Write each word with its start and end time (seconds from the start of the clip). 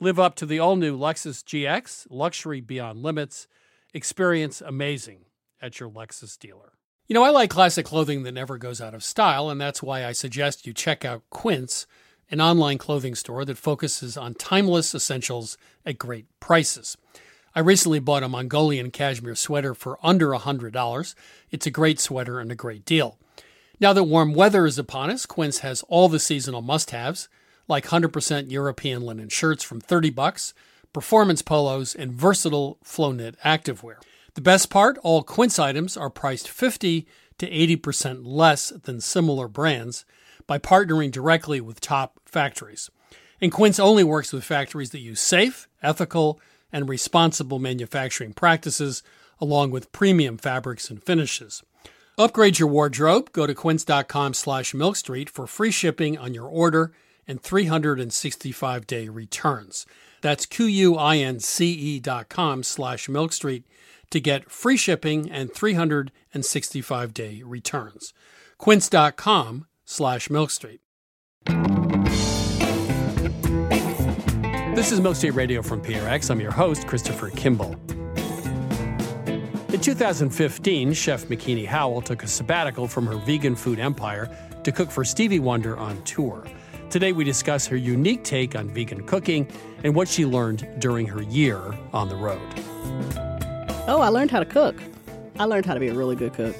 Live 0.00 0.20
up 0.20 0.36
to 0.36 0.46
the 0.46 0.60
all 0.60 0.76
new 0.76 0.96
Lexus 0.96 1.42
GX, 1.42 2.06
luxury 2.08 2.60
beyond 2.60 3.02
limits. 3.02 3.48
Experience 3.92 4.60
amazing 4.60 5.24
at 5.60 5.80
your 5.80 5.90
Lexus 5.90 6.38
dealer. 6.38 6.74
You 7.08 7.14
know, 7.14 7.24
I 7.24 7.30
like 7.30 7.50
classic 7.50 7.84
clothing 7.84 8.22
that 8.22 8.30
never 8.30 8.58
goes 8.58 8.80
out 8.80 8.94
of 8.94 9.02
style, 9.02 9.50
and 9.50 9.60
that's 9.60 9.82
why 9.82 10.04
I 10.04 10.12
suggest 10.12 10.68
you 10.68 10.72
check 10.72 11.04
out 11.04 11.28
Quince, 11.30 11.88
an 12.30 12.40
online 12.40 12.78
clothing 12.78 13.16
store 13.16 13.44
that 13.44 13.58
focuses 13.58 14.16
on 14.16 14.34
timeless 14.34 14.94
essentials 14.94 15.58
at 15.84 15.98
great 15.98 16.26
prices. 16.38 16.96
I 17.52 17.58
recently 17.58 17.98
bought 17.98 18.22
a 18.22 18.28
Mongolian 18.28 18.92
cashmere 18.92 19.34
sweater 19.34 19.74
for 19.74 19.98
under 20.00 20.28
$100. 20.28 21.14
It's 21.50 21.66
a 21.66 21.72
great 21.72 21.98
sweater 21.98 22.38
and 22.38 22.52
a 22.52 22.54
great 22.54 22.84
deal. 22.84 23.18
Now 23.80 23.92
that 23.94 24.04
warm 24.04 24.32
weather 24.32 24.64
is 24.64 24.78
upon 24.78 25.10
us, 25.10 25.26
Quince 25.26 25.58
has 25.58 25.82
all 25.88 26.08
the 26.08 26.20
seasonal 26.20 26.62
must 26.62 26.92
haves 26.92 27.28
like 27.68 27.86
100% 27.86 28.50
European 28.50 29.02
linen 29.02 29.28
shirts 29.28 29.62
from 29.62 29.80
30 29.80 30.10
bucks, 30.10 30.54
performance 30.92 31.42
polos, 31.42 31.94
and 31.94 32.12
versatile 32.12 32.78
flow 32.82 33.12
knit 33.12 33.36
activewear. 33.44 33.96
The 34.34 34.40
best 34.40 34.70
part, 34.70 34.98
all 35.02 35.22
Quince 35.22 35.58
items 35.58 35.96
are 35.96 36.10
priced 36.10 36.48
50 36.48 37.06
to 37.38 37.50
80% 37.50 38.20
less 38.24 38.70
than 38.70 39.00
similar 39.00 39.48
brands 39.48 40.04
by 40.46 40.58
partnering 40.58 41.12
directly 41.12 41.60
with 41.60 41.80
top 41.80 42.18
factories. 42.24 42.90
And 43.40 43.52
Quince 43.52 43.78
only 43.78 44.02
works 44.02 44.32
with 44.32 44.44
factories 44.44 44.90
that 44.90 45.00
use 45.00 45.20
safe, 45.20 45.68
ethical, 45.82 46.40
and 46.72 46.88
responsible 46.88 47.58
manufacturing 47.58 48.32
practices 48.32 49.02
along 49.40 49.70
with 49.70 49.92
premium 49.92 50.36
fabrics 50.36 50.90
and 50.90 51.02
finishes. 51.02 51.62
Upgrade 52.18 52.58
your 52.58 52.68
wardrobe. 52.68 53.30
Go 53.32 53.46
to 53.46 53.54
quince.com 53.54 54.34
slash 54.34 54.72
milkstreet 54.72 55.28
for 55.28 55.46
free 55.46 55.70
shipping 55.70 56.18
on 56.18 56.34
your 56.34 56.46
order 56.46 56.92
and 57.28 57.42
365 57.42 58.86
day 58.86 59.08
returns. 59.08 59.86
That's 60.22 60.46
Q-U-I-N-C-E 60.46 62.00
dot 62.00 62.28
com 62.28 62.62
slash 62.64 63.06
milkstreet 63.06 63.62
to 64.10 64.20
get 64.20 64.50
free 64.50 64.76
shipping 64.76 65.30
and 65.30 65.52
365 65.52 67.14
day 67.14 67.42
returns. 67.44 68.14
Quince.com 68.56 69.66
slash 69.84 70.28
milkstreet. 70.28 70.80
This 74.74 74.92
is 74.92 75.00
Milk 75.00 75.16
Street 75.16 75.32
Radio 75.32 75.60
from 75.60 75.82
PRX. 75.82 76.30
I'm 76.30 76.40
your 76.40 76.52
host, 76.52 76.86
Christopher 76.86 77.30
Kimball. 77.30 77.74
In 79.72 79.80
2015, 79.80 80.92
Chef 80.92 81.24
Makini 81.24 81.66
Howell 81.66 82.00
took 82.02 82.22
a 82.22 82.26
sabbatical 82.26 82.88
from 82.88 83.06
her 83.06 83.16
vegan 83.16 83.54
food 83.54 83.78
empire 83.78 84.28
to 84.64 84.72
cook 84.72 84.90
for 84.90 85.04
Stevie 85.04 85.40
Wonder 85.40 85.76
on 85.76 86.00
tour. 86.02 86.44
Today, 86.90 87.12
we 87.12 87.22
discuss 87.22 87.66
her 87.66 87.76
unique 87.76 88.24
take 88.24 88.56
on 88.56 88.70
vegan 88.70 89.06
cooking 89.06 89.46
and 89.84 89.94
what 89.94 90.08
she 90.08 90.24
learned 90.24 90.66
during 90.78 91.06
her 91.06 91.22
year 91.22 91.60
on 91.92 92.08
the 92.08 92.16
road. 92.16 92.40
Oh, 93.86 94.00
I 94.00 94.08
learned 94.08 94.30
how 94.30 94.38
to 94.38 94.46
cook. 94.46 94.74
I 95.38 95.44
learned 95.44 95.66
how 95.66 95.74
to 95.74 95.80
be 95.80 95.88
a 95.88 95.94
really 95.94 96.16
good 96.16 96.32
cook. 96.32 96.56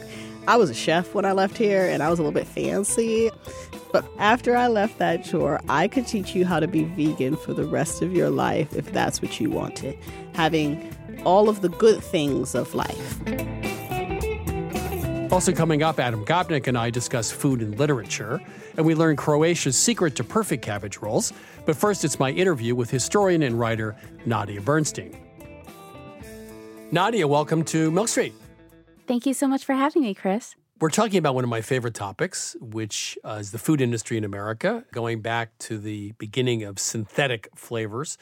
I 0.46 0.56
was 0.56 0.68
a 0.68 0.74
chef 0.74 1.14
when 1.14 1.24
I 1.24 1.32
left 1.32 1.56
here 1.56 1.88
and 1.88 2.02
I 2.02 2.10
was 2.10 2.18
a 2.18 2.22
little 2.22 2.38
bit 2.38 2.46
fancy. 2.46 3.30
But 3.90 4.04
after 4.18 4.54
I 4.54 4.68
left 4.68 4.98
that 4.98 5.24
chore, 5.24 5.60
I 5.66 5.88
could 5.88 6.06
teach 6.06 6.34
you 6.34 6.44
how 6.44 6.60
to 6.60 6.68
be 6.68 6.84
vegan 6.84 7.36
for 7.36 7.54
the 7.54 7.64
rest 7.64 8.02
of 8.02 8.12
your 8.12 8.28
life 8.28 8.76
if 8.76 8.92
that's 8.92 9.22
what 9.22 9.40
you 9.40 9.50
wanted. 9.50 9.98
Having 10.34 10.94
all 11.24 11.48
of 11.48 11.62
the 11.62 11.70
good 11.70 12.02
things 12.04 12.54
of 12.54 12.74
life. 12.74 13.18
Also, 15.30 15.52
coming 15.52 15.82
up, 15.82 16.00
Adam 16.00 16.24
Gopnik 16.24 16.68
and 16.68 16.78
I 16.78 16.88
discuss 16.88 17.30
food 17.30 17.60
and 17.60 17.78
literature, 17.78 18.40
and 18.78 18.86
we 18.86 18.94
learn 18.94 19.14
Croatia's 19.14 19.76
secret 19.76 20.16
to 20.16 20.24
perfect 20.24 20.64
cabbage 20.64 20.98
rolls. 20.98 21.34
But 21.66 21.76
first, 21.76 22.02
it's 22.02 22.18
my 22.18 22.30
interview 22.30 22.74
with 22.74 22.88
historian 22.90 23.42
and 23.42 23.60
writer 23.60 23.94
Nadia 24.24 24.62
Bernstein. 24.62 25.14
Nadia, 26.90 27.28
welcome 27.28 27.62
to 27.64 27.90
Milk 27.90 28.08
Street. 28.08 28.32
Thank 29.06 29.26
you 29.26 29.34
so 29.34 29.46
much 29.46 29.66
for 29.66 29.74
having 29.74 30.00
me, 30.00 30.14
Chris. 30.14 30.54
We're 30.80 30.88
talking 30.88 31.18
about 31.18 31.34
one 31.34 31.44
of 31.44 31.50
my 31.50 31.60
favorite 31.60 31.94
topics, 31.94 32.56
which 32.60 33.18
uh, 33.22 33.32
is 33.32 33.50
the 33.50 33.58
food 33.58 33.82
industry 33.82 34.16
in 34.16 34.24
America, 34.24 34.84
going 34.92 35.20
back 35.20 35.58
to 35.58 35.76
the 35.76 36.12
beginning 36.12 36.62
of 36.62 36.78
synthetic 36.78 37.50
flavors 37.54 38.16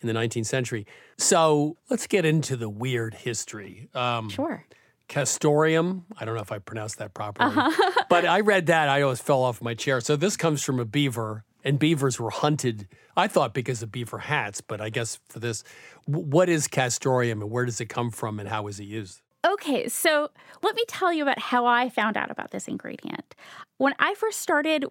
in 0.00 0.08
the 0.08 0.12
19th 0.12 0.46
century. 0.46 0.86
So 1.16 1.78
let's 1.88 2.06
get 2.06 2.26
into 2.26 2.54
the 2.54 2.68
weird 2.68 3.14
history. 3.14 3.88
Um, 3.94 4.28
sure. 4.28 4.66
Castoreum. 5.10 6.06
I 6.18 6.24
don't 6.24 6.36
know 6.36 6.40
if 6.40 6.52
I 6.52 6.60
pronounced 6.60 6.98
that 6.98 7.14
properly, 7.14 7.50
uh-huh. 7.50 8.04
but 8.08 8.24
I 8.24 8.40
read 8.40 8.66
that. 8.66 8.88
I 8.88 9.02
always 9.02 9.20
fell 9.20 9.42
off 9.42 9.60
my 9.60 9.74
chair. 9.74 10.00
So 10.00 10.14
this 10.14 10.36
comes 10.36 10.62
from 10.62 10.78
a 10.78 10.84
beaver 10.84 11.44
And 11.64 11.78
beavers 11.78 12.18
were 12.20 12.30
hunted, 12.30 12.88
I 13.16 13.26
thought 13.26 13.52
because 13.52 13.82
of 13.82 13.90
beaver 13.90 14.18
hats, 14.18 14.60
but 14.60 14.80
I 14.80 14.88
guess 14.88 15.18
for 15.28 15.40
this, 15.40 15.64
what 16.06 16.48
is 16.48 16.68
castoreum 16.68 17.42
and 17.42 17.50
where 17.50 17.66
does 17.66 17.80
it 17.80 17.86
come 17.86 18.10
from 18.10 18.38
and 18.38 18.48
how 18.48 18.68
is 18.68 18.78
it 18.78 18.84
used? 18.84 19.20
Okay, 19.44 19.88
so 19.88 20.30
let 20.62 20.76
me 20.76 20.84
tell 20.86 21.12
you 21.12 21.22
about 21.22 21.38
how 21.38 21.66
I 21.66 21.88
found 21.88 22.16
out 22.16 22.30
about 22.30 22.52
this 22.52 22.68
ingredient. 22.68 23.34
When 23.78 23.94
I 23.98 24.14
first 24.14 24.38
started 24.38 24.86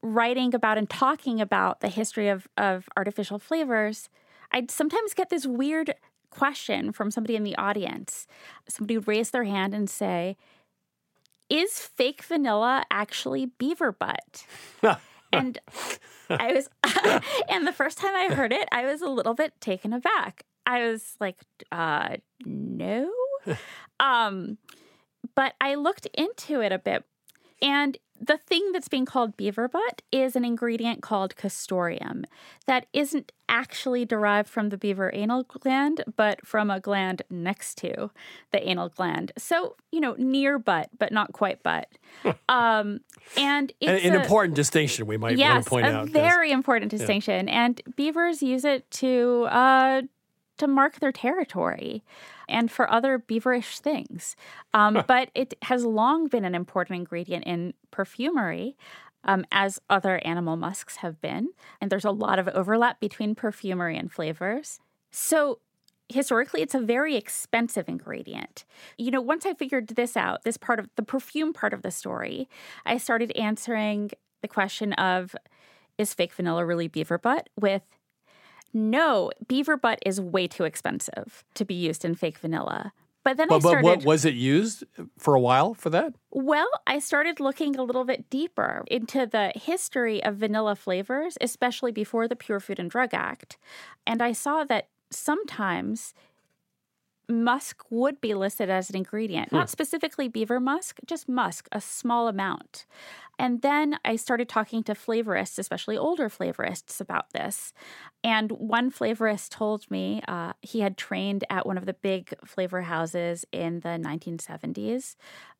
writing 0.00 0.54
about 0.54 0.78
and 0.78 0.88
talking 0.88 1.40
about 1.40 1.80
the 1.80 1.88
history 1.88 2.28
of, 2.28 2.46
of 2.56 2.88
artificial 2.96 3.38
flavors, 3.40 4.08
I'd 4.52 4.70
sometimes 4.70 5.12
get 5.12 5.28
this 5.28 5.44
weird 5.44 5.94
question 6.36 6.92
from 6.92 7.10
somebody 7.10 7.36
in 7.36 7.44
the 7.44 7.56
audience. 7.56 8.26
Somebody 8.68 8.98
would 8.98 9.08
raise 9.08 9.30
their 9.30 9.44
hand 9.44 9.74
and 9.74 9.88
say, 9.88 10.36
Is 11.48 11.78
fake 11.78 12.22
vanilla 12.22 12.84
actually 12.90 13.46
beaver 13.46 13.92
butt? 13.92 14.46
and 15.32 15.58
I 16.28 16.52
was, 16.52 16.68
and 17.48 17.66
the 17.66 17.72
first 17.72 17.98
time 17.98 18.14
I 18.14 18.34
heard 18.34 18.52
it, 18.52 18.68
I 18.72 18.84
was 18.84 19.02
a 19.02 19.08
little 19.08 19.34
bit 19.34 19.52
taken 19.60 19.92
aback. 19.92 20.44
I 20.66 20.88
was 20.88 21.16
like, 21.20 21.36
uh, 21.70 22.16
no. 22.44 23.10
um, 24.00 24.58
but 25.34 25.54
I 25.60 25.76
looked 25.76 26.06
into 26.14 26.60
it 26.60 26.72
a 26.72 26.78
bit, 26.78 27.04
and 27.62 27.96
the 28.20 28.38
thing 28.38 28.72
that's 28.72 28.88
being 28.88 29.04
called 29.04 29.36
beaver 29.36 29.68
butt 29.68 30.02
is 30.10 30.36
an 30.36 30.44
ingredient 30.44 31.02
called 31.02 31.36
castoreum 31.36 32.24
that 32.66 32.86
isn't 32.92 33.32
actually 33.48 34.04
derived 34.04 34.48
from 34.48 34.70
the 34.70 34.76
beaver 34.76 35.10
anal 35.14 35.44
gland, 35.44 36.02
but 36.16 36.44
from 36.46 36.70
a 36.70 36.80
gland 36.80 37.22
next 37.30 37.76
to 37.78 38.10
the 38.52 38.68
anal 38.68 38.88
gland. 38.88 39.32
So, 39.38 39.76
you 39.92 40.00
know, 40.00 40.14
near 40.18 40.58
butt, 40.58 40.90
but 40.98 41.12
not 41.12 41.32
quite 41.32 41.62
butt. 41.62 41.88
um, 42.48 43.00
and 43.36 43.72
it's 43.80 44.04
an, 44.04 44.14
a, 44.14 44.20
important 44.20 44.54
distinction 44.54 45.06
we 45.06 45.16
might 45.16 45.36
yes, 45.36 45.52
want 45.52 45.64
to 45.64 45.70
point 45.70 45.86
a 45.86 45.90
out. 45.90 46.08
very 46.08 46.50
important 46.50 46.90
distinction. 46.90 47.48
Yeah. 47.48 47.64
And 47.64 47.82
beavers 47.96 48.42
use 48.42 48.64
it 48.64 48.90
to 48.92 49.46
uh, 49.50 50.02
to 50.58 50.66
mark 50.66 51.00
their 51.00 51.12
territory 51.12 52.02
and 52.48 52.70
for 52.70 52.90
other 52.90 53.18
beaverish 53.18 53.78
things. 53.78 54.36
Um, 54.74 55.04
but 55.06 55.30
it 55.34 55.54
has 55.62 55.84
long 55.84 56.28
been 56.28 56.44
an 56.44 56.54
important 56.54 56.98
ingredient 56.98 57.44
in 57.44 57.74
perfumery. 57.90 58.76
Um, 59.28 59.44
as 59.50 59.80
other 59.90 60.24
animal 60.24 60.56
musks 60.56 60.98
have 60.98 61.20
been. 61.20 61.48
And 61.80 61.90
there's 61.90 62.04
a 62.04 62.12
lot 62.12 62.38
of 62.38 62.46
overlap 62.46 63.00
between 63.00 63.34
perfumery 63.34 63.98
and 63.98 64.12
flavors. 64.12 64.78
So, 65.10 65.58
historically, 66.08 66.62
it's 66.62 66.76
a 66.76 66.80
very 66.80 67.16
expensive 67.16 67.88
ingredient. 67.88 68.64
You 68.96 69.10
know, 69.10 69.20
once 69.20 69.44
I 69.44 69.54
figured 69.54 69.88
this 69.88 70.16
out, 70.16 70.44
this 70.44 70.56
part 70.56 70.78
of 70.78 70.88
the 70.94 71.02
perfume 71.02 71.52
part 71.52 71.72
of 71.72 71.82
the 71.82 71.90
story, 71.90 72.48
I 72.84 72.98
started 72.98 73.32
answering 73.32 74.12
the 74.42 74.48
question 74.48 74.92
of 74.92 75.34
is 75.98 76.14
fake 76.14 76.32
vanilla 76.32 76.64
really 76.64 76.88
beaver 76.88 77.18
butt 77.18 77.48
with 77.58 77.82
no, 78.72 79.30
beaver 79.46 79.76
butt 79.76 79.98
is 80.04 80.20
way 80.20 80.46
too 80.46 80.64
expensive 80.64 81.44
to 81.54 81.64
be 81.64 81.74
used 81.74 82.04
in 82.04 82.14
fake 82.14 82.38
vanilla. 82.38 82.92
But 83.26 83.38
then 83.38 83.48
but, 83.48 83.56
I 83.56 83.58
started. 83.58 83.82
But 83.82 83.88
what 83.88 84.04
was 84.04 84.24
it 84.24 84.34
used 84.34 84.84
for 85.18 85.34
a 85.34 85.40
while 85.40 85.74
for 85.74 85.90
that? 85.90 86.14
Well, 86.30 86.68
I 86.86 87.00
started 87.00 87.40
looking 87.40 87.74
a 87.74 87.82
little 87.82 88.04
bit 88.04 88.30
deeper 88.30 88.84
into 88.86 89.26
the 89.26 89.50
history 89.56 90.22
of 90.22 90.36
vanilla 90.36 90.76
flavors, 90.76 91.36
especially 91.40 91.90
before 91.90 92.28
the 92.28 92.36
Pure 92.36 92.60
Food 92.60 92.78
and 92.78 92.88
Drug 92.88 93.12
Act. 93.12 93.58
And 94.06 94.22
I 94.22 94.30
saw 94.30 94.62
that 94.64 94.90
sometimes 95.10 96.14
musk 97.28 97.82
would 97.90 98.20
be 98.20 98.34
listed 98.34 98.70
as 98.70 98.90
an 98.90 98.96
ingredient, 98.96 99.48
hmm. 99.48 99.56
not 99.56 99.70
specifically 99.70 100.28
beaver 100.28 100.60
musk, 100.60 101.00
just 101.04 101.28
musk, 101.28 101.66
a 101.72 101.80
small 101.80 102.28
amount. 102.28 102.86
And 103.38 103.60
then 103.60 103.98
I 104.04 104.16
started 104.16 104.48
talking 104.48 104.82
to 104.84 104.94
flavorists, 104.94 105.58
especially 105.58 105.98
older 105.98 106.28
flavorists, 106.30 107.00
about 107.00 107.32
this. 107.32 107.72
And 108.24 108.50
one 108.52 108.90
flavorist 108.90 109.50
told 109.50 109.90
me 109.90 110.22
uh, 110.26 110.54
he 110.62 110.80
had 110.80 110.96
trained 110.96 111.44
at 111.50 111.66
one 111.66 111.76
of 111.76 111.84
the 111.84 111.92
big 111.92 112.34
flavor 112.44 112.82
houses 112.82 113.44
in 113.52 113.80
the 113.80 113.90
1970s. 113.90 115.16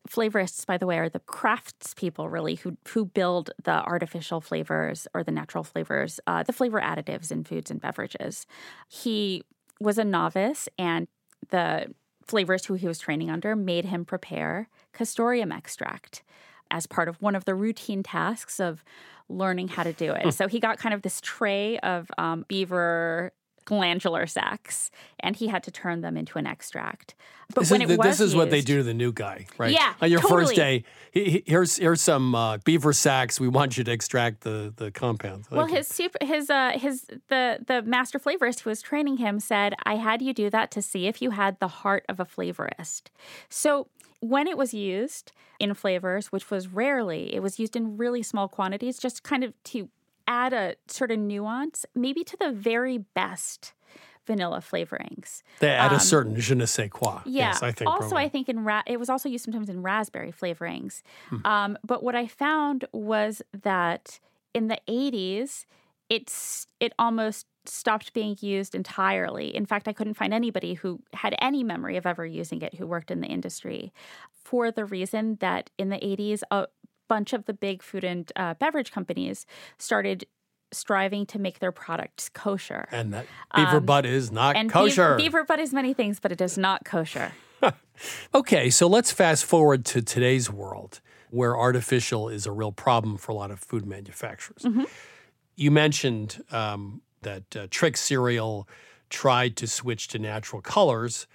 Flavorists, 0.09 0.65
by 0.65 0.79
the 0.79 0.87
way, 0.87 0.99
are 0.99 1.09
the 1.09 1.21
craftspeople 1.21 2.31
really 2.31 2.55
who 2.55 2.77
who 2.89 3.05
build 3.05 3.51
the 3.65 3.83
artificial 3.85 4.41
flavors 4.41 5.07
or 5.13 5.23
the 5.23 5.33
natural 5.33 5.65
flavors, 5.65 6.21
uh, 6.27 6.43
the 6.43 6.53
flavor 6.53 6.81
additives 6.81 7.31
in 7.31 7.45
foods 7.45 7.71
and 7.71 7.81
beverages. 7.81 8.47
He 8.89 9.43
was 9.81 9.99
a 9.99 10.05
novice 10.05 10.69
and 10.79 11.09
the 11.51 11.93
flavorist 12.27 12.67
who 12.67 12.75
he 12.75 12.89
was 12.89 12.99
training 12.99 13.31
under 13.31 13.55
made 13.55 13.85
him 13.85 14.05
prepare 14.05 14.69
castoreum 14.93 15.53
extract 15.53 16.23
as 16.71 16.87
part 16.87 17.09
of 17.09 17.21
one 17.23 17.35
of 17.35 17.45
the 17.45 17.55
routine 17.55 18.03
tasks 18.03 18.61
of 18.61 18.85
learning 19.29 19.69
how 19.69 19.83
to 19.83 19.93
do 19.93 20.13
it. 20.13 20.33
so 20.33 20.47
he 20.49 20.61
got 20.61 20.79
kind 20.79 20.95
of 20.95 21.03
this 21.03 21.21
tray 21.21 21.79
of 21.79 22.11
um, 22.19 22.45
beaver 22.49 23.33
glandular 23.67 24.27
sacs, 24.27 24.91
and 25.21 25.37
he 25.37 25.49
had 25.49 25.63
to 25.65 25.71
turn 25.71 26.01
them 26.01 26.17
into 26.17 26.39
an 26.39 26.47
extract. 26.47 27.15
But 27.55 27.63
this 27.63 27.71
when 27.71 27.83
is, 27.83 27.91
it 27.91 27.99
was 27.99 28.07
this 28.07 28.21
is 28.21 28.33
used, 28.33 28.37
what 28.37 28.51
they 28.51 28.61
do 28.61 28.79
to 28.79 28.83
the 28.83 28.95
new 28.95 29.13
guy, 29.13 29.47
right? 29.59 29.73
Yeah, 29.73 29.95
on 30.01 30.11
your 30.11 30.21
totally. 30.21 30.47
first 30.47 30.57
day, 30.57 30.85
here's 31.13 31.77
here's 31.77 32.01
some 32.01 32.35
uh, 32.35 32.59
beaver 32.59 32.93
sacs. 32.93 33.39
We 33.39 33.49
want 33.49 33.77
you 33.77 33.85
to 33.85 33.93
extract 33.93 34.41
the 34.41 34.73
the 34.75 34.91
compound. 34.91 35.45
Well, 35.51 35.67
his 35.67 35.87
super, 35.87 36.19
his 36.25 36.49
uh, 36.49 36.73
his 36.75 37.07
the 37.29 37.59
the 37.67 37.83
master 37.83 38.19
flavorist 38.19 38.61
who 38.61 38.71
was 38.71 38.81
training 38.81 39.19
him 39.19 39.39
said, 39.39 39.75
"I 39.85 39.97
had 39.97 40.23
you 40.23 40.33
do 40.33 40.49
that 40.51 40.71
to 40.73 40.83
see 40.83 41.07
if 41.07 41.21
you 41.21 41.31
had 41.31 41.61
the 41.61 41.69
heart 41.69 42.05
of 42.09 42.19
a 42.19 42.25
flavorist." 42.25 43.11
So 43.49 43.89
when 44.21 44.47
it 44.47 44.57
was 44.57 44.75
used 44.75 45.33
in 45.59 45.75
flavors, 45.75 46.33
which 46.33 46.51
was 46.51 46.69
rarely, 46.69 47.35
it 47.35 47.43
was 47.43 47.59
used 47.59 47.77
in 47.77 47.97
really 47.97 48.23
small 48.23 48.49
quantities, 48.49 48.99
just 48.99 49.23
kind 49.23 49.45
of 49.45 49.53
to 49.65 49.89
add 50.27 50.53
a 50.53 50.75
sort 50.89 51.11
of 51.11 51.19
nuance, 51.19 51.87
maybe 51.95 52.25
to 52.25 52.37
the 52.37 52.51
very 52.51 52.99
best 52.99 53.73
vanilla 54.27 54.59
flavorings. 54.59 55.43
They 55.61 55.71
add 55.71 55.93
um, 55.93 55.97
a 55.97 56.01
certain 56.01 56.39
je 56.39 56.55
ne 56.55 56.67
sais 56.67 56.91
quoi. 56.91 57.21
Yeah. 57.25 57.49
Yes, 57.49 57.63
I 57.63 57.73
think. 57.73 57.89
Also, 57.89 58.09
probably. 58.09 58.25
I 58.25 58.29
think 58.29 58.49
in 58.49 58.65
ra- 58.65 58.83
it 58.87 58.99
was 58.99 59.09
also 59.09 59.29
used 59.29 59.45
sometimes 59.45 59.69
in 59.69 59.83
raspberry 59.83 60.33
flavorings. 60.33 61.03
Hmm. 61.29 61.47
Um, 61.47 61.79
but 61.85 62.03
what 62.03 62.17
I 62.17 62.27
found 62.27 62.85
was 62.93 63.41
that 63.63 64.19
in 64.53 64.69
the 64.69 64.79
80s, 64.89 65.65
it's 66.09 66.67
it 66.81 66.93
almost 66.99 67.47
stopped 67.69 68.13
being 68.13 68.37
used 68.41 68.75
entirely. 68.75 69.55
In 69.55 69.67
fact, 69.67 69.89
I 69.89 69.93
couldn't 69.93 70.15
find 70.15 70.33
anybody 70.33 70.75
who 70.75 71.01
had 71.13 71.35
any 71.41 71.63
memory 71.65 71.97
of 71.97 72.07
ever 72.07 72.25
using 72.25 72.63
it 72.63 72.75
who 72.75 72.87
worked 72.87 73.11
in 73.11 73.21
the 73.21 73.29
industry 73.29 73.93
for 74.31 74.71
the 74.71 74.85
reason 74.85 75.37
that 75.41 75.71
in 75.79 75.89
the 75.89 75.97
80s, 75.97 76.43
a 76.51 76.67
bunch 77.09 77.33
of 77.33 77.47
the 77.47 77.53
big 77.53 77.83
food 77.83 78.05
and 78.05 78.33
uh, 78.37 78.55
beverage 78.55 78.93
companies 78.93 79.47
started 79.79 80.27
striving 80.73 81.27
to 81.27 81.39
make 81.39 81.61
their 81.61 81.73
products 81.73 82.29
kosher. 82.29 82.89
And 82.91 83.15
that 83.15 83.27
beaver 83.55 83.77
um, 83.77 83.87
butt 83.87 84.07
is 84.07 84.33
not 84.33 84.57
and 84.57 84.71
kosher. 84.71 85.17
Beaver, 85.17 85.39
beaver 85.39 85.45
butt 85.45 85.61
is 85.61 85.73
many 85.73 85.95
things, 85.95 86.21
but 86.21 86.33
it 86.33 86.41
is 86.41 86.59
not 86.59 86.85
kosher. 86.85 87.33
okay, 88.35 88.71
so 88.71 88.87
let's 88.87 89.13
fast 89.13 89.45
forward 89.45 89.85
to 89.87 90.03
today's 90.03 90.51
world 90.51 91.01
where 91.31 91.57
artificial 91.57 92.29
is 92.29 92.47
a 92.47 92.53
real 92.53 92.73
problem 92.73 93.17
for 93.17 93.33
a 93.33 93.35
lot 93.35 93.51
of 93.51 93.61
food 93.61 93.87
manufacturers. 93.87 94.63
Mm-hmm. 94.63 94.85
You 95.57 95.71
mentioned 95.71 96.43
um, 96.51 97.03
that 97.27 97.57
uh, 97.57 97.67
Trix 97.71 98.01
cereal 98.01 98.69
tried 99.11 99.57
to 99.57 99.67
switch 99.67 100.09
to 100.09 100.19
natural 100.19 100.63
colors 100.63 101.27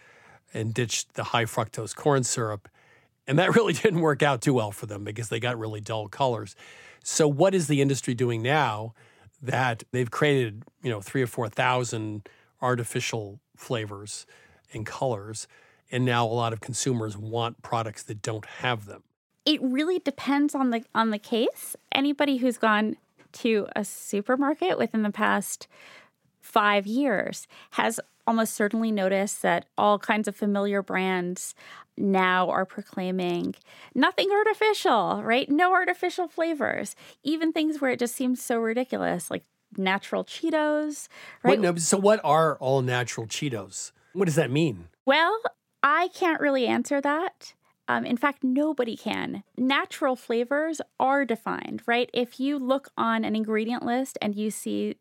and 0.53 0.73
ditched 0.73 1.13
the 1.13 1.25
high 1.25 1.45
fructose 1.45 1.95
corn 1.95 2.23
syrup. 2.23 2.67
And 3.27 3.37
that 3.37 3.55
really 3.55 3.73
didn't 3.73 3.99
work 3.99 4.23
out 4.23 4.41
too 4.41 4.53
well 4.53 4.71
for 4.71 4.85
them 4.85 5.03
because 5.03 5.29
they 5.29 5.39
got 5.39 5.59
really 5.59 5.81
dull 5.81 6.07
colors. 6.07 6.55
So, 7.03 7.27
what 7.27 7.53
is 7.53 7.67
the 7.67 7.81
industry 7.81 8.13
doing 8.13 8.41
now 8.41 8.93
that 9.41 9.83
they've 9.91 10.09
created, 10.09 10.63
you 10.81 10.89
know, 10.89 11.01
three 11.01 11.21
or 11.21 11.27
4,000 11.27 12.27
artificial 12.61 13.39
flavors 13.55 14.25
and 14.73 14.85
colors? 14.85 15.47
And 15.91 16.05
now 16.05 16.25
a 16.25 16.31
lot 16.31 16.53
of 16.53 16.61
consumers 16.61 17.17
want 17.17 17.61
products 17.63 18.03
that 18.03 18.21
don't 18.21 18.45
have 18.45 18.85
them. 18.85 19.03
It 19.45 19.59
really 19.61 19.99
depends 19.99 20.55
on 20.55 20.69
the 20.69 20.83
on 20.93 21.09
the 21.09 21.19
case. 21.19 21.75
Anybody 21.91 22.37
who's 22.37 22.57
gone 22.57 22.95
to 23.33 23.67
a 23.75 23.83
supermarket 23.83 24.77
within 24.77 25.03
the 25.03 25.11
past 25.11 25.67
five 26.41 26.87
years 26.87 27.47
has 27.71 27.99
almost 28.27 28.53
certainly 28.53 28.91
noticed 28.91 29.41
that 29.41 29.65
all 29.77 29.97
kinds 29.99 30.27
of 30.27 30.35
familiar 30.35 30.81
brands 30.81 31.55
now 31.97 32.49
are 32.49 32.65
proclaiming 32.65 33.55
nothing 33.93 34.29
artificial, 34.31 35.21
right? 35.23 35.49
No 35.49 35.73
artificial 35.73 36.27
flavors. 36.27 36.95
Even 37.23 37.51
things 37.51 37.81
where 37.81 37.91
it 37.91 37.99
just 37.99 38.15
seems 38.15 38.41
so 38.41 38.57
ridiculous, 38.57 39.29
like 39.29 39.43
natural 39.77 40.23
Cheetos, 40.23 41.07
right? 41.43 41.59
What, 41.59 41.59
no, 41.59 41.75
so, 41.75 41.97
what 41.97 42.19
are 42.23 42.57
all 42.59 42.81
natural 42.81 43.27
Cheetos? 43.27 43.91
What 44.13 44.25
does 44.25 44.35
that 44.35 44.51
mean? 44.51 44.87
Well, 45.05 45.39
I 45.83 46.09
can't 46.09 46.41
really 46.41 46.67
answer 46.67 47.01
that. 47.01 47.53
Um, 47.91 48.05
in 48.05 48.15
fact, 48.15 48.41
nobody 48.41 48.95
can. 48.95 49.43
Natural 49.57 50.15
flavors 50.15 50.79
are 50.97 51.25
defined, 51.25 51.81
right? 51.85 52.09
If 52.13 52.39
you 52.39 52.57
look 52.57 52.89
on 52.97 53.25
an 53.25 53.35
ingredient 53.35 53.85
list 53.85 54.17
and 54.21 54.33
you 54.33 54.49
see 54.49 54.95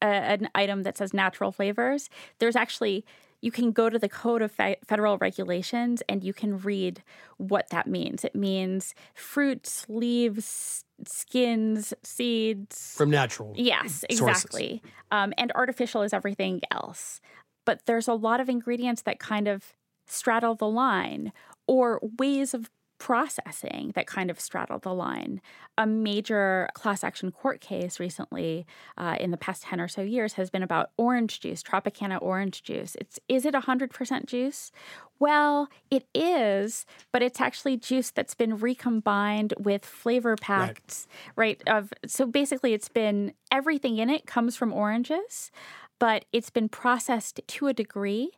a, 0.00 0.06
an 0.06 0.48
item 0.54 0.84
that 0.84 0.96
says 0.96 1.12
natural 1.12 1.50
flavors, 1.50 2.08
there's 2.38 2.54
actually 2.54 3.04
you 3.40 3.50
can 3.50 3.72
go 3.72 3.90
to 3.90 3.98
the 3.98 4.08
Code 4.08 4.42
of 4.42 4.52
Fe- 4.52 4.76
Federal 4.86 5.18
Regulations 5.18 6.02
and 6.08 6.22
you 6.22 6.32
can 6.32 6.58
read 6.58 7.02
what 7.38 7.70
that 7.70 7.88
means. 7.88 8.22
It 8.22 8.36
means 8.36 8.94
fruits, 9.14 9.86
leaves, 9.88 10.84
skins, 11.04 11.92
seeds. 12.04 12.94
From 12.96 13.10
natural. 13.10 13.54
Yes, 13.56 14.04
exactly. 14.08 14.82
Um, 15.10 15.32
and 15.36 15.50
artificial 15.56 16.02
is 16.02 16.12
everything 16.12 16.60
else. 16.70 17.20
But 17.64 17.86
there's 17.86 18.06
a 18.06 18.14
lot 18.14 18.40
of 18.40 18.48
ingredients 18.48 19.02
that 19.02 19.18
kind 19.18 19.48
of 19.48 19.74
straddle 20.06 20.54
the 20.54 20.68
line 20.68 21.32
or 21.70 22.00
ways 22.18 22.52
of 22.52 22.68
processing 22.98 23.92
that 23.94 24.08
kind 24.08 24.28
of 24.28 24.40
straddle 24.40 24.80
the 24.80 24.92
line. 24.92 25.40
A 25.78 25.86
major 25.86 26.68
class 26.74 27.04
action 27.04 27.30
court 27.30 27.60
case 27.60 28.00
recently, 28.00 28.66
uh, 28.98 29.16
in 29.20 29.30
the 29.30 29.36
past 29.36 29.62
10 29.62 29.80
or 29.80 29.86
so 29.86 30.02
years, 30.02 30.32
has 30.32 30.50
been 30.50 30.64
about 30.64 30.90
orange 30.98 31.38
juice, 31.38 31.62
Tropicana 31.62 32.20
orange 32.20 32.64
juice. 32.64 32.96
It's, 33.00 33.20
is 33.28 33.46
it 33.46 33.54
100% 33.54 34.26
juice? 34.26 34.72
Well, 35.20 35.68
it 35.92 36.06
is, 36.12 36.86
but 37.12 37.22
it's 37.22 37.40
actually 37.40 37.76
juice 37.76 38.10
that's 38.10 38.34
been 38.34 38.58
recombined 38.58 39.54
with 39.58 39.86
flavor 39.86 40.34
packs, 40.34 41.06
right? 41.36 41.62
right 41.66 41.74
of 41.74 41.92
so 42.04 42.26
basically 42.26 42.74
it's 42.74 42.88
been 42.88 43.32
everything 43.52 43.98
in 43.98 44.10
it 44.10 44.26
comes 44.26 44.56
from 44.56 44.72
oranges, 44.72 45.52
but 46.00 46.24
it's 46.32 46.50
been 46.50 46.68
processed 46.68 47.40
to 47.46 47.68
a 47.68 47.72
degree 47.72 48.32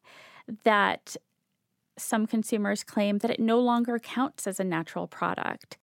that 0.64 1.16
some 1.98 2.26
consumers 2.26 2.84
claim 2.84 3.18
that 3.18 3.30
it 3.30 3.40
no 3.40 3.58
longer 3.60 3.98
counts 3.98 4.46
as 4.46 4.58
a 4.60 4.64
natural 4.64 5.06
product. 5.06 5.78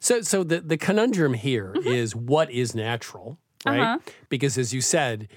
So, 0.00 0.20
so 0.22 0.44
the, 0.44 0.60
the 0.60 0.76
conundrum 0.76 1.34
here 1.34 1.72
Mm-hmm. 1.76 1.88
is 1.88 2.14
what 2.14 2.50
is 2.50 2.74
natural, 2.74 3.38
right? 3.66 3.80
Uh-huh. 3.80 3.98
Because 4.28 4.56
as 4.58 4.72
you 4.72 4.80
said, 4.80 5.28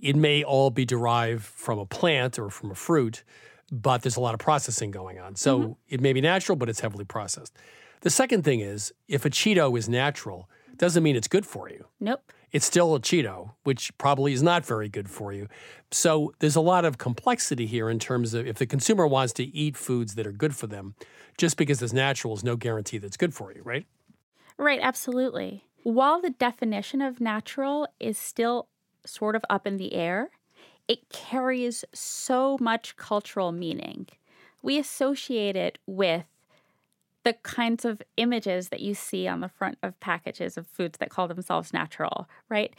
it 0.00 0.16
may 0.16 0.42
all 0.42 0.70
be 0.70 0.84
derived 0.84 1.44
from 1.44 1.78
a 1.78 1.86
plant 1.86 2.38
or 2.38 2.50
from 2.50 2.70
a 2.70 2.74
fruit, 2.74 3.22
but 3.70 4.02
there's 4.02 4.16
a 4.16 4.20
lot 4.20 4.34
of 4.34 4.40
processing 4.40 4.90
going 4.90 5.18
on. 5.20 5.36
So 5.36 5.58
Mm-hmm. 5.58 5.72
it 5.88 6.00
may 6.00 6.12
be 6.12 6.20
natural, 6.20 6.56
but 6.56 6.68
it's 6.68 6.80
heavily 6.80 7.04
processed. 7.04 7.56
The 8.00 8.10
second 8.10 8.42
thing 8.44 8.60
is 8.60 8.92
if 9.08 9.24
a 9.24 9.30
Cheeto 9.30 9.76
is 9.78 9.88
natural, 9.88 10.48
doesn't 10.76 11.02
mean 11.02 11.16
it's 11.16 11.28
good 11.28 11.44
for 11.46 11.68
you. 11.68 11.84
Nope. 12.00 12.32
It's 12.52 12.66
still 12.66 12.94
a 12.94 13.00
Cheeto, 13.00 13.52
which 13.62 13.96
probably 13.98 14.32
is 14.32 14.42
not 14.42 14.66
very 14.66 14.88
good 14.88 15.08
for 15.08 15.32
you. 15.32 15.48
So 15.90 16.32
there's 16.40 16.56
a 16.56 16.60
lot 16.60 16.84
of 16.84 16.98
complexity 16.98 17.66
here 17.66 17.88
in 17.88 17.98
terms 17.98 18.34
of 18.34 18.46
if 18.46 18.58
the 18.58 18.66
consumer 18.66 19.06
wants 19.06 19.32
to 19.34 19.44
eat 19.44 19.76
foods 19.76 20.14
that 20.16 20.26
are 20.26 20.32
good 20.32 20.56
for 20.56 20.66
them, 20.66 20.94
just 21.38 21.56
because 21.56 21.80
it's 21.80 21.92
natural 21.92 22.34
is 22.34 22.44
no 22.44 22.56
guarantee 22.56 22.98
that 22.98 23.06
it's 23.06 23.16
good 23.16 23.34
for 23.34 23.52
you, 23.52 23.62
right? 23.62 23.86
Right, 24.56 24.80
absolutely. 24.82 25.64
While 25.82 26.20
the 26.20 26.30
definition 26.30 27.00
of 27.00 27.20
natural 27.20 27.88
is 27.98 28.18
still 28.18 28.68
sort 29.06 29.36
of 29.36 29.44
up 29.48 29.66
in 29.66 29.76
the 29.76 29.94
air, 29.94 30.30
it 30.88 31.08
carries 31.08 31.84
so 31.94 32.58
much 32.60 32.96
cultural 32.96 33.52
meaning. 33.52 34.08
We 34.62 34.78
associate 34.78 35.56
it 35.56 35.78
with 35.86 36.24
the 37.24 37.34
kinds 37.34 37.84
of 37.84 38.02
images 38.16 38.68
that 38.68 38.80
you 38.80 38.94
see 38.94 39.28
on 39.28 39.40
the 39.40 39.48
front 39.48 39.78
of 39.82 39.98
packages 40.00 40.56
of 40.56 40.66
foods 40.66 40.98
that 40.98 41.10
call 41.10 41.28
themselves 41.28 41.72
natural, 41.72 42.28
right? 42.48 42.74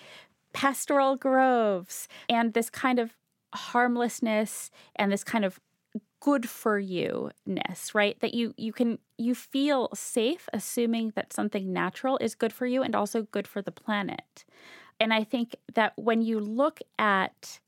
Pastoral 0.53 1.15
groves 1.15 2.07
and 2.27 2.53
this 2.53 2.69
kind 2.69 3.00
of 3.00 3.15
harmlessness 3.53 4.71
and 4.95 5.12
this 5.12 5.24
kind 5.24 5.45
of 5.45 5.60
good 6.21 6.48
for 6.48 6.77
you 6.77 7.31
ness 7.45 7.95
right 7.95 8.19
that 8.19 8.33
you 8.33 8.53
you 8.55 8.71
can 8.71 9.00
you 9.17 9.33
feel 9.33 9.89
safe 9.93 10.48
assuming 10.53 11.12
that 11.15 11.33
something 11.33 11.74
natural 11.74 12.17
is 12.21 12.36
good 12.36 12.53
for 12.53 12.65
you 12.65 12.83
and 12.83 12.95
also 12.95 13.24
good 13.24 13.48
for 13.48 13.62
the 13.62 13.71
planet 13.71 14.45
and 15.00 15.13
i 15.13 15.24
think 15.24 15.55
that 15.74 15.93
when 15.98 16.21
you 16.21 16.39
look 16.39 16.79
at 17.00 17.60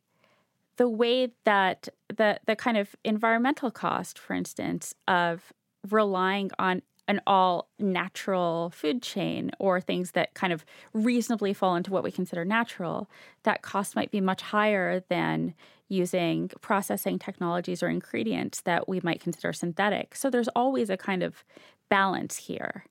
the 0.78 0.88
way 0.88 1.32
that 1.46 1.90
the 2.16 2.40
the 2.46 2.56
kind 2.56 2.78
of 2.78 2.96
environmental 3.04 3.72
cost 3.72 4.20
for 4.20 4.34
instance 4.34 4.94
of 5.08 5.52
relying 5.90 6.52
on 6.60 6.82
an 7.08 7.20
all 7.28 7.70
natural 7.80 8.72
food 8.74 9.02
chain 9.02 9.52
or 9.60 9.82
things 9.82 10.12
that 10.12 10.34
kind 10.34 10.54
of 10.54 10.64
reasonably 10.94 11.54
fall 11.54 11.76
into 11.76 11.92
what 11.92 12.04
we 12.04 12.12
consider 12.12 12.46
natural 12.46 13.10
that 13.44 13.62
cost 13.62 13.96
might 13.96 14.10
be 14.10 14.22
much 14.22 14.42
higher 14.42 15.04
than 15.10 15.54
using 15.90 16.50
processing 16.62 17.20
technologies 17.20 17.84
or 17.84 17.90
ingredients 17.90 18.62
that 18.62 18.88
we 18.88 19.02
might 19.04 19.20
consider 19.22 19.52
synthetic. 19.52 20.16
So 20.16 20.30
there's 20.30 20.48
always 20.50 20.90
a 20.90 20.98
kind 20.98 21.24
of 21.24 21.44
balance 21.90 22.38
here. 22.38 22.86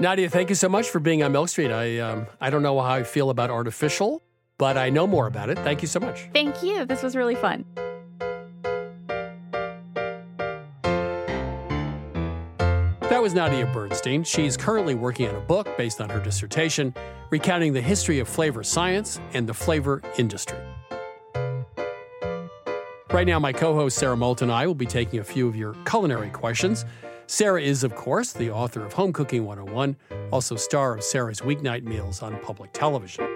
Nadia, 0.00 0.28
thank 0.28 0.48
you 0.48 0.56
so 0.56 0.68
much 0.68 0.88
for 0.88 0.98
being 0.98 1.22
on 1.22 1.30
Milk 1.30 1.48
Street. 1.48 1.70
I 1.70 2.00
um, 2.00 2.26
I 2.40 2.50
don't 2.50 2.62
know 2.62 2.80
how 2.80 2.94
I 2.94 3.04
feel 3.04 3.30
about 3.30 3.50
artificial, 3.50 4.22
but 4.58 4.76
I 4.76 4.90
know 4.90 5.06
more 5.06 5.28
about 5.28 5.50
it. 5.50 5.58
Thank 5.58 5.82
you 5.82 5.88
so 5.88 6.00
much. 6.00 6.28
Thank 6.32 6.62
you. 6.62 6.84
This 6.84 7.02
was 7.02 7.14
really 7.14 7.36
fun. 7.36 7.64
Was 13.24 13.32
Nadia 13.32 13.64
Bernstein. 13.64 14.22
She's 14.22 14.54
currently 14.54 14.94
working 14.94 15.26
on 15.26 15.34
a 15.34 15.40
book 15.40 15.66
based 15.78 16.02
on 16.02 16.10
her 16.10 16.20
dissertation, 16.20 16.92
recounting 17.30 17.72
the 17.72 17.80
history 17.80 18.18
of 18.18 18.28
flavor 18.28 18.62
science 18.62 19.18
and 19.32 19.46
the 19.46 19.54
flavor 19.54 20.02
industry. 20.18 20.58
Right 23.10 23.26
now, 23.26 23.38
my 23.38 23.50
co 23.50 23.74
host 23.74 23.96
Sarah 23.96 24.14
Moulton 24.14 24.50
and 24.50 24.52
I 24.52 24.66
will 24.66 24.74
be 24.74 24.84
taking 24.84 25.20
a 25.20 25.24
few 25.24 25.48
of 25.48 25.56
your 25.56 25.72
culinary 25.86 26.28
questions. 26.28 26.84
Sarah 27.26 27.62
is, 27.62 27.82
of 27.82 27.94
course, 27.94 28.34
the 28.34 28.50
author 28.50 28.84
of 28.84 28.92
Home 28.92 29.10
Cooking 29.10 29.46
101, 29.46 29.96
also 30.30 30.54
star 30.54 30.98
of 30.98 31.02
Sarah's 31.02 31.40
Weeknight 31.40 31.82
Meals 31.82 32.20
on 32.20 32.38
public 32.40 32.74
television. 32.74 33.26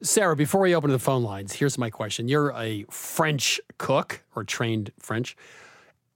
Sarah, 0.00 0.34
before 0.34 0.62
we 0.62 0.74
open 0.74 0.90
the 0.90 0.98
phone 0.98 1.22
lines, 1.22 1.52
here's 1.52 1.76
my 1.76 1.90
question. 1.90 2.26
You're 2.26 2.54
a 2.56 2.86
French 2.90 3.60
cook 3.76 4.22
or 4.34 4.44
trained 4.44 4.92
French. 4.98 5.36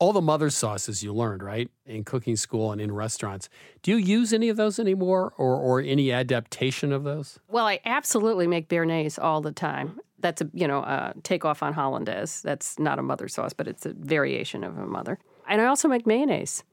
All 0.00 0.14
the 0.14 0.22
mother 0.22 0.48
sauces 0.48 1.02
you 1.02 1.12
learned, 1.12 1.42
right, 1.42 1.70
in 1.84 2.04
cooking 2.04 2.34
school 2.34 2.72
and 2.72 2.80
in 2.80 2.90
restaurants. 2.90 3.50
Do 3.82 3.90
you 3.90 3.98
use 3.98 4.32
any 4.32 4.48
of 4.48 4.56
those 4.56 4.78
anymore 4.78 5.34
or, 5.36 5.56
or 5.56 5.82
any 5.82 6.10
adaptation 6.10 6.90
of 6.90 7.04
those? 7.04 7.38
Well, 7.48 7.66
I 7.66 7.80
absolutely 7.84 8.46
make 8.46 8.70
béarnaise 8.70 9.22
all 9.22 9.42
the 9.42 9.52
time. 9.52 10.00
That's 10.18 10.40
a 10.40 10.48
you 10.54 10.66
know 10.66 10.80
uh, 10.80 11.12
a 11.14 11.20
takeoff 11.20 11.62
on 11.62 11.74
hollandaise. 11.74 12.40
That's 12.40 12.78
not 12.78 12.98
a 12.98 13.02
mother 13.02 13.28
sauce, 13.28 13.52
but 13.52 13.68
it's 13.68 13.84
a 13.84 13.92
variation 13.92 14.64
of 14.64 14.78
a 14.78 14.86
mother. 14.86 15.18
And 15.46 15.60
I 15.60 15.66
also 15.66 15.86
make 15.86 16.06
mayonnaise. 16.06 16.64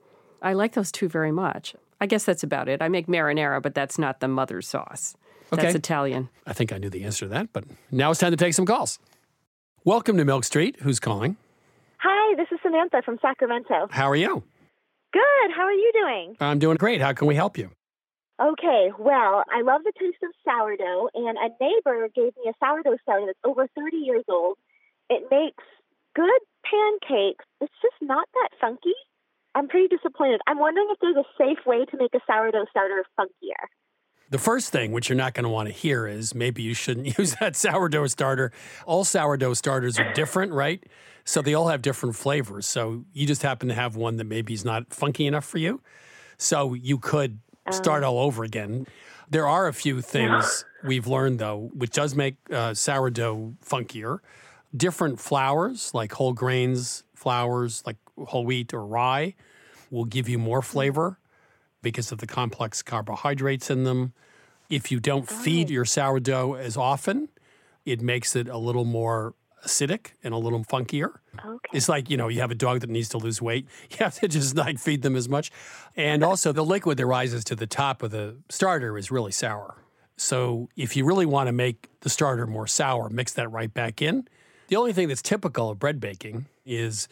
I 0.42 0.54
like 0.54 0.74
those 0.74 0.92
two 0.92 1.10
very 1.10 1.32
much. 1.34 1.76
I 2.00 2.06
guess 2.06 2.24
that's 2.24 2.44
about 2.44 2.70
it. 2.70 2.82
I 2.82 2.88
make 2.88 3.08
marinara, 3.08 3.62
but 3.62 3.76
that's 3.76 4.00
not 4.00 4.22
the 4.22 4.30
mother 4.30 4.62
sauce. 4.62 5.18
That's 5.50 5.76
Italian. 5.76 6.30
I 6.46 6.54
think 6.54 6.72
I 6.72 6.78
knew 6.78 6.90
the 6.90 7.04
answer 7.04 7.26
to 7.26 7.30
that, 7.30 7.52
but 7.52 7.66
now 7.92 8.12
it's 8.12 8.22
time 8.22 8.32
to 8.32 8.38
take 8.38 8.54
some 8.54 8.66
calls. 8.66 9.00
Welcome 9.84 10.16
to 10.18 10.24
Milk 10.24 10.46
Street. 10.46 10.78
Who's 10.82 11.00
calling? 11.02 11.36
Hi, 12.00 12.36
this 12.36 12.48
is 12.52 12.60
Samantha 12.62 13.02
from 13.04 13.18
Sacramento. 13.22 13.88
How 13.90 14.10
are 14.10 14.16
you? 14.16 14.44
Good. 15.14 15.52
How 15.56 15.64
are 15.64 15.72
you 15.72 15.92
doing? 15.94 16.36
I'm 16.40 16.60
doing 16.60 16.78
great. 16.78 17.02
How 17.02 17.14
can 17.14 17.28
we 17.28 17.36
help 17.36 17.58
you? 17.58 17.72
Okay, 18.40 18.92
well, 19.00 19.44
I 19.50 19.64
love 19.64 19.82
the 19.84 19.94
taste 19.98 20.22
of 20.22 20.30
sourdough, 20.46 21.10
and 21.16 21.38
a 21.40 21.50
neighbor 21.60 22.08
gave 22.14 22.38
me 22.38 22.52
a 22.52 22.54
sourdough 22.64 22.98
starter 23.02 23.26
that's 23.26 23.40
over 23.44 23.68
30 23.76 23.98
years 23.98 24.24
old. 24.30 24.58
It 25.10 25.24
makes 25.32 25.64
good 26.16 26.42
pancakes. 26.64 27.46
It's 27.62 27.74
just 27.82 27.98
not 28.00 28.28
that 28.34 28.50
funky. 28.62 28.94
I'm 29.56 29.68
pretty 29.68 29.88
disappointed. 29.88 30.40
I'm 30.46 30.60
wondering 30.60 30.90
if 30.92 31.00
there's 31.02 31.18
a 31.18 31.26
safe 31.36 31.66
way 31.66 31.86
to 31.86 31.98
make 31.98 32.14
a 32.14 32.22
sourdough 32.28 32.68
starter 32.70 33.04
funkier. 33.20 33.66
The 34.30 34.38
first 34.38 34.72
thing, 34.72 34.92
which 34.92 35.08
you're 35.08 35.18
not 35.18 35.34
going 35.34 35.46
to 35.46 35.50
want 35.50 35.68
to 35.70 35.74
hear, 35.74 36.06
is 36.06 36.36
maybe 36.36 36.62
you 36.62 36.74
shouldn't 36.74 37.18
use 37.18 37.36
that 37.36 37.56
sourdough 37.56 38.08
starter. 38.08 38.52
All 38.86 39.04
sourdough 39.04 39.54
starters 39.54 39.98
are 40.00 40.12
different, 40.14 40.52
right? 40.52 40.84
So 41.24 41.42
they 41.42 41.54
all 41.54 41.68
have 41.68 41.82
different 41.82 42.16
flavors. 42.16 42.66
So 42.66 43.06
you 43.14 43.26
just 43.26 43.42
happen 43.42 43.70
to 43.70 43.76
have 43.76 43.96
one 43.96 44.18
that 44.18 44.26
maybe 44.26 44.54
is 44.54 44.66
not 44.66 44.94
funky 44.94 45.26
enough 45.28 45.46
for 45.46 45.58
you. 45.58 45.82
So 46.38 46.74
you 46.74 46.98
could 46.98 47.40
start 47.72 48.04
all 48.04 48.20
over 48.20 48.44
again. 48.44 48.88
There 49.30 49.48
are 49.48 49.68
a 49.68 49.74
few 49.74 50.02
things 50.02 50.64
we've 50.86 51.08
learned, 51.08 51.40
though, 51.40 51.70
which 51.74 51.92
does 51.92 52.16
make 52.16 52.36
uh, 52.52 52.74
sourdough 52.74 53.56
funkier. 53.66 54.20
Different 54.76 55.20
flours, 55.20 55.94
like 55.94 56.14
whole 56.14 56.34
grains 56.34 57.04
flours, 57.14 57.84
like 57.86 57.98
whole 58.18 58.46
wheat 58.46 58.74
or 58.74 58.86
rye, 58.86 59.34
will 59.90 60.06
give 60.06 60.30
you 60.30 60.38
more 60.38 60.62
flavor 60.62 61.20
because 61.88 62.12
of 62.12 62.18
the 62.18 62.28
complex 62.28 62.82
carbohydrates 62.82 63.70
in 63.70 63.84
them. 63.84 64.14
If 64.70 64.92
you 64.92 65.00
don't 65.00 65.30
feed 65.30 65.70
your 65.70 65.86
sourdough 65.86 66.56
as 66.56 66.76
often, 66.76 67.30
it 67.86 68.02
makes 68.02 68.36
it 68.36 68.50
a 68.50 68.58
little 68.58 68.84
more 68.84 69.34
acidic 69.66 70.12
and 70.24 70.34
a 70.34 70.38
little 70.38 70.64
funkier. 70.64 71.16
Okay. 71.40 71.70
It's 71.72 71.88
like, 71.88 72.10
you 72.10 72.18
know, 72.18 72.28
you 72.28 72.42
have 72.42 72.52
a 72.52 72.56
dog 72.56 72.82
that 72.82 72.90
needs 72.90 73.10
to 73.10 73.18
lose 73.18 73.42
weight. 73.42 73.68
You 73.92 73.98
have 74.00 74.16
to 74.20 74.28
just 74.28 74.56
not 74.56 74.78
feed 74.80 75.02
them 75.02 75.16
as 75.16 75.30
much. 75.30 75.52
And 75.96 76.24
also, 76.24 76.52
the 76.52 76.66
liquid 76.66 76.98
that 76.98 77.06
rises 77.06 77.44
to 77.46 77.56
the 77.56 77.68
top 77.68 78.04
of 78.04 78.12
the 78.12 78.36
starter 78.50 78.98
is 78.98 79.10
really 79.10 79.32
sour. 79.32 79.76
So, 80.18 80.68
if 80.76 80.96
you 80.96 81.06
really 81.06 81.26
want 81.26 81.48
to 81.48 81.54
make 81.54 81.88
the 82.02 82.10
starter 82.10 82.46
more 82.46 82.68
sour, 82.68 83.10
mix 83.10 83.34
that 83.34 83.50
right 83.50 83.74
back 83.74 84.02
in. 84.02 84.28
The 84.68 84.76
only 84.76 84.92
thing 84.92 85.08
that's 85.08 85.22
typical 85.22 85.70
of 85.70 85.80
bread 85.80 86.00
baking 86.00 86.48
is 86.66 87.08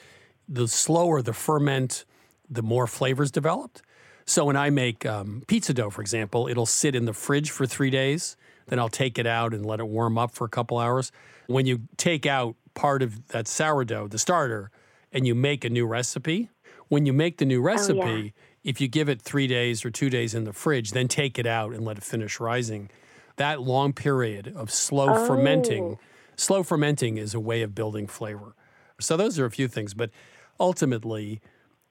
the 0.49 0.67
slower 0.67 1.21
the 1.21 1.33
ferment, 1.33 2.05
the 2.49 2.61
more 2.61 2.87
flavors 2.87 3.31
developed. 3.31 3.81
So, 4.25 4.45
when 4.45 4.57
I 4.57 4.69
make 4.71 5.05
um, 5.05 5.43
pizza 5.47 5.73
dough, 5.73 5.89
for 5.89 6.01
example, 6.01 6.47
it'll 6.47 6.65
sit 6.65 6.95
in 6.95 7.05
the 7.05 7.13
fridge 7.13 7.51
for 7.51 7.65
three 7.65 7.89
days. 7.89 8.35
Then 8.67 8.79
I'll 8.79 8.89
take 8.89 9.19
it 9.19 9.27
out 9.27 9.53
and 9.53 9.65
let 9.65 9.79
it 9.79 9.87
warm 9.87 10.17
up 10.17 10.31
for 10.31 10.45
a 10.45 10.49
couple 10.49 10.79
hours. 10.79 11.11
When 11.45 11.67
you 11.67 11.81
take 11.97 12.25
out 12.25 12.55
part 12.73 13.03
of 13.03 13.27
that 13.27 13.47
sourdough, 13.47 14.07
the 14.07 14.17
starter, 14.17 14.71
and 15.11 15.27
you 15.27 15.35
make 15.35 15.63
a 15.63 15.69
new 15.69 15.85
recipe, 15.85 16.49
when 16.87 17.05
you 17.05 17.13
make 17.13 17.37
the 17.37 17.45
new 17.45 17.61
recipe, 17.61 18.33
if 18.63 18.81
you 18.81 18.87
give 18.87 19.09
it 19.09 19.21
three 19.21 19.45
days 19.45 19.85
or 19.85 19.91
two 19.91 20.09
days 20.09 20.33
in 20.33 20.43
the 20.43 20.53
fridge, 20.53 20.91
then 20.91 21.07
take 21.07 21.37
it 21.37 21.45
out 21.45 21.73
and 21.73 21.85
let 21.85 21.97
it 21.97 22.03
finish 22.03 22.39
rising, 22.39 22.89
that 23.37 23.61
long 23.61 23.93
period 23.93 24.51
of 24.55 24.71
slow 24.71 25.27
fermenting, 25.27 25.97
slow 26.35 26.63
fermenting 26.63 27.17
is 27.17 27.35
a 27.35 27.39
way 27.39 27.61
of 27.61 27.75
building 27.75 28.07
flavor. 28.07 28.55
So 28.99 29.17
those 29.17 29.37
are 29.37 29.45
a 29.45 29.51
few 29.51 29.67
things, 29.67 29.93
but 29.93 30.09
ultimately, 30.59 31.41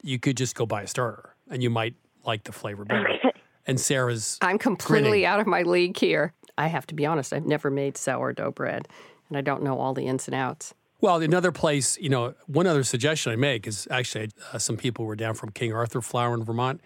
you 0.03 0.19
could 0.19 0.37
just 0.37 0.57
go 0.57 0.67
buy 0.67 0.83
a 0.83 0.87
starter 0.87 1.35
and 1.49 1.63
you 1.63 1.71
might 1.71 1.95
like 2.27 2.45
the 2.45 2.53
flavor 2.53 2.85
better. 2.85 3.09
And 3.67 3.81
Sarah's 3.81 4.37
I'm 4.43 4.59
completely 4.59 5.01
Grinning. 5.09 5.25
out 5.25 5.41
of 5.41 5.47
my 5.47 5.63
league 5.63 5.97
here. 5.99 6.35
I 6.59 6.67
have 6.67 6.87
to 6.89 6.95
be 6.95 7.07
honest, 7.07 7.33
I've 7.33 7.47
never 7.47 7.71
made 7.71 7.97
sourdough 7.97 8.51
bread 8.51 8.87
and 9.31 9.39
I 9.39 9.41
don't 9.41 9.63
know 9.63 9.79
all 9.79 9.95
the 9.95 10.07
ins 10.07 10.29
and 10.29 10.35
outs. 10.35 10.75
Well, 11.01 11.23
another 11.23 11.51
place, 11.51 11.97
you 11.99 12.11
know, 12.11 12.35
one 12.47 12.67
other 12.67 12.83
suggestion 12.85 13.33
I 13.33 13.37
make 13.37 13.67
is 13.67 13.89
actually 13.91 14.29
uh, 14.53 14.59
some 14.59 14.77
people 14.77 15.07
were 15.07 15.17
down 15.17 15.33
from 15.35 15.49
King 15.51 15.73
Arthur 15.73 16.03
Flour 16.03 16.35
in 16.35 16.45
Vermont. 16.45 16.83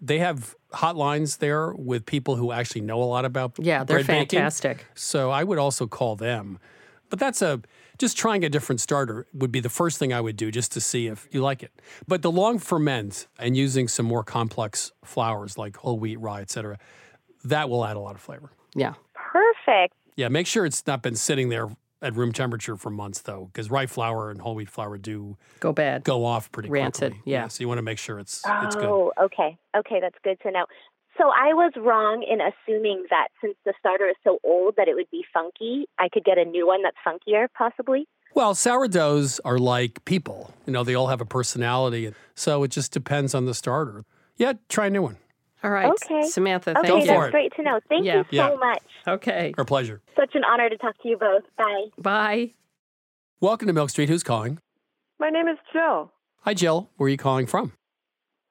They 0.00 0.20
have 0.20 0.54
hotlines 0.72 1.36
there 1.36 1.74
with 1.74 2.06
people 2.06 2.36
who 2.36 2.50
actually 2.50 2.80
know 2.80 3.02
a 3.02 3.04
lot 3.04 3.26
about 3.26 3.52
Yeah, 3.58 3.84
they're 3.84 3.98
bread 3.98 4.06
baking. 4.06 4.38
fantastic. 4.38 4.86
So 4.94 5.30
I 5.30 5.44
would 5.44 5.58
also 5.58 5.86
call 5.86 6.16
them. 6.16 6.58
But 7.12 7.18
that's 7.18 7.42
a 7.42 7.60
just 7.98 8.16
trying 8.16 8.42
a 8.42 8.48
different 8.48 8.80
starter 8.80 9.26
would 9.34 9.52
be 9.52 9.60
the 9.60 9.68
first 9.68 9.98
thing 9.98 10.14
I 10.14 10.20
would 10.22 10.34
do 10.38 10.50
just 10.50 10.72
to 10.72 10.80
see 10.80 11.08
if 11.08 11.28
you 11.30 11.42
like 11.42 11.62
it. 11.62 11.70
But 12.08 12.22
the 12.22 12.32
long 12.32 12.58
ferment 12.58 13.26
and 13.38 13.54
using 13.54 13.86
some 13.86 14.06
more 14.06 14.24
complex 14.24 14.92
flours 15.04 15.58
like 15.58 15.76
whole 15.76 15.98
wheat, 15.98 16.18
rye, 16.18 16.40
et 16.40 16.48
cetera, 16.50 16.78
that 17.44 17.68
will 17.68 17.84
add 17.84 17.96
a 17.96 18.00
lot 18.00 18.14
of 18.14 18.22
flavor. 18.22 18.50
Yeah. 18.74 18.94
Perfect. 19.14 19.92
Yeah, 20.16 20.28
make 20.28 20.46
sure 20.46 20.64
it's 20.64 20.86
not 20.86 21.02
been 21.02 21.14
sitting 21.16 21.50
there 21.50 21.68
at 22.00 22.16
room 22.16 22.32
temperature 22.32 22.76
for 22.78 22.88
months 22.88 23.20
though, 23.20 23.50
because 23.52 23.70
rye 23.70 23.86
flour 23.86 24.30
and 24.30 24.40
whole 24.40 24.54
wheat 24.54 24.70
flour 24.70 24.96
do 24.96 25.36
Go 25.60 25.74
bad. 25.74 26.04
go 26.04 26.24
off 26.24 26.50
pretty 26.50 26.70
Rancid, 26.70 27.12
quickly. 27.12 27.30
yeah. 27.30 27.46
So 27.48 27.60
you 27.60 27.68
want 27.68 27.76
to 27.76 27.82
make 27.82 27.98
sure 27.98 28.18
it's 28.20 28.42
it's 28.62 28.74
good. 28.74 28.86
Oh, 28.86 29.12
okay. 29.20 29.58
Okay, 29.76 30.00
that's 30.00 30.16
good 30.24 30.40
to 30.44 30.50
know. 30.50 30.64
So 31.18 31.24
I 31.28 31.52
was 31.52 31.72
wrong 31.76 32.22
in 32.22 32.38
assuming 32.40 33.04
that 33.10 33.28
since 33.42 33.54
the 33.64 33.74
starter 33.78 34.08
is 34.08 34.16
so 34.24 34.38
old 34.44 34.74
that 34.76 34.88
it 34.88 34.94
would 34.94 35.10
be 35.10 35.24
funky. 35.32 35.86
I 35.98 36.08
could 36.08 36.24
get 36.24 36.38
a 36.38 36.44
new 36.44 36.66
one 36.66 36.82
that's 36.82 36.96
funkier, 37.06 37.48
possibly. 37.56 38.06
Well, 38.34 38.54
sourdoughs 38.54 39.38
are 39.44 39.58
like 39.58 40.04
people. 40.06 40.54
You 40.66 40.72
know, 40.72 40.84
they 40.84 40.94
all 40.94 41.08
have 41.08 41.20
a 41.20 41.26
personality. 41.26 42.12
So 42.34 42.62
it 42.62 42.68
just 42.70 42.92
depends 42.92 43.34
on 43.34 43.44
the 43.44 43.52
starter. 43.54 44.04
Yeah, 44.36 44.54
try 44.70 44.86
a 44.86 44.90
new 44.90 45.02
one. 45.02 45.18
All 45.62 45.70
right. 45.70 45.92
Okay. 45.92 46.22
Samantha, 46.22 46.70
Okay, 46.70 46.88
thank 46.88 46.88
Go 46.88 46.96
you. 46.96 47.02
for 47.06 47.06
that's 47.20 47.28
it. 47.28 47.30
great 47.32 47.52
to 47.56 47.62
know. 47.62 47.80
Thank 47.88 48.04
Yeah. 48.06 48.16
you 48.16 48.24
so 48.24 48.28
Yeah. 48.52 48.54
much. 48.56 48.82
Okay. 49.06 49.54
Our 49.58 49.64
pleasure. 49.66 50.00
Such 50.16 50.34
an 50.34 50.42
honor 50.44 50.68
to 50.70 50.76
talk 50.78 50.96
to 51.02 51.08
you 51.08 51.16
both. 51.18 51.42
Bye. 51.56 51.86
Bye. 51.98 52.54
Welcome 53.40 53.66
to 53.68 53.72
Milk 53.74 53.90
Street. 53.90 54.08
Who's 54.08 54.22
calling? 54.22 54.58
My 55.20 55.28
name 55.28 55.46
is 55.46 55.58
Jill. 55.72 56.10
Hi, 56.40 56.54
Jill. 56.54 56.88
Where 56.96 57.06
are 57.06 57.10
you 57.10 57.16
calling 57.18 57.46
from? 57.46 57.72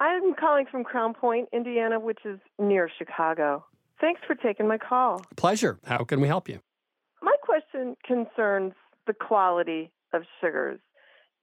I'm 0.01 0.33
calling 0.33 0.65
from 0.65 0.83
Crown 0.83 1.13
Point, 1.13 1.47
Indiana, 1.53 1.99
which 1.99 2.17
is 2.25 2.39
near 2.57 2.89
Chicago. 2.97 3.63
Thanks 3.99 4.19
for 4.25 4.33
taking 4.33 4.67
my 4.67 4.79
call. 4.79 5.21
Pleasure. 5.37 5.79
How 5.85 6.03
can 6.03 6.19
we 6.19 6.27
help 6.27 6.49
you? 6.49 6.59
My 7.21 7.35
question 7.43 7.95
concerns 8.03 8.73
the 9.05 9.13
quality 9.13 9.91
of 10.11 10.23
sugars. 10.41 10.79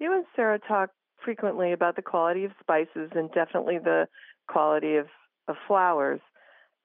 You 0.00 0.12
and 0.12 0.24
Sarah 0.34 0.58
talk 0.58 0.90
frequently 1.24 1.70
about 1.72 1.94
the 1.94 2.02
quality 2.02 2.44
of 2.44 2.50
spices 2.60 3.12
and 3.14 3.30
definitely 3.32 3.78
the 3.78 4.08
quality 4.48 4.96
of, 4.96 5.06
of 5.46 5.54
flours, 5.68 6.20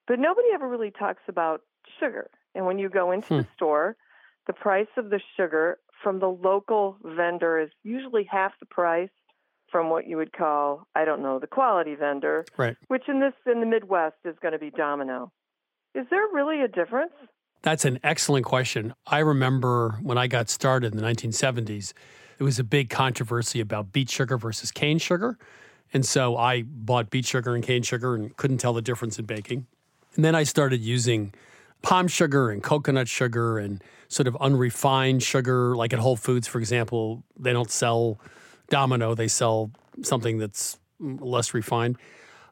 but 0.07 0.19
nobody 0.19 0.49
ever 0.53 0.67
really 0.67 0.91
talks 0.91 1.23
about 1.27 1.61
sugar. 1.99 2.29
And 2.53 2.67
when 2.67 2.77
you 2.77 2.87
go 2.87 3.11
into 3.11 3.27
Hmm. 3.29 3.37
the 3.37 3.47
store, 3.55 3.95
the 4.45 4.53
price 4.53 4.87
of 4.95 5.09
the 5.09 5.19
sugar 5.35 5.79
from 6.03 6.19
the 6.19 6.29
local 6.29 6.97
vendor 7.03 7.57
is 7.59 7.69
usually 7.81 8.25
half 8.25 8.51
the 8.59 8.67
price 8.67 9.09
from 9.73 9.89
what 9.89 10.07
you 10.07 10.15
would 10.17 10.31
call, 10.31 10.87
I 10.95 11.03
don't 11.03 11.21
know, 11.23 11.39
the 11.39 11.47
quality 11.47 11.95
vendor, 11.95 12.45
Right. 12.55 12.77
which 12.87 13.09
in 13.09 13.19
this 13.19 13.33
in 13.51 13.59
the 13.59 13.65
Midwest 13.65 14.15
is 14.23 14.35
going 14.39 14.51
to 14.53 14.59
be 14.59 14.69
Domino. 14.69 15.31
Is 15.95 16.05
there 16.11 16.25
really 16.31 16.61
a 16.61 16.67
difference? 16.67 17.11
That's 17.63 17.83
an 17.83 17.99
excellent 18.03 18.45
question. 18.45 18.93
I 19.07 19.19
remember 19.19 19.97
when 20.01 20.17
I 20.17 20.27
got 20.27 20.47
started 20.49 20.93
in 20.93 20.97
the 20.97 21.03
1970s, 21.03 21.93
it 22.37 22.43
was 22.43 22.59
a 22.59 22.63
big 22.63 22.89
controversy 22.89 23.59
about 23.59 23.91
beet 23.91 24.09
sugar 24.11 24.37
versus 24.37 24.71
cane 24.71 24.99
sugar. 24.99 25.37
And 25.93 26.05
so 26.05 26.37
I 26.37 26.63
bought 26.63 27.09
beet 27.09 27.25
sugar 27.25 27.55
and 27.55 27.63
cane 27.63 27.83
sugar 27.83 28.15
and 28.15 28.35
couldn't 28.37 28.57
tell 28.57 28.73
the 28.73 28.81
difference 28.81 29.17
in 29.17 29.25
baking. 29.25 29.65
And 30.15 30.23
then 30.23 30.35
I 30.35 30.43
started 30.43 30.81
using 30.81 31.33
palm 31.81 32.07
sugar 32.07 32.51
and 32.51 32.61
coconut 32.61 33.07
sugar 33.07 33.57
and 33.57 33.83
sort 34.07 34.27
of 34.27 34.35
unrefined 34.39 35.23
sugar. 35.23 35.75
Like 35.75 35.93
at 35.93 35.99
Whole 35.99 36.15
Foods, 36.15 36.47
for 36.47 36.59
example, 36.59 37.23
they 37.39 37.53
don't 37.53 37.71
sell 37.71 38.19
Domino, 38.69 39.15
they 39.15 39.27
sell 39.27 39.71
something 40.01 40.37
that's 40.37 40.79
less 40.99 41.53
refined. 41.53 41.97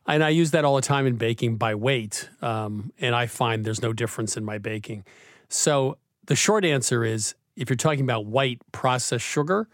And 0.07 0.23
I 0.23 0.29
use 0.29 0.51
that 0.51 0.65
all 0.65 0.75
the 0.75 0.81
time 0.81 1.05
in 1.05 1.15
baking 1.15 1.57
by 1.57 1.75
weight. 1.75 2.29
Um, 2.41 2.91
and 2.99 3.15
I 3.15 3.27
find 3.27 3.63
there's 3.63 3.81
no 3.81 3.93
difference 3.93 4.35
in 4.35 4.43
my 4.43 4.57
baking. 4.57 5.05
So 5.47 5.97
the 6.25 6.35
short 6.35 6.65
answer 6.65 7.03
is 7.03 7.35
if 7.55 7.69
you're 7.69 7.77
talking 7.77 8.01
about 8.01 8.25
white 8.25 8.59
processed 8.71 9.25
sugar, 9.25 9.67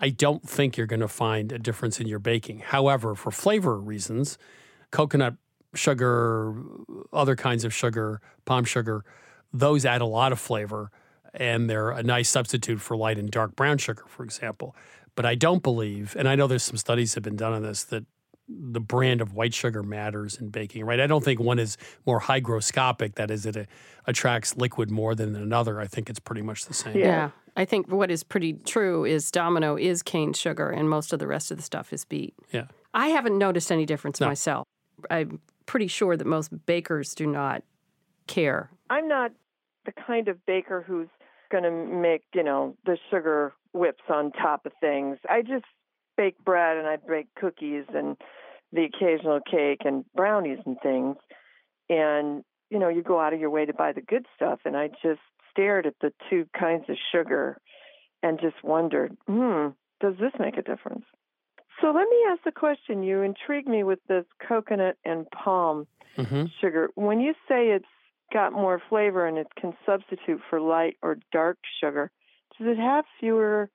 I 0.00 0.10
don't 0.10 0.48
think 0.48 0.76
you're 0.76 0.86
going 0.86 1.00
to 1.00 1.08
find 1.08 1.52
a 1.52 1.58
difference 1.58 2.00
in 2.00 2.06
your 2.06 2.18
baking. 2.18 2.60
However, 2.60 3.14
for 3.14 3.30
flavor 3.30 3.78
reasons, 3.78 4.38
coconut 4.90 5.34
sugar, 5.74 6.54
other 7.12 7.36
kinds 7.36 7.64
of 7.64 7.74
sugar, 7.74 8.20
palm 8.44 8.64
sugar, 8.64 9.04
those 9.52 9.84
add 9.84 10.00
a 10.00 10.06
lot 10.06 10.32
of 10.32 10.38
flavor 10.38 10.90
and 11.34 11.68
they're 11.68 11.90
a 11.90 12.02
nice 12.02 12.28
substitute 12.28 12.80
for 12.80 12.96
light 12.96 13.18
and 13.18 13.30
dark 13.30 13.56
brown 13.56 13.78
sugar, 13.78 14.04
for 14.06 14.24
example. 14.24 14.74
But 15.16 15.26
I 15.26 15.34
don't 15.34 15.62
believe, 15.62 16.16
and 16.18 16.28
I 16.28 16.34
know 16.34 16.46
there's 16.46 16.62
some 16.64 16.76
studies 16.76 17.14
have 17.14 17.22
been 17.22 17.36
done 17.36 17.52
on 17.52 17.62
this, 17.62 17.84
that 17.84 18.04
the 18.48 18.80
brand 18.80 19.20
of 19.20 19.32
white 19.32 19.54
sugar 19.54 19.82
matters 19.82 20.36
in 20.38 20.50
baking, 20.50 20.84
right? 20.84 21.00
I 21.00 21.06
don't 21.06 21.24
think 21.24 21.40
one 21.40 21.58
is 21.58 21.78
more 22.04 22.20
hygroscopic, 22.20 23.14
that 23.14 23.30
is, 23.30 23.46
it 23.46 23.56
uh, 23.56 23.64
attracts 24.06 24.56
liquid 24.56 24.90
more 24.90 25.14
than 25.14 25.34
another. 25.36 25.80
I 25.80 25.86
think 25.86 26.10
it's 26.10 26.18
pretty 26.18 26.42
much 26.42 26.66
the 26.66 26.74
same. 26.74 26.96
Yeah. 26.98 27.04
Yeah. 27.06 27.30
I 27.56 27.64
think 27.64 27.90
what 27.90 28.10
is 28.10 28.24
pretty 28.24 28.54
true 28.54 29.04
is 29.04 29.30
Domino 29.30 29.76
is 29.78 30.02
cane 30.02 30.32
sugar 30.32 30.68
and 30.70 30.90
most 30.90 31.12
of 31.12 31.20
the 31.20 31.26
rest 31.26 31.50
of 31.52 31.56
the 31.56 31.62
stuff 31.62 31.92
is 31.92 32.04
beet. 32.04 32.34
Yeah. 32.50 32.66
I 32.92 33.08
haven't 33.08 33.38
noticed 33.38 33.70
any 33.70 33.86
difference 33.86 34.20
No. 34.20 34.26
myself. 34.26 34.66
I'm 35.10 35.40
pretty 35.64 35.86
sure 35.86 36.16
that 36.16 36.26
most 36.26 36.66
bakers 36.66 37.14
do 37.14 37.26
not 37.26 37.62
care. 38.26 38.70
I'm 38.90 39.06
not 39.08 39.32
the 39.86 39.92
kind 39.92 40.28
of 40.28 40.44
baker 40.46 40.84
who's 40.86 41.08
going 41.54 41.64
to 41.64 41.70
make, 41.70 42.24
you 42.34 42.42
know, 42.42 42.76
the 42.84 42.98
sugar 43.10 43.52
whips 43.72 44.02
on 44.08 44.32
top 44.32 44.66
of 44.66 44.72
things. 44.80 45.18
I 45.28 45.42
just 45.42 45.64
bake 46.16 46.36
bread 46.44 46.76
and 46.76 46.86
I 46.88 46.96
bake 46.96 47.28
cookies 47.38 47.84
and 47.94 48.16
the 48.72 48.84
occasional 48.84 49.38
cake 49.40 49.82
and 49.84 50.04
brownies 50.16 50.58
and 50.66 50.76
things. 50.82 51.16
And, 51.88 52.42
you 52.70 52.80
know, 52.80 52.88
you 52.88 53.02
go 53.02 53.20
out 53.20 53.32
of 53.32 53.38
your 53.38 53.50
way 53.50 53.66
to 53.66 53.72
buy 53.72 53.92
the 53.92 54.00
good 54.00 54.26
stuff. 54.34 54.58
And 54.64 54.76
I 54.76 54.88
just 54.88 55.20
stared 55.52 55.86
at 55.86 55.94
the 56.00 56.12
two 56.28 56.48
kinds 56.58 56.86
of 56.88 56.96
sugar 57.12 57.58
and 58.20 58.40
just 58.40 58.64
wondered, 58.64 59.16
hmm, 59.28 59.68
does 60.00 60.14
this 60.18 60.32
make 60.40 60.56
a 60.56 60.62
difference? 60.62 61.04
So 61.80 61.88
let 61.88 62.08
me 62.08 62.16
ask 62.30 62.42
the 62.44 62.52
question. 62.52 63.04
You 63.04 63.22
intrigued 63.22 63.68
me 63.68 63.84
with 63.84 64.00
this 64.08 64.24
coconut 64.46 64.96
and 65.04 65.26
palm 65.30 65.86
hmm 66.16 66.44
sugar. 66.60 66.90
When 66.94 67.20
you 67.20 67.34
say 67.48 67.70
it's 67.70 67.84
got 68.32 68.52
more 68.52 68.80
flavor 68.88 69.26
and 69.26 69.38
it 69.38 69.46
can 69.60 69.74
substitute 69.86 70.40
for 70.50 70.60
light 70.60 70.96
or 71.02 71.18
dark 71.32 71.58
sugar, 71.80 72.10
does 72.58 72.68
it 72.68 72.78
have 72.78 73.04
fewer 73.20 73.70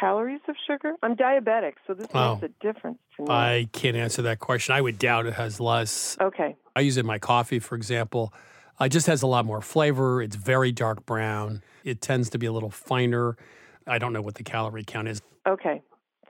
calories 0.00 0.40
of 0.48 0.56
sugar? 0.66 0.94
I'm 1.02 1.14
diabetic, 1.16 1.74
so 1.86 1.94
this 1.94 2.06
Oh. 2.14 2.36
makes 2.36 2.44
a 2.54 2.64
difference 2.64 2.98
to 3.16 3.22
me. 3.22 3.28
I 3.30 3.68
can't 3.72 3.96
answer 3.96 4.22
that 4.22 4.38
question. 4.40 4.74
I 4.74 4.80
would 4.80 4.98
doubt 4.98 5.26
it 5.26 5.34
has 5.34 5.60
less. 5.60 6.16
okay. 6.20 6.56
I 6.76 6.80
use 6.80 6.96
it 6.96 7.00
in 7.00 7.06
my 7.06 7.18
coffee, 7.18 7.60
for 7.60 7.76
example. 7.76 8.32
It 8.80 8.88
just 8.88 9.06
has 9.06 9.22
a 9.22 9.28
lot 9.28 9.44
more 9.44 9.60
flavor. 9.60 10.20
It's 10.20 10.34
very 10.34 10.72
dark 10.72 11.06
brown. 11.06 11.62
It 11.84 12.00
tends 12.00 12.30
to 12.30 12.38
be 12.38 12.46
a 12.46 12.52
little 12.52 12.70
finer. 12.70 13.36
I 13.86 13.98
don't 13.98 14.12
know 14.12 14.22
what 14.22 14.34
the 14.34 14.42
calorie 14.42 14.82
count 14.84 15.06
is. 15.06 15.22
Okay. 15.46 15.82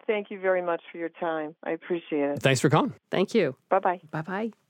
Thank 0.06 0.30
you 0.30 0.38
very 0.38 0.60
much 0.60 0.82
for 0.92 0.98
your 0.98 1.08
time. 1.08 1.54
I 1.64 1.70
appreciate 1.70 2.28
it. 2.28 2.42
Thanks 2.42 2.60
for 2.60 2.68
calling. 2.68 2.92
Thank 3.10 3.32
you. 3.34 3.56
Bye 3.70 3.78
bye. 3.78 4.00
Bye 4.10 4.20
bye. 4.22 4.63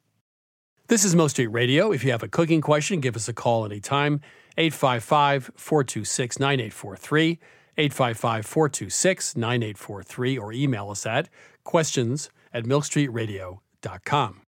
This 0.89 1.05
is 1.05 1.17
Milk 1.17 1.31
Street 1.31 1.47
Radio. 1.49 1.93
If 1.93 2.05
you 2.05 2.11
have 2.11 2.23
a 2.23 2.29
cooking 2.29 2.61
question, 2.61 3.01
give 3.01 3.17
us 3.17 3.29
a 3.29 3.33
call 3.33 3.65
anytime. 3.65 4.21
855 4.59 5.51
426 5.57 6.39
9843. 6.39 7.39
855 7.77 8.47
426 8.47 9.37
9843 9.37 10.39
or 10.39 10.53
email 10.53 10.91
us 10.91 11.07
at 11.07 11.29
questions 11.65 12.31
at 12.53 12.65
milkstreetradio.com. 12.65 14.43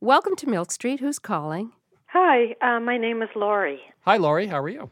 Welcome 0.00 0.36
to 0.36 0.46
Milk 0.48 0.70
Street. 0.72 1.00
Who's 1.00 1.18
calling? 1.18 1.72
Hi, 2.06 2.54
uh, 2.60 2.80
my 2.80 2.98
name 2.98 3.22
is 3.22 3.30
Lori. 3.34 3.80
Hi, 4.02 4.16
Laurie. 4.18 4.48
How 4.48 4.58
are 4.60 4.68
you? 4.68 4.90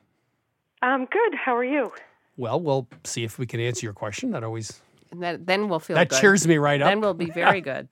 Um, 0.81 1.07
good. 1.11 1.35
How 1.35 1.55
are 1.57 1.65
you? 1.65 1.93
Well, 2.37 2.59
we'll 2.61 2.89
see 3.05 3.25
if 3.25 3.39
we 3.39 3.47
can 3.47 3.61
answer 3.61 3.85
your 3.85 3.93
question. 3.93 4.31
That 4.31 4.43
always 4.43 4.81
And 5.11 5.23
that, 5.23 5.47
then 5.47 5.69
we'll 5.69 5.81
feel 5.81 5.97
that 5.97 6.09
good. 6.09 6.21
cheers 6.21 6.47
me 6.47 6.57
right 6.57 6.81
up. 6.81 6.89
Then 6.89 7.01
we'll 7.01 7.15
be 7.15 7.31
very 7.31 7.61
good. 7.73 7.89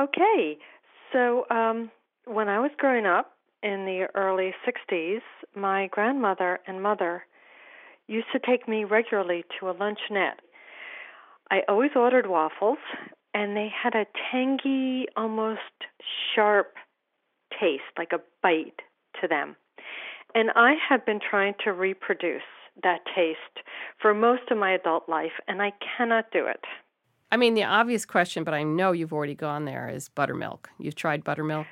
Okay. 0.00 0.58
So, 1.14 1.46
um, 1.48 1.92
when 2.24 2.48
I 2.48 2.58
was 2.58 2.72
growing 2.76 3.06
up 3.06 3.36
in 3.62 3.84
the 3.84 4.08
early 4.16 4.52
60s, 4.66 5.20
my 5.54 5.86
grandmother 5.92 6.58
and 6.66 6.82
mother 6.82 7.24
used 8.08 8.26
to 8.32 8.40
take 8.40 8.66
me 8.66 8.82
regularly 8.82 9.44
to 9.60 9.68
a 9.68 9.74
luncheonette. 9.74 10.40
I 11.52 11.60
always 11.68 11.92
ordered 11.94 12.26
waffles, 12.28 12.78
and 13.32 13.56
they 13.56 13.68
had 13.70 13.94
a 13.94 14.06
tangy, 14.32 15.06
almost 15.16 15.60
sharp 16.34 16.74
taste, 17.60 17.82
like 17.96 18.12
a 18.12 18.20
bite 18.42 18.80
to 19.20 19.28
them. 19.28 19.54
And 20.34 20.50
I 20.56 20.74
have 20.88 21.06
been 21.06 21.20
trying 21.20 21.54
to 21.62 21.72
reproduce 21.72 22.42
that 22.82 23.02
taste 23.14 23.64
for 24.02 24.14
most 24.14 24.50
of 24.50 24.58
my 24.58 24.72
adult 24.72 25.08
life, 25.08 25.38
and 25.46 25.62
I 25.62 25.70
cannot 25.96 26.32
do 26.32 26.46
it. 26.46 26.64
I 27.34 27.36
mean, 27.36 27.54
the 27.54 27.64
obvious 27.64 28.06
question, 28.06 28.44
but 28.44 28.54
I 28.54 28.62
know 28.62 28.92
you've 28.92 29.12
already 29.12 29.34
gone 29.34 29.64
there, 29.64 29.88
is 29.88 30.08
buttermilk. 30.08 30.70
You've 30.78 30.94
tried 30.94 31.24
buttermilk? 31.24 31.66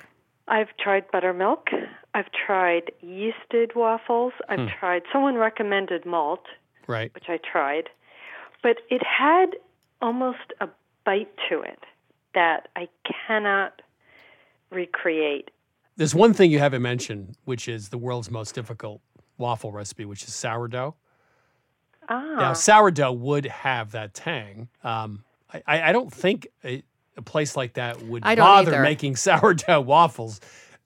I've 0.49 0.75
tried 0.77 1.09
buttermilk. 1.09 1.69
I've 2.13 2.29
tried 2.45 2.91
yeasted 3.01 3.73
waffles. 3.73 4.33
I've 4.49 4.59
Hmm. 4.59 4.67
tried, 4.77 5.03
someone 5.13 5.35
recommended 5.35 6.05
malt, 6.05 6.45
Right. 6.85 7.13
which 7.15 7.29
I 7.29 7.37
tried. 7.37 7.89
But 8.61 8.79
it 8.89 9.01
had 9.03 9.55
almost 10.01 10.51
a 10.59 10.67
bite 11.05 11.31
to 11.47 11.61
it 11.61 11.79
that 12.33 12.67
I 12.75 12.89
cannot 13.05 13.81
recreate. 14.69 15.49
There's 15.95 16.13
one 16.13 16.33
thing 16.33 16.51
you 16.51 16.59
haven't 16.59 16.81
mentioned, 16.81 17.37
which 17.45 17.69
is 17.69 17.87
the 17.87 17.97
world's 17.97 18.29
most 18.29 18.53
difficult 18.53 18.99
waffle 19.37 19.71
recipe, 19.71 20.03
which 20.03 20.23
is 20.23 20.33
sourdough. 20.35 20.95
Ah. 22.09 22.35
Now, 22.37 22.51
sourdough 22.51 23.13
would 23.13 23.45
have 23.45 23.91
that 23.93 24.13
tang. 24.13 24.67
Um, 24.83 25.23
I, 25.53 25.61
I 25.67 25.89
I 25.89 25.91
don't 25.91 26.11
think 26.11 26.47
a, 26.63 26.83
a 27.17 27.21
place 27.21 27.55
like 27.55 27.73
that 27.73 28.01
would 28.03 28.23
I 28.25 28.35
don't 28.35 28.45
bother 28.45 28.73
either. 28.73 28.81
making 28.83 29.15
sourdough 29.27 29.81
waffles. 29.81 30.39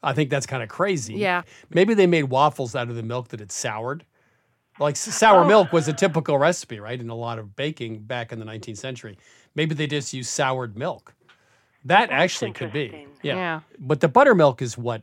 I 0.03 0.13
think 0.13 0.29
that's 0.29 0.45
kind 0.45 0.61
of 0.61 0.69
crazy. 0.69 1.15
Yeah. 1.15 1.41
Maybe 1.71 1.93
they 1.93 2.05
made 2.07 2.23
waffles 2.25 2.75
out 2.75 2.89
of 2.89 2.95
the 2.95 3.03
milk 3.03 3.29
that 3.29 3.39
had 3.39 3.51
soured. 3.51 4.05
Like 4.79 4.95
sour 4.95 5.43
Oh. 5.43 5.47
milk 5.47 5.73
was 5.73 5.87
a 5.87 5.93
typical 5.93 6.37
recipe, 6.37 6.79
right? 6.79 6.99
In 6.99 7.09
a 7.09 7.15
lot 7.15 7.39
of 7.39 7.55
baking 7.55 7.99
back 8.01 8.31
in 8.31 8.37
the 8.39 8.45
19th 8.45 8.77
century. 8.77 9.17
Maybe 9.55 9.73
they 9.73 9.87
just 9.87 10.13
used 10.13 10.29
soured 10.29 10.77
milk. 10.77 11.15
That 11.85 12.11
actually 12.11 12.51
could 12.51 12.71
be. 12.71 13.07
Yeah. 13.23 13.35
Yeah. 13.35 13.59
But 13.79 14.01
the 14.01 14.07
buttermilk 14.07 14.61
is 14.61 14.77
what 14.77 15.01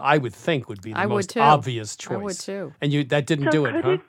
I 0.00 0.16
would 0.16 0.34
think 0.34 0.68
would 0.70 0.80
be 0.80 0.92
the 0.92 0.98
I 0.98 1.04
would 1.06 1.14
most 1.16 1.30
too. 1.30 1.40
obvious 1.40 1.96
choice. 1.96 2.12
I 2.12 2.16
would 2.16 2.38
too. 2.40 2.72
And 2.80 2.92
you 2.92 3.04
that 3.04 3.26
didn't 3.26 3.46
So 3.46 3.50
do 3.50 3.66
it, 3.66 3.84
huh? 3.84 3.90
it- 3.90 4.00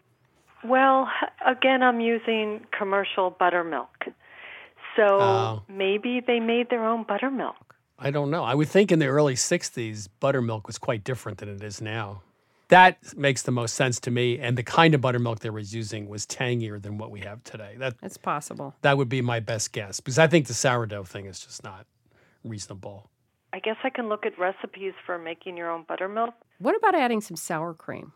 Well, 0.64 1.10
again, 1.46 1.84
I'm 1.84 2.00
using 2.00 2.62
commercial 2.78 3.32
buttermilk. 3.32 4.06
So 4.96 5.04
Oh. 5.20 5.64
maybe 5.68 6.20
they 6.26 6.40
made 6.40 6.70
their 6.70 6.86
own 6.86 7.04
buttermilk. 7.04 7.76
I 8.00 8.10
don't 8.12 8.32
know. 8.32 8.44
I 8.44 8.56
would 8.56 8.68
think 8.68 8.92
in 8.92 9.00
the 9.00 9.06
early 9.08 9.36
60s, 9.36 10.08
buttermilk 10.20 10.68
was 10.68 10.78
quite 10.78 11.04
different 11.04 11.38
than 11.38 11.50
it 11.50 11.64
is 11.64 11.82
now. 11.82 12.22
That 12.70 13.16
makes 13.18 13.42
the 13.44 13.52
most 13.52 13.76
sense 13.76 14.00
to 14.02 14.12
me. 14.12 14.40
And 14.40 14.58
the 14.58 14.64
kind 14.64 14.96
of 14.96 15.02
buttermilk 15.02 15.40
they 15.40 15.50
were 15.50 15.60
using 15.60 16.08
was 16.10 16.26
tangier 16.26 16.80
than 16.80 16.98
what 16.98 17.12
we 17.12 17.20
have 17.22 17.44
today. 17.44 17.76
That, 17.78 17.96
It's 18.02 18.18
possible. 18.18 18.74
that 18.82 18.98
would 18.98 19.10
be 19.10 19.22
my 19.22 19.40
best 19.40 19.72
guess 19.74 20.00
because 20.00 20.18
I 20.18 20.28
think 20.28 20.48
the 20.48 20.54
sourdough 20.54 21.04
thing 21.04 21.26
is 21.26 21.40
just 21.42 21.64
not 21.64 21.86
reasonable. 22.44 23.10
I 23.54 23.60
guess 23.60 23.76
I 23.84 23.90
can 23.90 24.08
look 24.08 24.26
at 24.26 24.40
recipes 24.40 24.94
for 25.06 25.18
making 25.20 25.58
your 25.58 25.70
own 25.70 25.84
buttermilk. 25.84 26.34
What 26.60 26.76
about 26.76 26.96
adding 26.96 27.20
some 27.22 27.36
sour 27.36 27.74
cream? 27.74 28.14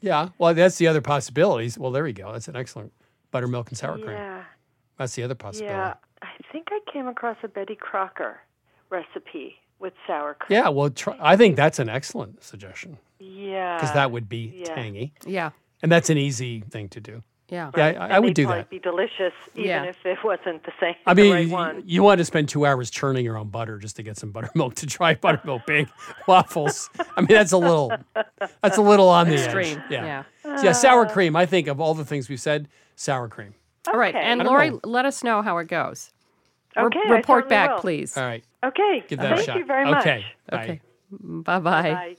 Yeah. 0.00 0.28
Well, 0.38 0.52
that's 0.54 0.76
the 0.76 0.86
other 0.86 1.00
possibilities. 1.00 1.78
Well, 1.78 1.90
there 1.90 2.06
you 2.06 2.12
go. 2.12 2.32
That's 2.32 2.46
an 2.48 2.56
excellent 2.56 2.92
buttermilk 3.30 3.68
and 3.70 3.78
sour 3.78 3.96
cream. 3.96 4.10
Yeah. 4.10 4.44
That's 4.98 5.14
the 5.14 5.22
other 5.22 5.34
possibility. 5.34 5.74
Yeah. 5.74 5.94
I 6.22 6.28
think 6.52 6.68
I 6.70 6.80
came 6.92 7.06
across 7.06 7.36
a 7.42 7.48
Betty 7.48 7.76
Crocker 7.76 8.40
recipe 8.90 9.54
with 9.78 9.92
sour 10.06 10.34
cream. 10.34 10.58
Yeah, 10.60 10.68
well, 10.70 10.90
try, 10.90 11.16
I 11.20 11.36
think 11.36 11.56
that's 11.56 11.78
an 11.78 11.88
excellent 11.88 12.42
suggestion 12.42 12.98
Yeah. 13.20 13.76
because 13.76 13.94
that 13.94 14.10
would 14.10 14.28
be 14.28 14.52
yeah. 14.56 14.74
tangy, 14.74 15.12
Yeah. 15.24 15.50
and 15.82 15.92
that's 15.92 16.10
an 16.10 16.18
easy 16.18 16.62
thing 16.68 16.88
to 16.90 17.00
do. 17.00 17.22
Yeah. 17.48 17.70
Yeah, 17.76 17.86
I, 17.86 18.16
I 18.16 18.18
would 18.18 18.30
they'd 18.30 18.34
do 18.34 18.44
probably 18.44 18.62
that. 18.62 18.70
Would 18.70 18.82
be 18.82 18.90
delicious, 18.90 19.32
even 19.54 19.66
Yeah. 19.68 19.84
if 19.84 19.96
it 20.04 20.18
wasn't 20.22 20.64
the 20.64 20.72
same. 20.80 20.96
I 21.06 21.14
the 21.14 21.22
mean, 21.22 21.32
right 21.32 21.46
you, 21.46 21.52
one. 21.52 21.82
you 21.86 22.02
want 22.02 22.18
to 22.18 22.24
spend 22.26 22.48
two 22.50 22.66
hours 22.66 22.90
churning 22.90 23.24
your 23.24 23.38
own 23.38 23.48
butter 23.48 23.78
just 23.78 23.96
to 23.96 24.02
get 24.02 24.18
some 24.18 24.30
buttermilk 24.32 24.74
to 24.76 24.86
try 24.86 25.14
buttermilk 25.14 25.64
big 25.66 25.88
waffles. 26.26 26.90
I 27.16 27.20
mean, 27.20 27.28
that's 27.28 27.52
a 27.52 27.56
little, 27.58 27.92
that's 28.60 28.76
a 28.76 28.82
little 28.82 29.08
on 29.08 29.28
the 29.28 29.36
Extreme. 29.36 29.78
edge. 29.78 29.84
Yeah. 29.90 30.24
Yeah. 30.44 30.56
So, 30.56 30.64
yeah, 30.64 30.72
sour 30.72 31.06
uh. 31.06 31.08
cream. 31.10 31.36
I 31.36 31.46
think 31.46 31.68
of 31.68 31.80
all 31.80 31.94
the 31.94 32.04
things 32.04 32.28
we've 32.28 32.40
said, 32.40 32.68
sour 32.96 33.28
cream. 33.28 33.54
All 33.92 33.98
right. 33.98 34.14
And 34.14 34.42
Lori, 34.44 34.70
know. 34.70 34.80
let 34.84 35.04
us 35.04 35.22
know 35.24 35.42
how 35.42 35.58
it 35.58 35.68
goes. 35.68 36.10
Re- 36.76 36.84
Okay, 36.84 37.00
I 37.06 37.10
report 37.10 37.44
certainly 37.44 37.48
back, 37.48 37.70
will. 37.70 37.80
please. 37.80 38.16
All 38.16 38.24
right, 38.24 38.44
Okay. 38.64 39.02
give 39.08 39.18
that 39.18 39.28
Thank 39.36 39.40
a 39.40 39.44
shot. 39.44 39.56
you 39.58 39.64
very 39.64 39.84
much. 39.84 40.00
Okay. 40.06 40.24
Bye. 40.50 40.62
Okay. 40.62 40.80
Bye 41.10 41.58
bye. 41.60 41.82
Bye. 41.92 42.16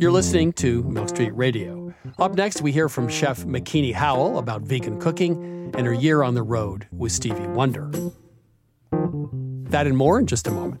You're 0.00 0.10
listening 0.12 0.52
to 0.54 0.82
Milk 0.84 1.10
Street 1.10 1.32
Radio. 1.36 1.92
Up 2.18 2.34
next, 2.34 2.62
we 2.62 2.72
hear 2.72 2.88
from 2.88 3.08
Chef 3.08 3.44
Makini 3.44 3.92
Howell 3.94 4.38
about 4.38 4.62
vegan 4.62 4.98
cooking 4.98 5.70
and 5.76 5.86
her 5.86 5.92
year 5.92 6.22
on 6.22 6.34
the 6.34 6.42
road 6.42 6.86
with 6.90 7.12
Stevie 7.12 7.46
Wonder. 7.48 7.90
That 9.70 9.86
and 9.86 9.96
more 9.96 10.18
in 10.18 10.26
just 10.26 10.46
a 10.46 10.50
moment. 10.50 10.80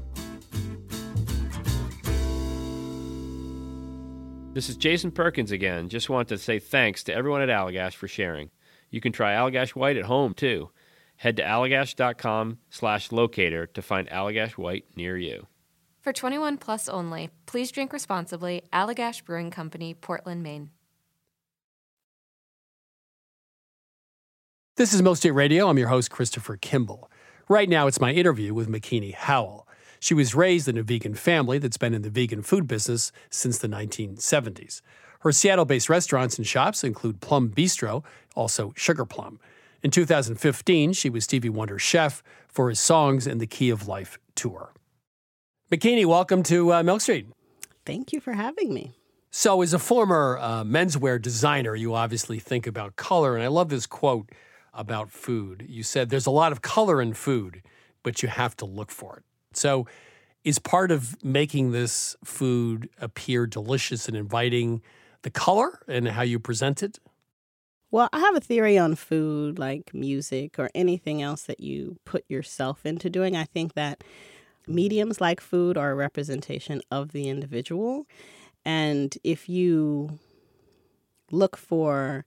This 4.53 4.67
is 4.67 4.75
Jason 4.75 5.11
Perkins 5.11 5.53
again. 5.53 5.87
Just 5.87 6.09
want 6.09 6.27
to 6.27 6.37
say 6.37 6.59
thanks 6.59 7.03
to 7.05 7.13
everyone 7.13 7.41
at 7.41 7.47
Allagash 7.47 7.93
for 7.93 8.09
sharing. 8.09 8.49
You 8.89 8.99
can 8.99 9.13
try 9.13 9.31
Allagash 9.31 9.69
White 9.69 9.95
at 9.95 10.03
home 10.03 10.33
too. 10.33 10.71
Head 11.15 11.37
to 11.37 11.43
allagash.com 11.43 12.57
slash 12.69 13.13
locator 13.13 13.65
to 13.67 13.81
find 13.81 14.09
Allagash 14.09 14.57
White 14.57 14.85
near 14.97 15.17
you. 15.17 15.47
For 16.01 16.11
21 16.11 16.57
plus 16.57 16.89
only, 16.89 17.29
please 17.45 17.71
drink 17.71 17.93
responsibly. 17.93 18.63
Allagash 18.73 19.23
Brewing 19.23 19.51
Company, 19.51 19.93
Portland, 19.93 20.43
Maine. 20.43 20.71
This 24.75 24.93
is 24.93 25.01
Milk 25.01 25.15
Street 25.15 25.31
Radio. 25.31 25.69
I'm 25.69 25.77
your 25.77 25.87
host, 25.87 26.11
Christopher 26.11 26.57
Kimball. 26.57 27.09
Right 27.47 27.69
now, 27.69 27.87
it's 27.87 28.01
my 28.01 28.11
interview 28.11 28.53
with 28.53 28.67
Makini 28.67 29.13
Howell. 29.13 29.65
She 30.01 30.15
was 30.15 30.33
raised 30.33 30.67
in 30.67 30.79
a 30.79 30.83
vegan 30.83 31.13
family 31.13 31.59
that's 31.59 31.77
been 31.77 31.93
in 31.93 32.01
the 32.01 32.09
vegan 32.09 32.41
food 32.41 32.67
business 32.67 33.11
since 33.29 33.59
the 33.59 33.67
1970s. 33.67 34.81
Her 35.19 35.31
Seattle 35.31 35.63
based 35.63 35.89
restaurants 35.89 36.39
and 36.39 36.47
shops 36.47 36.83
include 36.83 37.21
Plum 37.21 37.51
Bistro, 37.51 38.03
also 38.35 38.73
Sugar 38.75 39.05
Plum. 39.05 39.39
In 39.83 39.91
2015, 39.91 40.93
she 40.93 41.11
was 41.11 41.25
Stevie 41.25 41.49
Wonder's 41.49 41.83
chef 41.83 42.23
for 42.47 42.69
his 42.69 42.79
Songs 42.79 43.27
in 43.27 43.37
the 43.37 43.45
Key 43.45 43.69
of 43.69 43.87
Life 43.87 44.17
tour. 44.33 44.73
Makini, 45.71 46.07
welcome 46.07 46.41
to 46.43 46.73
uh, 46.73 46.81
Milk 46.81 47.01
Street. 47.01 47.27
Thank 47.85 48.11
you 48.11 48.19
for 48.19 48.33
having 48.33 48.73
me. 48.73 48.93
So, 49.29 49.61
as 49.61 49.71
a 49.71 49.79
former 49.79 50.39
uh, 50.41 50.63
menswear 50.63 51.21
designer, 51.21 51.75
you 51.75 51.93
obviously 51.93 52.39
think 52.39 52.65
about 52.65 52.95
color. 52.95 53.35
And 53.35 53.43
I 53.43 53.47
love 53.49 53.69
this 53.69 53.85
quote 53.85 54.31
about 54.73 55.11
food. 55.11 55.63
You 55.69 55.83
said, 55.83 56.09
There's 56.09 56.25
a 56.25 56.31
lot 56.31 56.51
of 56.51 56.63
color 56.63 56.99
in 56.99 57.13
food, 57.13 57.61
but 58.01 58.23
you 58.23 58.29
have 58.29 58.57
to 58.57 58.65
look 58.65 58.89
for 58.89 59.17
it. 59.17 59.23
So, 59.53 59.87
is 60.43 60.57
part 60.57 60.91
of 60.91 61.23
making 61.23 61.71
this 61.71 62.15
food 62.23 62.89
appear 62.99 63.45
delicious 63.45 64.07
and 64.07 64.17
inviting 64.17 64.81
the 65.21 65.29
color 65.29 65.83
and 65.87 66.07
how 66.07 66.23
you 66.23 66.39
present 66.39 66.81
it? 66.81 66.99
Well, 67.91 68.09
I 68.13 68.19
have 68.19 68.35
a 68.35 68.39
theory 68.39 68.77
on 68.77 68.95
food, 68.95 69.59
like 69.59 69.93
music 69.93 70.57
or 70.57 70.69
anything 70.73 71.21
else 71.21 71.43
that 71.43 71.59
you 71.59 71.97
put 72.05 72.23
yourself 72.29 72.85
into 72.85 73.09
doing. 73.09 73.35
I 73.35 73.43
think 73.43 73.73
that 73.73 74.03
mediums 74.65 75.19
like 75.19 75.41
food 75.41 75.77
are 75.77 75.91
a 75.91 75.95
representation 75.95 76.81
of 76.89 77.11
the 77.11 77.27
individual. 77.27 78.07
And 78.63 79.15
if 79.23 79.49
you 79.49 80.19
look 81.31 81.57
for 81.57 82.25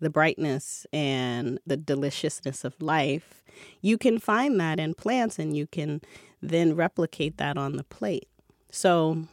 the 0.00 0.10
brightness 0.10 0.86
and 0.92 1.58
the 1.66 1.76
deliciousness 1.76 2.64
of 2.64 2.80
life, 2.82 3.42
you 3.80 3.96
can 3.96 4.18
find 4.18 4.60
that 4.60 4.78
in 4.78 4.94
plants 4.94 5.38
and 5.38 5.56
you 5.56 5.66
can 5.66 6.00
then 6.40 6.76
replicate 6.76 7.38
that 7.38 7.56
on 7.56 7.76
the 7.76 7.84
plate. 7.84 8.28
So, 8.70 9.24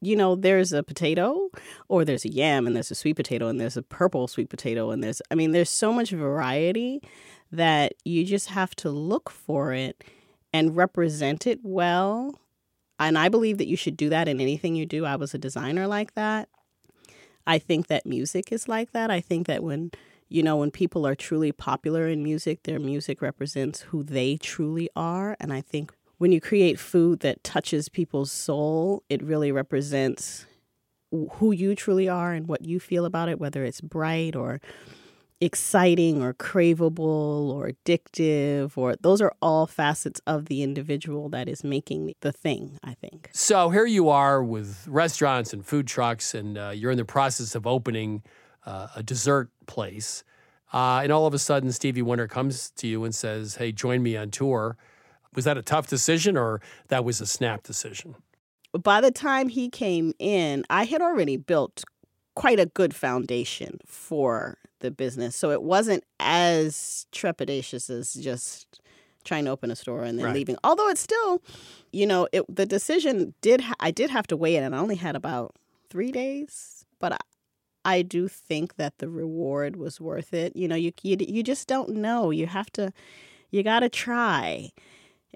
you 0.00 0.16
know, 0.16 0.34
there's 0.34 0.72
a 0.72 0.82
potato 0.82 1.50
or 1.88 2.04
there's 2.04 2.24
a 2.24 2.32
yam 2.32 2.66
and 2.66 2.74
there's 2.74 2.90
a 2.90 2.94
sweet 2.94 3.16
potato 3.16 3.48
and 3.48 3.60
there's 3.60 3.76
a 3.76 3.82
purple 3.82 4.28
sweet 4.28 4.48
potato 4.48 4.90
and 4.90 5.02
there's, 5.02 5.20
I 5.30 5.34
mean, 5.34 5.52
there's 5.52 5.70
so 5.70 5.92
much 5.92 6.10
variety 6.10 7.02
that 7.52 7.94
you 8.04 8.24
just 8.24 8.48
have 8.48 8.74
to 8.76 8.90
look 8.90 9.30
for 9.30 9.72
it 9.72 10.04
and 10.52 10.76
represent 10.76 11.46
it 11.46 11.60
well. 11.62 12.38
And 12.98 13.18
I 13.18 13.28
believe 13.28 13.58
that 13.58 13.68
you 13.68 13.76
should 13.76 13.96
do 13.96 14.08
that 14.08 14.28
in 14.28 14.40
anything 14.40 14.74
you 14.74 14.86
do. 14.86 15.04
I 15.04 15.16
was 15.16 15.34
a 15.34 15.38
designer 15.38 15.86
like 15.86 16.14
that. 16.14 16.48
I 17.46 17.58
think 17.58 17.86
that 17.86 18.06
music 18.06 18.50
is 18.50 18.68
like 18.68 18.92
that. 18.92 19.10
I 19.10 19.20
think 19.20 19.46
that 19.46 19.62
when 19.62 19.92
you 20.28 20.42
know, 20.42 20.56
when 20.56 20.70
people 20.70 21.06
are 21.06 21.14
truly 21.14 21.52
popular 21.52 22.08
in 22.08 22.22
music, 22.22 22.64
their 22.64 22.80
music 22.80 23.22
represents 23.22 23.82
who 23.82 24.02
they 24.02 24.36
truly 24.36 24.88
are. 24.96 25.36
And 25.38 25.52
I 25.52 25.60
think 25.60 25.92
when 26.18 26.32
you 26.32 26.40
create 26.40 26.78
food 26.78 27.20
that 27.20 27.44
touches 27.44 27.88
people's 27.88 28.32
soul, 28.32 29.02
it 29.08 29.22
really 29.22 29.52
represents 29.52 30.46
who 31.10 31.52
you 31.52 31.74
truly 31.74 32.08
are 32.08 32.32
and 32.32 32.48
what 32.48 32.64
you 32.64 32.80
feel 32.80 33.04
about 33.04 33.28
it, 33.28 33.38
whether 33.38 33.64
it's 33.64 33.80
bright 33.80 34.34
or 34.34 34.60
exciting 35.40 36.22
or 36.22 36.32
craveable 36.32 37.50
or 37.50 37.70
addictive 37.70 38.76
or 38.78 38.96
those 38.96 39.20
are 39.20 39.34
all 39.42 39.66
facets 39.66 40.18
of 40.26 40.46
the 40.46 40.62
individual 40.62 41.28
that 41.28 41.46
is 41.46 41.62
making 41.62 42.14
the 42.22 42.32
thing 42.32 42.78
i 42.82 42.94
think. 42.94 43.28
So 43.34 43.68
here 43.68 43.84
you 43.84 44.08
are 44.08 44.42
with 44.42 44.86
restaurants 44.88 45.52
and 45.52 45.64
food 45.64 45.86
trucks 45.86 46.34
and 46.34 46.56
uh, 46.56 46.70
you're 46.74 46.90
in 46.90 46.96
the 46.96 47.04
process 47.04 47.54
of 47.54 47.66
opening 47.66 48.22
uh, 48.64 48.88
a 48.96 49.02
dessert 49.02 49.50
place 49.66 50.24
uh, 50.72 51.00
and 51.02 51.12
all 51.12 51.26
of 51.26 51.34
a 51.34 51.38
sudden 51.38 51.70
stevie 51.70 52.00
wonder 52.00 52.26
comes 52.26 52.70
to 52.70 52.86
you 52.86 53.04
and 53.04 53.14
says 53.14 53.56
hey 53.56 53.72
join 53.72 54.02
me 54.02 54.16
on 54.16 54.30
tour 54.30 54.78
was 55.36 55.44
that 55.44 55.56
a 55.56 55.62
tough 55.62 55.86
decision 55.86 56.36
or 56.36 56.60
that 56.88 57.04
was 57.04 57.20
a 57.20 57.26
snap 57.26 57.62
decision? 57.62 58.16
By 58.72 59.00
the 59.00 59.12
time 59.12 59.48
he 59.48 59.68
came 59.68 60.12
in, 60.18 60.64
I 60.68 60.84
had 60.84 61.00
already 61.00 61.36
built 61.36 61.84
quite 62.34 62.58
a 62.60 62.66
good 62.66 62.94
foundation 62.94 63.78
for 63.86 64.58
the 64.80 64.90
business. 64.90 65.34
So 65.36 65.50
it 65.50 65.62
wasn't 65.62 66.04
as 66.20 67.06
trepidatious 67.12 67.88
as 67.88 68.14
just 68.14 68.80
trying 69.24 69.44
to 69.46 69.50
open 69.50 69.70
a 69.70 69.76
store 69.76 70.04
and 70.04 70.18
then 70.18 70.26
right. 70.26 70.34
leaving. 70.34 70.56
Although 70.62 70.88
it's 70.88 71.00
still, 71.00 71.42
you 71.92 72.06
know, 72.06 72.28
it, 72.32 72.44
the 72.54 72.66
decision 72.66 73.34
did 73.40 73.62
ha- 73.62 73.74
I 73.80 73.90
did 73.90 74.10
have 74.10 74.26
to 74.28 74.36
weigh 74.36 74.56
it, 74.56 74.62
and 74.62 74.74
I 74.74 74.78
only 74.78 74.96
had 74.96 75.16
about 75.16 75.54
three 75.90 76.12
days, 76.12 76.84
but 77.00 77.12
I, 77.12 77.18
I 77.84 78.02
do 78.02 78.28
think 78.28 78.76
that 78.76 78.98
the 78.98 79.08
reward 79.08 79.76
was 79.76 80.00
worth 80.00 80.32
it. 80.32 80.54
You 80.54 80.68
know, 80.68 80.76
you 80.76 80.92
you 81.02 81.16
you 81.20 81.42
just 81.42 81.66
don't 81.66 81.90
know. 81.90 82.30
You 82.30 82.46
have 82.46 82.70
to, 82.72 82.92
you 83.50 83.62
got 83.62 83.80
to 83.80 83.88
try. 83.88 84.70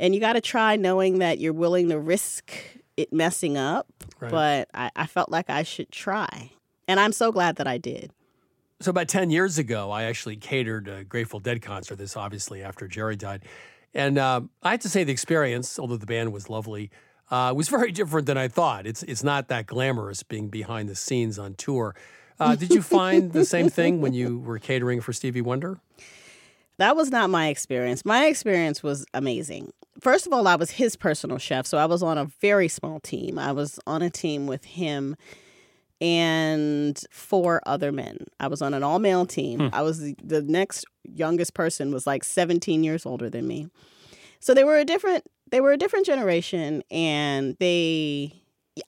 And 0.01 0.15
you 0.15 0.21
got 0.21 0.33
to 0.33 0.41
try 0.41 0.77
knowing 0.77 1.19
that 1.19 1.39
you're 1.39 1.53
willing 1.53 1.91
to 1.91 1.99
risk 2.01 2.53
it 2.97 3.13
messing 3.13 3.59
up. 3.59 3.87
Right. 4.19 4.31
But 4.31 4.69
I, 4.73 4.91
I 4.97 5.07
felt 5.07 5.31
like 5.31 5.51
I 5.51 5.63
should 5.63 5.93
try. 5.93 6.51
And 6.89 6.99
I'm 6.99 7.13
so 7.13 7.31
glad 7.31 7.57
that 7.57 7.67
I 7.67 7.77
did. 7.79 8.11
So 8.81 8.91
about 8.91 9.09
10 9.09 9.31
years 9.31 9.59
ago, 9.59 9.91
I 9.91 10.05
actually 10.05 10.37
catered 10.37 10.89
a 10.89 11.05
Grateful 11.05 11.39
Dead 11.39 11.61
concert. 11.61 11.97
This 11.97 12.17
obviously 12.17 12.63
after 12.63 12.89
Jerry 12.89 13.15
died. 13.15 13.45
And 13.93 14.17
uh, 14.17 14.41
I 14.63 14.71
have 14.71 14.81
to 14.81 14.89
say 14.89 15.05
the 15.05 15.13
experience, 15.13 15.79
although 15.79 15.99
the 15.99 16.07
band 16.07 16.33
was 16.33 16.49
lovely, 16.49 16.91
uh, 17.31 17.53
was 17.55 17.69
very 17.77 17.93
different 17.93 18.27
than 18.27 18.39
I 18.39 18.49
thought. 18.49 18.87
It's 18.87 19.03
it's 19.03 19.23
not 19.23 19.49
that 19.49 19.67
glamorous 19.67 20.23
being 20.23 20.49
behind 20.49 20.89
the 20.89 20.95
scenes 20.95 21.39
on 21.39 21.55
tour. 21.55 21.95
Uh, 22.39 22.57
did 22.57 22.71
you 22.71 22.81
find 22.81 23.33
the 23.33 23.45
same 23.45 23.69
thing 23.69 24.01
when 24.01 24.15
you 24.15 24.39
were 24.39 24.59
catering 24.59 25.03
for 25.03 25.13
Stevie 25.13 25.43
Wonder? 25.43 25.79
That 26.79 26.97
was 26.97 27.11
not 27.11 27.29
my 27.29 27.49
experience. 27.49 28.07
My 28.07 28.25
experience 28.25 28.83
was 28.83 29.05
amazing. 29.13 29.75
First 29.99 30.27
of 30.27 30.33
all, 30.33 30.47
I 30.47 30.55
was 30.55 30.71
his 30.73 30.95
personal 30.97 31.39
chef, 31.39 31.67
so 31.67 31.77
I 31.79 31.87
was 31.87 32.03
on 32.03 32.17
a 32.17 32.27
very 32.41 32.69
small 32.69 33.01
team. 33.01 33.39
I 33.39 33.53
was 33.53 33.81
on 33.87 34.03
a 34.03 34.11
team 34.11 34.47
with 34.47 34.65
him 34.65 35.17
and 36.01 37.03
four 37.11 37.61
other 37.67 37.93
men. 37.93 38.27
I 38.39 38.47
was 38.49 38.63
on 38.63 38.73
an 38.75 38.83
all 38.83 38.99
male 38.99 39.27
team. 39.27 39.61
Hmm. 39.61 39.69
I 39.73 39.83
was 39.83 40.01
the, 40.01 40.17
the 40.23 40.43
next 40.43 40.85
youngest 41.05 41.55
person 41.55 41.93
was 41.93 42.07
like 42.07 42.25
17 42.25 42.83
years 42.85 43.05
older 43.05 43.29
than 43.29 43.47
me. 43.47 43.69
So 44.39 44.55
they 44.55 44.65
were 44.65 44.79
a 44.79 44.85
different 44.85 45.25
they 45.51 45.61
were 45.61 45.73
a 45.73 45.77
different 45.77 46.07
generation 46.07 46.83
and 46.91 47.57
they 47.59 48.33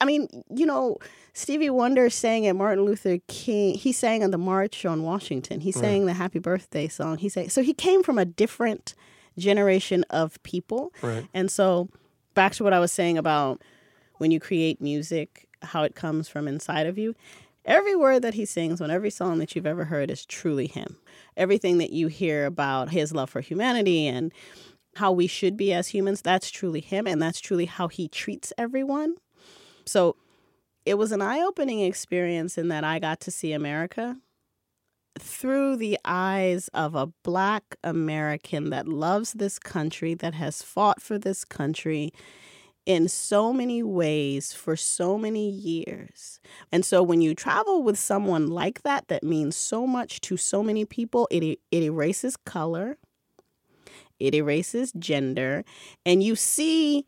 I 0.01 0.05
mean, 0.07 0.29
you 0.49 0.65
know, 0.65 0.97
Stevie 1.35 1.69
Wonder 1.69 2.09
sang 2.09 2.47
at 2.47 2.57
Martin 2.57 2.85
Luther 2.85 3.19
King. 3.29 3.75
He 3.75 3.93
sang 3.93 4.23
on 4.25 4.31
the 4.31 4.39
March 4.39 4.87
on 4.87 5.03
Washington. 5.03 5.61
He 5.61 5.71
Right. 5.73 5.81
sang 5.83 6.07
the 6.07 6.15
Happy 6.15 6.39
Birthday 6.39 6.89
song. 6.89 7.19
He 7.19 7.29
sang 7.29 7.51
so 7.51 7.63
he 7.63 7.75
came 7.75 8.03
from 8.03 8.17
a 8.17 8.25
different 8.25 8.95
generation 9.39 10.05
of 10.11 10.43
people. 10.43 10.93
Right. 11.03 11.27
And 11.35 11.51
so 11.51 11.89
back 12.35 12.53
to 12.55 12.65
what 12.65 12.73
I 12.73 12.81
was 12.81 12.93
saying 12.93 13.19
about 13.19 13.63
when 14.19 14.31
you 14.31 14.41
create 14.41 14.81
music, 14.81 15.49
how 15.63 15.83
it 15.83 15.95
comes 15.95 16.29
from 16.29 16.49
inside 16.49 16.87
of 16.87 16.99
you. 16.99 17.15
Every 17.65 17.95
word 17.95 18.23
that 18.23 18.35
he 18.35 18.45
sings 18.45 18.81
on 18.81 18.91
every 18.91 19.11
song 19.11 19.39
that 19.39 19.55
you've 19.55 19.67
ever 19.67 19.85
heard 19.85 20.11
is 20.11 20.27
truly 20.27 20.67
him. 20.67 20.97
Everything 21.37 21.79
that 21.79 21.91
you 21.91 22.09
hear 22.09 22.45
about 22.45 22.91
his 22.91 23.13
love 23.13 23.31
for 23.31 23.41
humanity 23.41 24.07
and 24.09 24.33
how 24.97 25.13
we 25.13 25.27
should 25.27 25.57
be 25.57 25.73
as 25.73 25.89
humans, 25.89 26.21
that's 26.21 26.51
truly 26.51 26.81
him 26.81 27.07
and 27.07 27.23
that's 27.23 27.41
truly 27.41 27.67
how 27.67 27.89
he 27.89 28.09
treats 28.09 28.53
everyone. 28.59 29.15
So 29.87 30.17
it 30.85 30.95
was 30.95 31.13
an 31.13 31.23
eye-opening 31.23 31.81
experience 31.81 32.59
in 32.59 32.69
that 32.69 32.85
I 32.85 32.99
got 32.99 33.21
to 33.21 33.31
see 33.31 33.53
America 33.53 34.17
through 35.19 35.77
the 35.77 35.99
eyes 36.05 36.69
of 36.75 36.95
a 36.95 37.09
black 37.23 37.77
American 37.85 38.71
that 38.71 38.89
loves 38.89 39.35
this 39.35 39.59
country, 39.59 40.15
that 40.15 40.35
has 40.35 40.63
fought 40.63 41.03
for 41.03 41.19
this 41.19 41.45
country 41.45 42.13
in 42.85 43.09
so 43.09 43.53
many 43.53 43.83
ways 43.83 44.53
for 44.53 44.75
so 44.77 45.17
many 45.17 45.49
years. 45.49 46.41
And 46.73 46.85
so 46.85 47.03
when 47.03 47.21
you 47.21 47.35
travel 47.35 47.83
with 47.83 47.99
someone 47.99 48.49
like 48.49 48.83
that, 48.83 49.09
that 49.09 49.23
means 49.23 49.57
so 49.57 49.87
much 49.87 50.21
to 50.23 50.37
so 50.37 50.63
many 50.63 50.85
people, 50.85 51.29
it, 51.31 51.59
it 51.71 51.83
erases 51.83 52.37
color, 52.37 52.99
it 54.19 54.35
erases 54.35 54.93
gender, 54.93 55.65
and 56.05 56.23
you 56.23 56.37
see 56.37 57.07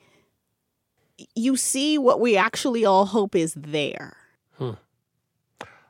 you 1.37 1.57
see 1.57 1.97
what 1.97 2.19
we 2.19 2.37
actually 2.37 2.85
all 2.85 3.07
hope 3.07 3.37
is 3.37 3.55
there. 3.55 4.17
Hmm. 4.59 4.73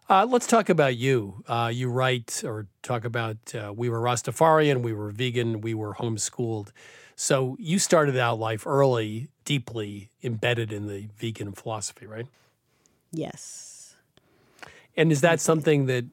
Uh, 0.08 0.26
let's 0.28 0.46
talk 0.46 0.68
about 0.68 0.96
you. 0.96 1.42
Uh, 1.48 1.70
you 1.72 1.88
write 1.88 2.42
or 2.44 2.66
talk 2.82 3.04
about 3.04 3.36
uh, 3.54 3.72
we 3.74 3.88
were 3.88 4.00
Rastafarian, 4.00 4.82
we 4.82 4.92
were 4.92 5.10
vegan, 5.10 5.62
we 5.62 5.72
were 5.72 5.94
homeschooled. 5.94 6.70
So 7.16 7.56
you 7.58 7.78
started 7.78 8.16
out 8.16 8.38
life 8.38 8.66
early, 8.66 9.28
deeply 9.44 10.10
embedded 10.22 10.72
in 10.72 10.88
the 10.88 11.08
vegan 11.16 11.52
philosophy, 11.52 12.06
right? 12.06 12.26
Yes. 13.12 13.94
And 14.96 15.10
is 15.10 15.22
that 15.22 15.40
something 15.40 15.86
that 15.86 16.04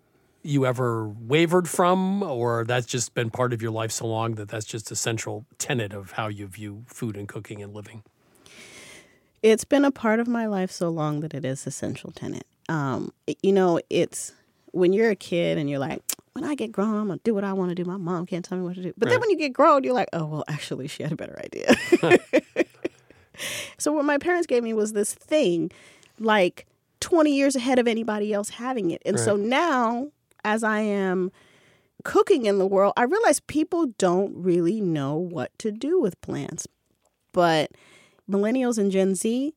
you 0.43 0.65
ever 0.65 1.07
wavered 1.07 1.67
from, 1.67 2.23
or 2.23 2.63
that's 2.63 2.87
just 2.87 3.13
been 3.13 3.29
part 3.29 3.51
of 3.51 3.61
your 3.61 3.71
life 3.71 3.91
so 3.91 4.07
long 4.07 4.35
that 4.35 4.47
that's 4.47 4.65
just 4.65 4.89
a 4.89 4.95
central 4.95 5.45
tenet 5.57 5.93
of 5.93 6.11
how 6.11 6.29
you 6.29 6.47
view 6.47 6.83
food 6.87 7.17
and 7.17 7.27
cooking 7.27 7.61
and 7.61 7.73
living? 7.73 8.03
It's 9.43 9.65
been 9.65 9.83
a 9.83 9.91
part 9.91 10.19
of 10.19 10.27
my 10.27 10.45
life 10.45 10.71
so 10.71 10.89
long 10.89 11.19
that 11.19 11.33
it 11.33 11.43
is 11.43 11.67
a 11.67 11.71
central 11.71 12.11
tenet. 12.11 12.45
Um, 12.71 13.11
you 13.43 13.51
know, 13.51 13.79
it's 13.89 14.33
when 14.71 14.93
you're 14.93 15.09
a 15.09 15.15
kid 15.15 15.57
and 15.57 15.69
you're 15.69 15.79
like, 15.79 16.01
when 16.33 16.45
I 16.45 16.55
get 16.55 16.71
grown, 16.71 16.95
I'm 16.95 17.07
gonna 17.07 17.19
do 17.23 17.33
what 17.33 17.43
I 17.43 17.53
want 17.53 17.69
to 17.69 17.75
do. 17.75 17.83
My 17.83 17.97
mom 17.97 18.25
can't 18.25 18.45
tell 18.45 18.57
me 18.57 18.63
what 18.63 18.75
to 18.75 18.81
do. 18.81 18.93
But 18.97 19.09
then 19.09 19.19
when 19.19 19.29
you 19.29 19.37
get 19.37 19.51
grown, 19.51 19.83
you're 19.83 19.93
like, 19.93 20.07
oh 20.13 20.25
well, 20.25 20.43
actually, 20.47 20.87
she 20.87 21.03
had 21.03 21.11
a 21.11 21.15
better 21.17 21.37
idea. 21.43 21.75
so 23.77 23.91
what 23.91 24.05
my 24.05 24.17
parents 24.17 24.47
gave 24.47 24.63
me 24.63 24.73
was 24.73 24.93
this 24.93 25.13
thing, 25.13 25.71
like 26.19 26.65
20 27.01 27.35
years 27.35 27.55
ahead 27.57 27.79
of 27.79 27.87
anybody 27.87 28.31
else 28.33 28.49
having 28.49 28.91
it. 28.91 29.01
And 29.05 29.19
so 29.19 29.35
now, 29.35 30.07
as 30.45 30.63
I 30.63 30.79
am 30.79 31.31
cooking 32.05 32.45
in 32.45 32.57
the 32.59 32.65
world, 32.65 32.93
I 32.95 33.03
realize 33.03 33.41
people 33.41 33.87
don't 33.97 34.33
really 34.35 34.79
know 34.79 35.15
what 35.15 35.51
to 35.59 35.71
do 35.71 35.99
with 35.99 36.19
plants. 36.21 36.67
But 37.33 37.71
millennials 38.29 38.77
and 38.77 38.91
Gen 38.91 39.15
Z, 39.15 39.53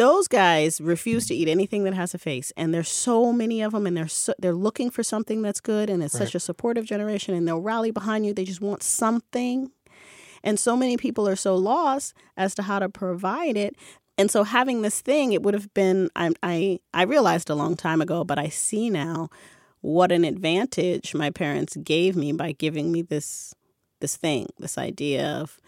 those 0.00 0.26
guys 0.28 0.80
refuse 0.80 1.26
to 1.26 1.34
eat 1.34 1.48
anything 1.48 1.84
that 1.84 1.94
has 1.94 2.14
a 2.14 2.18
face 2.18 2.52
and 2.56 2.72
there's 2.72 2.88
so 2.88 3.32
many 3.32 3.60
of 3.60 3.72
them 3.72 3.86
and 3.86 3.94
they're 3.96 4.08
so, 4.08 4.32
they're 4.38 4.54
looking 4.68 4.90
for 4.90 5.02
something 5.02 5.42
that's 5.42 5.60
good 5.60 5.90
and 5.90 6.02
it's 6.02 6.14
Right. 6.14 6.24
such 6.26 6.34
a 6.34 6.40
supportive 6.40 6.86
generation 6.86 7.34
and 7.34 7.46
they'll 7.46 7.60
rally 7.72 7.90
behind 7.90 8.24
you. 8.24 8.32
They 8.32 8.44
just 8.46 8.62
want 8.62 8.82
something. 8.82 9.70
And 10.42 10.58
so 10.58 10.74
many 10.76 10.96
people 10.96 11.28
are 11.28 11.36
so 11.36 11.54
lost 11.54 12.14
as 12.36 12.54
to 12.54 12.62
how 12.62 12.78
to 12.78 12.88
provide 12.88 13.56
it. 13.58 13.76
And 14.16 14.30
so 14.30 14.42
having 14.44 14.80
this 14.82 15.00
thing 15.02 15.32
it 15.32 15.42
would 15.42 15.54
have 15.54 15.72
been 15.74 16.08
I, 16.16 16.26
I 16.42 16.80
i 16.94 17.02
realized 17.14 17.48
a 17.50 17.54
long 17.62 17.74
time 17.86 18.00
ago 18.06 18.22
but 18.30 18.38
i 18.38 18.48
see 18.50 18.90
now 18.90 19.28
what 19.82 20.12
an 20.12 20.24
advantage 20.24 21.14
my 21.14 21.30
parents 21.30 21.76
gave 21.94 22.16
me 22.16 22.32
by 22.32 22.52
giving 22.52 22.92
me 22.92 23.00
this 23.02 23.54
this 24.02 24.16
thing 24.24 24.46
this 24.58 24.76
idea 24.76 25.24
of 25.42 25.58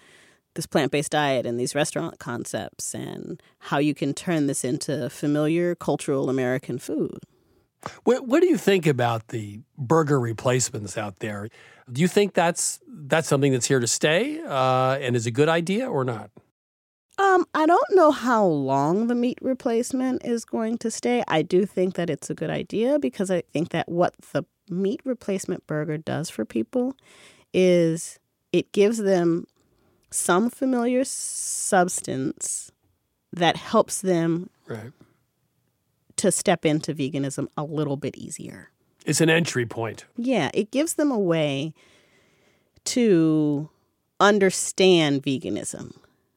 this 0.55 0.67
plant-based 0.67 1.11
diet 1.11 1.47
and 1.47 1.59
these 1.59 1.75
restaurant 1.75 2.19
concepts 2.19 2.95
and 2.95 3.43
how 3.59 3.79
you 3.79 3.95
can 3.95 4.15
turn 4.15 4.47
this 4.47 4.65
into 4.65 5.09
familiar 5.11 5.75
cultural 5.75 6.29
american 6.31 6.79
food 6.79 7.19
What, 8.05 8.27
what 8.29 8.41
do 8.43 8.49
you 8.49 8.57
think 8.57 8.87
about 8.87 9.29
the 9.29 9.61
burger 9.77 10.21
replacements 10.21 10.97
out 10.97 11.19
there? 11.19 11.49
Do 11.91 12.01
you 12.01 12.09
think 12.09 12.33
that's 12.33 12.79
that's 12.87 13.27
something 13.27 13.53
that's 13.53 13.67
here 13.67 13.81
to 13.81 13.89
stay 13.89 14.41
uh, 14.41 14.99
and 15.01 15.17
is 15.17 15.27
a 15.27 15.31
good 15.31 15.49
idea 15.49 15.89
or 15.91 16.05
not? 16.05 16.31
Um, 17.19 17.45
I 17.55 17.67
don't 17.67 17.91
know 17.91 18.11
how 18.11 18.45
long 18.45 19.09
the 19.09 19.15
meat 19.15 19.39
replacement 19.43 20.25
is 20.25 20.45
going 20.45 20.79
to 20.79 20.91
stay. 20.91 21.23
I 21.29 21.43
do 21.43 21.67
think 21.67 21.95
that 21.95 22.09
it's 22.09 22.31
a 22.31 22.35
good 22.35 22.51
idea 22.51 22.99
because 22.99 23.31
I 23.31 23.43
think 23.53 23.69
that 23.71 23.89
what 23.89 24.15
the 24.33 24.45
meat 24.71 25.01
replacement 25.05 25.67
burger 25.67 25.99
does 25.99 26.31
for 26.31 26.45
people 26.45 26.95
is 27.53 28.19
it 28.53 28.73
gives 28.73 28.99
them 28.99 29.45
some 30.13 30.51
familiar 30.51 31.05
substance 31.05 32.71
that 33.33 33.57
helps 33.57 34.01
them 34.01 34.51
Right. 34.67 34.93
to 36.17 36.31
step 36.31 36.65
into 36.65 36.95
veganism 36.95 37.49
a 37.57 37.65
little 37.65 37.97
bit 37.97 38.17
easier. 38.17 38.71
It's 39.05 39.21
an 39.21 39.31
entry 39.31 39.67
point. 39.67 40.05
Yeah, 40.17 40.51
it 40.55 40.71
gives 40.71 40.95
them 40.95 41.11
a 41.11 41.19
way 41.19 41.75
to 42.85 43.69
understand 44.21 45.23
veganism 45.23 45.95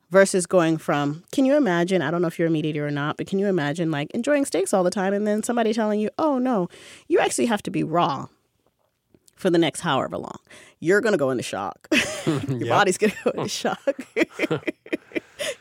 versus 0.10 0.46
going 0.46 0.78
from, 0.78 1.24
can 1.32 1.46
you 1.46 1.56
imagine? 1.58 2.02
I 2.02 2.10
don't 2.12 2.22
know 2.22 2.28
if 2.28 2.40
you're 2.40 2.48
a 2.48 2.52
meat 2.52 2.66
eater 2.66 2.88
or 2.88 2.92
not, 2.92 3.18
but 3.18 3.28
can 3.28 3.38
you 3.40 3.48
imagine 3.48 3.92
like 3.92 4.10
enjoying 4.12 4.46
steaks 4.46 4.74
all 4.74 4.84
the 4.84 4.90
time 4.92 5.14
and 5.14 5.28
then 5.28 5.44
somebody 5.44 5.74
telling 5.74 6.00
you, 6.00 6.10
oh 6.18 6.38
no, 6.40 6.70
you 7.08 7.20
actually 7.20 7.48
have 7.48 7.62
to 7.64 7.72
be 7.72 7.84
raw 7.84 8.28
for 9.36 9.50
the 9.50 9.58
next 9.58 9.82
however 9.82 10.18
long. 10.18 10.38
You're 10.80 11.02
going 11.02 11.14
to 11.14 11.18
go 11.18 11.30
into 11.30 11.44
shock. 11.44 11.88
Your 12.26 12.42
Yep. 12.60 12.70
body's 12.70 12.98
going 12.98 13.12
to 13.12 13.24
go 13.26 13.32
into 13.32 13.50
shock. 13.50 13.80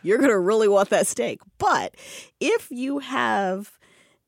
You're 0.02 0.18
going 0.18 0.30
to 0.30 0.38
really 0.38 0.68
want 0.68 0.90
that 0.90 1.06
steak. 1.06 1.40
But 1.58 1.94
if 2.40 2.68
you 2.70 3.00
have 3.00 3.72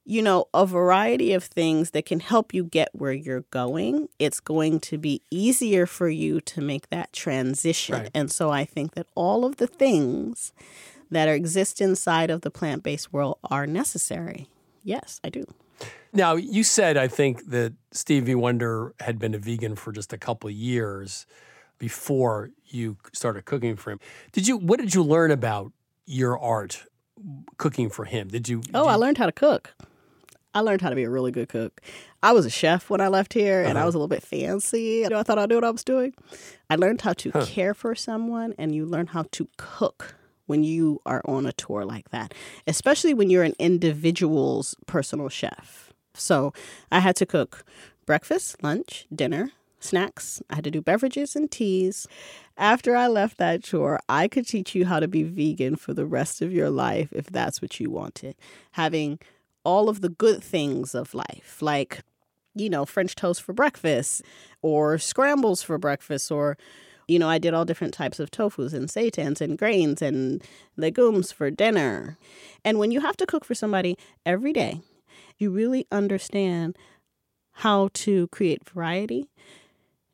you 0.09 0.23
know, 0.23 0.45
a 0.55 0.65
variety 0.65 1.33
of 1.33 1.43
things 1.43 1.91
that 1.91 2.07
can 2.07 2.21
help 2.21 2.55
you 2.55 2.63
get 2.63 2.89
where 2.93 3.11
you're 3.13 3.41
going, 3.51 4.09
it's 4.21 4.39
going 4.39 4.79
to 4.79 4.97
be 4.97 5.21
easier 5.33 5.85
for 5.85 6.09
you 6.09 6.41
to 6.43 6.61
make 6.61 6.89
that 6.91 7.13
transition. 7.13 7.97
Right. 7.97 8.11
And 8.15 8.31
so 8.31 8.51
I 8.51 8.65
think 8.65 8.95
that 8.95 9.09
all 9.17 9.45
of 9.45 9.57
the 9.57 9.67
things 9.67 10.53
that 11.11 11.27
are, 11.29 11.35
exist 11.35 11.81
inside 11.81 12.31
of 12.31 12.43
the 12.43 12.53
plant 12.53 12.85
based 12.85 13.13
world 13.13 13.39
are 13.51 13.67
necessary. 13.67 14.47
Yes, 14.85 15.21
I 15.25 15.29
do. 15.29 15.45
Now, 16.13 16.35
you 16.37 16.63
said, 16.63 16.97
I 16.97 17.09
think, 17.09 17.51
that 17.51 17.75
Stevie 17.93 18.35
Wonder 18.35 18.95
had 19.01 19.19
been 19.19 19.35
a 19.35 19.39
vegan 19.39 19.77
for 19.77 19.93
just 19.93 20.13
a 20.13 20.19
couple 20.19 20.49
of 20.49 20.55
years 20.55 21.27
before 21.79 22.51
you 22.65 22.97
started 23.13 23.45
cooking 23.45 23.77
for 23.77 23.91
him. 23.91 24.01
Did 24.33 24.49
you? 24.49 24.57
What 24.57 24.81
did 24.81 24.95
you 24.95 25.03
learn 25.03 25.31
about 25.31 25.73
your 26.07 26.39
art 26.39 26.85
cooking 27.59 27.91
for 27.91 28.05
him? 28.07 28.29
Did 28.29 28.49
you? 28.49 28.63
Oh, 28.73 28.87
I 28.87 28.95
learned 28.95 29.19
how 29.19 29.27
to 29.27 29.33
cook. 29.33 29.75
I 30.55 30.61
learned 30.61 30.81
how 30.81 30.89
to 30.89 30.97
be 30.97 31.05
a 31.05 31.11
really 31.11 31.33
good 31.33 31.51
cook. 31.51 31.83
I 32.23 32.33
was 32.33 32.47
a 32.47 32.51
chef 32.51 32.89
when 32.89 33.03
I 33.03 33.09
left 33.09 33.35
here 33.35 33.63
and 33.63 33.77
I 33.77 33.83
Uh-huh. 33.83 33.87
was 33.89 33.95
a 33.95 33.99
little 33.99 34.09
bit 34.09 34.23
fancy. 34.23 35.03
You 35.03 35.11
know, 35.11 35.19
I 35.19 35.23
thought 35.23 35.39
I 35.39 35.45
knew 35.45 35.57
what 35.57 35.65
I 35.65 35.71
was 35.71 35.85
doing. 35.85 36.15
I 36.71 36.77
learned 36.77 37.03
how 37.03 37.13
to 37.13 37.31
Huh. 37.31 37.45
care 37.45 37.75
for 37.75 37.95
someone 37.95 38.55
and 38.57 38.75
you 38.75 38.87
learn 38.87 39.09
how 39.09 39.27
to 39.33 39.49
cook 39.59 40.15
when 40.47 40.63
you 40.63 41.01
are 41.05 41.23
on 41.25 41.47
a 41.47 41.53
tour 41.53 41.85
like 41.85 42.11
that, 42.11 42.33
especially 42.67 43.15
when 43.15 43.31
you're 43.31 43.43
an 43.43 43.55
individual's 43.59 44.75
personal 44.87 45.29
chef. 45.29 45.93
So 46.15 46.53
I 46.91 47.01
had 47.01 47.17
to 47.17 47.27
cook 47.27 47.65
breakfast, 48.07 48.63
lunch, 48.63 49.07
dinner, 49.15 49.51
snacks. 49.81 50.43
I 50.51 50.57
had 50.57 50.65
to 50.65 50.71
do 50.71 50.81
beverages 50.81 51.37
and 51.37 51.51
teas. 51.51 52.07
After 52.57 52.97
I 52.97 53.07
left 53.07 53.39
that 53.39 53.63
tour, 53.63 54.01
I 54.09 54.29
could 54.29 54.47
teach 54.47 54.75
you 54.75 54.87
how 54.87 55.01
to 55.01 55.09
be 55.09 55.23
vegan 55.23 55.77
for 55.77 55.93
the 55.93 56.07
rest 56.07 56.41
of 56.41 56.53
your 56.53 56.71
life 56.71 57.13
if 57.13 57.27
that's 57.27 57.61
what 57.61 57.79
you 57.79 57.91
wanted. 57.91 58.35
Having 58.73 59.19
all 59.65 59.89
of 59.89 60.01
the 60.01 60.09
good 60.09 60.43
things 60.43 60.95
of 60.95 61.15
life, 61.15 61.59
like, 61.61 62.03
you 62.55 62.71
know, 62.71 62.87
French 62.87 63.15
toast 63.15 63.43
for 63.43 63.53
breakfast 63.53 64.23
or 64.63 64.97
scrambles 64.97 65.63
for 65.63 65.77
breakfast 65.77 66.31
or 66.31 66.57
you 67.09 67.19
know, 67.19 67.29
I 67.29 67.39
did 67.39 67.55
all 67.55 67.65
different 67.65 67.95
types 67.95 68.19
of 68.19 68.31
tofus 68.31 68.73
and 68.73 68.89
seitans 68.89 69.41
and 69.41 69.57
grains 69.57 70.03
and 70.03 70.43
legumes 70.77 71.33
for 71.33 71.51
dinner. 71.51 72.19
And 72.65 72.79
when 72.79 72.91
you 72.91 73.01
have 73.01 73.17
to 73.19 73.27
cook 73.27 73.45
for 73.45 73.55
somebody 73.55 73.97
every 74.25 74.53
day, 74.53 74.81
you 75.39 75.51
really 75.51 75.87
understand 75.93 76.77
how 77.53 77.89
to 77.95 78.29
create 78.29 78.69
variety 78.69 79.29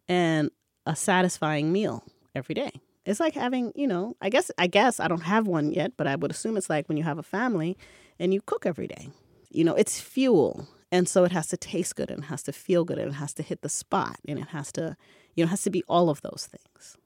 and 0.08 0.50
a 0.86 0.94
satisfying 0.94 1.72
meal 1.72 2.04
every 2.34 2.54
day. 2.54 2.70
It's 3.04 3.20
like 3.20 3.34
having, 3.34 3.72
you 3.74 3.86
know, 3.86 4.16
I 4.20 4.28
guess 4.28 4.50
I 4.58 4.66
guess 4.68 5.00
I 5.00 5.08
don't 5.08 5.22
have 5.22 5.46
one 5.46 5.72
yet, 5.72 5.92
but 5.96 6.06
I 6.06 6.14
would 6.14 6.30
assume 6.30 6.56
it's 6.56 6.70
like 6.70 6.88
when 6.88 6.96
you 6.96 7.04
have 7.04 7.18
a 7.18 7.22
family 7.22 7.76
and 8.20 8.32
you 8.32 8.40
cook 8.40 8.64
every 8.64 8.86
day. 8.86 9.08
You 9.50 9.64
know, 9.64 9.74
it's 9.74 10.00
fuel. 10.00 10.68
And 10.92 11.08
so 11.08 11.24
it 11.24 11.32
has 11.32 11.46
to 11.48 11.56
taste 11.56 11.96
good 11.96 12.10
and 12.10 12.22
it 12.22 12.26
has 12.26 12.42
to 12.44 12.52
feel 12.52 12.84
good 12.84 12.98
and 12.98 13.08
it 13.10 13.14
has 13.14 13.32
to 13.34 13.42
hit 13.42 13.62
the 13.62 13.68
spot 13.68 14.16
and 14.28 14.38
it 14.38 14.48
has 14.48 14.70
to, 14.72 14.96
you 15.34 15.44
know, 15.44 15.48
it 15.48 15.50
has 15.50 15.62
to 15.62 15.70
be 15.70 15.82
all 15.88 16.10
of 16.10 16.20
those 16.22 16.48
things. 16.50 16.96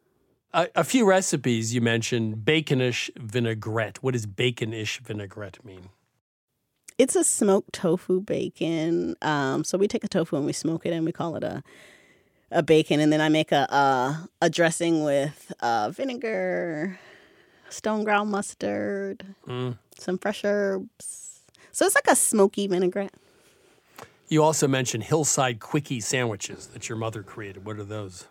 A, 0.52 0.68
a 0.74 0.84
few 0.84 1.06
recipes 1.06 1.74
you 1.74 1.80
mentioned 1.80 2.44
baconish 2.44 3.10
vinaigrette. 3.16 4.02
What 4.02 4.12
does 4.12 4.26
baconish 4.26 5.00
vinaigrette 5.00 5.64
mean? 5.64 5.90
It's 6.98 7.14
a 7.14 7.24
smoked 7.24 7.74
tofu 7.74 8.20
bacon. 8.22 9.16
Um, 9.20 9.64
so 9.64 9.76
we 9.76 9.86
take 9.86 10.02
a 10.04 10.08
tofu 10.08 10.36
and 10.36 10.46
we 10.46 10.52
smoke 10.54 10.86
it 10.86 10.92
and 10.92 11.04
we 11.04 11.12
call 11.12 11.36
it 11.36 11.44
a 11.44 11.62
a 12.52 12.62
bacon, 12.62 13.00
and 13.00 13.12
then 13.12 13.20
I 13.20 13.28
make 13.28 13.50
a 13.50 13.66
a, 13.68 14.28
a 14.42 14.48
dressing 14.48 15.02
with 15.02 15.52
uh, 15.60 15.90
vinegar, 15.90 16.96
stone 17.70 18.04
ground 18.04 18.30
mustard, 18.30 19.26
Mm. 19.48 19.78
some 19.98 20.16
fresh 20.16 20.42
herbs. 20.44 21.42
So 21.72 21.84
it's 21.84 21.96
like 21.96 22.06
a 22.06 22.14
smoky 22.16 22.68
vinaigrette. 22.68 23.12
You 24.28 24.42
also 24.42 24.66
mentioned 24.66 25.04
hillside 25.04 25.60
quickie 25.60 26.00
sandwiches 26.00 26.66
that 26.68 26.88
your 26.88 26.98
mother 26.98 27.22
created. 27.22 27.64
What 27.64 27.78
are 27.78 27.84
those? 27.84 28.26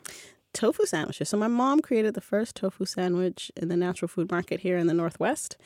Tofu 0.54 0.86
sandwiches. 0.86 1.30
So 1.30 1.38
my 1.38 1.48
mom 1.48 1.82
created 1.82 2.14
the 2.14 2.22
first 2.22 2.56
tofu 2.56 2.86
sandwich 2.86 3.52
in 3.56 3.70
the 3.70 3.78
natural 3.78 4.08
food 4.08 4.30
market 4.30 4.62
here 4.62 4.78
in 4.78 4.88
the 4.88 4.94
Northwest. 4.94 5.58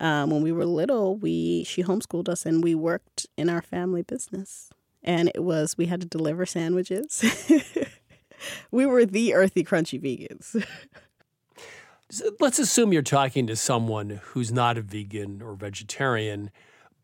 Um, 0.00 0.30
when 0.30 0.42
we 0.42 0.52
were 0.52 0.64
little, 0.64 1.16
we 1.16 1.64
she 1.64 1.82
homeschooled 1.82 2.28
us 2.28 2.46
and 2.46 2.62
we 2.62 2.74
worked 2.74 3.26
in 3.36 3.48
our 3.48 3.62
family 3.62 4.02
business. 4.02 4.70
And 5.02 5.30
it 5.34 5.42
was 5.42 5.76
we 5.78 5.86
had 5.86 6.00
to 6.00 6.06
deliver 6.06 6.44
sandwiches. 6.44 7.24
we 8.70 8.86
were 8.86 9.04
the 9.04 9.34
earthy 9.34 9.64
crunchy 9.64 10.00
vegans. 10.00 10.64
Let's 12.40 12.58
assume 12.58 12.92
you're 12.92 13.02
talking 13.02 13.46
to 13.48 13.56
someone 13.56 14.20
who's 14.22 14.50
not 14.50 14.78
a 14.78 14.82
vegan 14.82 15.42
or 15.42 15.54
vegetarian, 15.54 16.50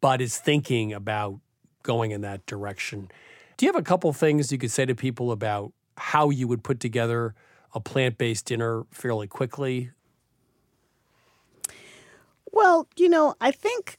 but 0.01 0.20
is 0.20 0.39
thinking 0.39 0.93
about 0.93 1.41
going 1.85 2.11
in 2.11 2.22
that 2.22 2.45
direction. 2.47 3.09
Do 3.57 3.64
you 3.64 3.72
have 3.72 3.80
a 3.80 3.85
couple 3.85 4.12
things 4.12 4.51
you 4.51 4.59
could 4.59 4.72
say 4.72 4.85
to 4.85 4.95
people 4.97 5.30
about 5.30 5.72
how 5.97 6.30
you 6.30 6.49
would 6.49 6.64
put 6.64 6.80
together 6.80 7.35
a 7.72 7.78
plant 7.78 8.18
based 8.18 8.47
dinner 8.47 8.85
fairly 8.91 9.28
quickly? 9.28 9.91
Well, 12.51 12.89
you 12.97 13.09
know, 13.09 13.35
I 13.41 13.53
think 13.53 13.99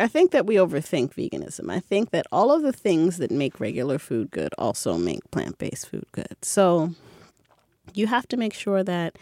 I 0.00 0.08
think 0.08 0.30
that 0.30 0.46
we 0.46 0.54
overthink 0.54 1.14
veganism. 1.14 1.70
I 1.70 1.78
think 1.78 2.10
that 2.10 2.26
all 2.32 2.52
of 2.52 2.62
the 2.62 2.72
things 2.72 3.18
that 3.18 3.30
make 3.30 3.60
regular 3.60 3.98
food 3.98 4.30
good 4.30 4.54
also 4.56 4.96
make 4.96 5.30
plant-based 5.30 5.88
food 5.88 6.06
good. 6.12 6.36
So 6.42 6.94
you 7.92 8.06
have 8.06 8.26
to 8.28 8.36
make 8.38 8.54
sure 8.54 8.82
that 8.82 9.16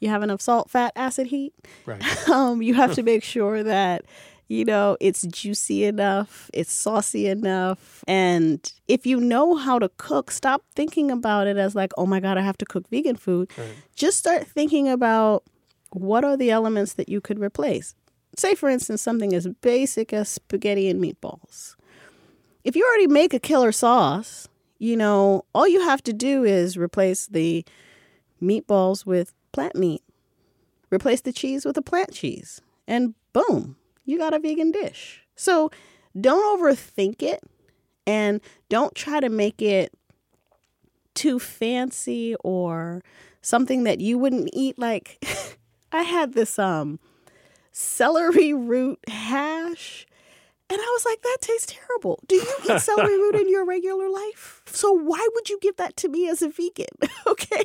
you 0.00 0.08
have 0.08 0.22
enough 0.24 0.40
salt, 0.40 0.70
fat, 0.70 0.92
acid, 0.96 1.28
heat. 1.28 1.54
Right. 1.86 2.02
Um, 2.28 2.62
you 2.62 2.74
have 2.74 2.94
to 2.94 3.02
make 3.02 3.22
sure 3.22 3.62
that 3.62 4.04
you 4.48 4.64
know 4.64 4.96
it's 5.00 5.22
juicy 5.22 5.84
enough, 5.84 6.50
it's 6.52 6.72
saucy 6.72 7.26
enough, 7.26 8.04
and 8.06 8.72
if 8.88 9.06
you 9.06 9.20
know 9.20 9.56
how 9.56 9.78
to 9.78 9.88
cook, 9.96 10.30
stop 10.30 10.62
thinking 10.74 11.10
about 11.10 11.46
it 11.46 11.56
as 11.56 11.74
like, 11.74 11.92
oh 11.96 12.06
my 12.06 12.20
god, 12.20 12.38
I 12.38 12.42
have 12.42 12.58
to 12.58 12.64
cook 12.66 12.88
vegan 12.88 13.16
food. 13.16 13.50
Just 13.94 14.18
start 14.18 14.46
thinking 14.46 14.88
about 14.88 15.44
what 15.90 16.24
are 16.24 16.36
the 16.36 16.50
elements 16.50 16.94
that 16.94 17.08
you 17.08 17.20
could 17.20 17.38
replace. 17.38 17.94
Say, 18.36 18.54
for 18.54 18.68
instance, 18.68 19.00
something 19.00 19.32
as 19.32 19.46
basic 19.60 20.12
as 20.12 20.28
spaghetti 20.28 20.88
and 20.88 21.00
meatballs. 21.00 21.76
If 22.64 22.74
you 22.74 22.84
already 22.84 23.06
make 23.06 23.32
a 23.32 23.38
killer 23.38 23.70
sauce, 23.72 24.48
you 24.78 24.96
know, 24.96 25.44
all 25.54 25.68
you 25.68 25.82
have 25.82 26.02
to 26.04 26.12
do 26.12 26.44
is 26.44 26.76
replace 26.76 27.26
the 27.26 27.64
meatballs 28.42 29.06
with 29.06 29.32
plant 29.52 29.76
meat, 29.76 30.02
replace 30.90 31.20
the 31.20 31.32
cheese 31.32 31.64
with 31.64 31.76
a 31.76 31.82
plant 31.82 32.12
cheese, 32.12 32.60
and 32.88 33.14
boom, 33.32 33.76
you 34.04 34.18
got 34.18 34.34
a 34.34 34.38
vegan 34.38 34.70
dish. 34.70 35.24
So 35.36 35.70
don't 36.18 36.60
overthink 36.60 37.22
it 37.22 37.42
and 38.06 38.40
don't 38.68 38.94
try 38.94 39.20
to 39.20 39.28
make 39.28 39.60
it 39.62 39.92
too 41.14 41.38
fancy 41.38 42.34
or 42.44 43.02
something 43.40 43.84
that 43.84 44.00
you 44.00 44.18
wouldn't 44.18 44.50
eat. 44.52 44.78
Like, 44.78 45.24
I 45.92 46.02
had 46.02 46.34
this 46.34 46.58
um 46.58 46.98
celery 47.72 48.52
root 48.52 48.98
hash. 49.08 50.06
And 50.70 50.80
I 50.80 50.90
was 50.94 51.04
like, 51.04 51.20
that 51.20 51.38
tastes 51.42 51.74
terrible. 51.74 52.20
Do 52.26 52.36
you 52.36 52.46
eat 52.70 52.80
celery 52.80 53.18
root 53.18 53.34
in 53.34 53.50
your 53.50 53.66
regular 53.66 54.08
life? 54.08 54.62
So 54.66 54.92
why 54.92 55.26
would 55.34 55.50
you 55.50 55.58
give 55.60 55.76
that 55.76 55.94
to 55.98 56.08
me 56.08 56.26
as 56.28 56.40
a 56.40 56.48
vegan? 56.48 56.86
okay. 57.26 57.64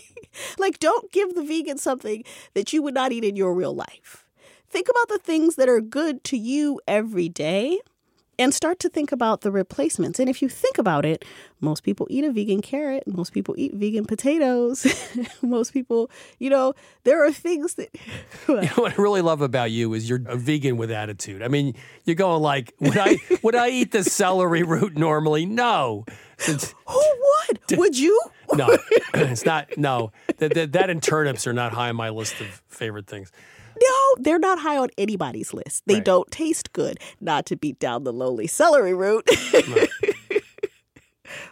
Like, 0.57 0.79
don't 0.79 1.09
give 1.11 1.33
the 1.33 1.41
vegan 1.41 1.77
something 1.77 2.25
that 2.55 2.73
you 2.73 2.83
would 2.83 2.93
not 2.93 3.13
eat 3.13 3.23
in 3.23 3.37
your 3.37 3.53
real 3.53 3.73
life. 3.73 4.25
Think 4.70 4.88
about 4.89 5.07
the 5.09 5.17
things 5.17 5.55
that 5.55 5.67
are 5.67 5.82
good 5.82 6.24
to 6.26 6.38
you 6.38 6.80
every 6.88 7.28
day 7.30 7.80
and 8.38 8.53
start 8.53 8.80
to 8.80 8.88
think 8.88 9.11
about 9.11 9.41
the 9.41 9.51
replacements. 9.51 10.17
And 10.17 10.30
if 10.30 10.41
you 10.41 10.47
think 10.47 10.78
about 10.78 11.05
it, 11.05 11.26
most 11.59 11.84
people 11.84 12.07
eat 12.09 12.24
a 12.24 12.32
vegan 12.32 12.61
carrot, 12.61 13.03
most 13.05 13.34
people 13.34 13.53
eat 13.57 13.74
vegan 13.74 14.05
potatoes, 14.05 14.88
most 15.41 15.74
people, 15.74 16.09
you 16.39 16.49
know, 16.49 16.74
there 17.03 17.24
are 17.26 17.34
things 17.34 17.74
that 17.74 17.89
You 18.47 18.61
know 18.61 18.67
what 18.76 18.97
I 18.97 19.01
really 19.01 19.22
love 19.22 19.41
about 19.41 19.72
you 19.72 19.93
is 19.93 20.07
you're 20.07 20.22
a 20.26 20.38
vegan 20.38 20.78
with 20.78 20.89
attitude. 20.89 21.43
I 21.43 21.49
mean, 21.49 21.76
you're 22.05 22.15
going 22.15 22.41
like, 22.41 22.74
would 22.80 22.97
I 22.97 23.17
would 23.43 23.55
I 23.55 23.70
eat 23.70 23.91
the 23.91 24.03
celery 24.05 24.63
root 24.63 24.95
normally? 24.97 25.45
No. 25.45 26.05
Since- 26.38 26.74
Who 26.88 27.03
would? 27.49 27.78
Would 27.78 27.99
you? 27.99 28.17
no, 28.53 28.70
it's 29.13 29.45
not. 29.45 29.78
No, 29.78 30.11
that, 30.38 30.53
that 30.53 30.72
that 30.72 30.89
and 30.89 31.03
turnips 31.03 31.45
are 31.45 31.53
not 31.53 31.74
high 31.74 31.89
on 31.89 31.97
my 31.97 32.09
list 32.09 32.39
of 32.39 32.47
favorite 32.70 33.07
things. 33.07 33.32
No, 33.82 34.15
they're 34.17 34.39
not 34.39 34.59
high 34.59 34.78
on 34.78 34.89
anybody's 34.97 35.53
list. 35.53 35.84
They 35.86 35.99
don't 35.99 36.30
taste 36.32 36.74
good. 36.74 36.99
Not 37.20 37.45
to 37.47 37.55
beat 37.55 37.80
down 37.80 38.03
the 38.03 38.13
lowly 38.13 38.47
celery 38.47 38.93
root. 38.93 39.28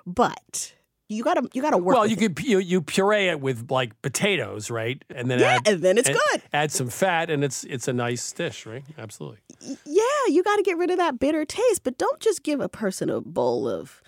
but 0.06 0.74
you 1.10 1.24
gotta 1.24 1.48
you 1.54 1.62
gotta 1.62 1.78
work. 1.78 1.96
Well, 1.96 2.08
you 2.08 2.16
could 2.16 2.40
you, 2.40 2.60
you 2.60 2.82
puree 2.82 3.30
it 3.30 3.40
with 3.40 3.72
like 3.72 4.00
potatoes, 4.02 4.70
right? 4.70 5.04
And 5.10 5.32
then 5.32 5.40
Yeah, 5.40 5.56
add, 5.56 5.68
and 5.68 5.82
then 5.82 5.98
it's 5.98 6.10
good. 6.10 6.42
Add 6.52 6.72
some 6.72 6.90
fat, 6.90 7.30
and 7.30 7.44
it's 7.44 7.64
it's 7.64 7.88
a 7.88 7.94
nice 7.94 8.32
dish, 8.32 8.66
right? 8.66 8.84
Absolutely. 8.98 9.40
yeah, 9.86 10.02
you 10.28 10.44
got 10.44 10.58
to 10.58 10.64
get 10.64 10.78
rid 10.78 10.92
of 10.92 10.98
that 10.98 11.20
bitter 11.20 11.46
taste, 11.46 11.84
but 11.84 11.98
don't 11.98 12.20
just 12.20 12.44
give 12.44 12.60
a 12.60 12.70
person 12.70 13.10
a 13.10 13.22
bowl 13.22 13.70
of 13.70 14.02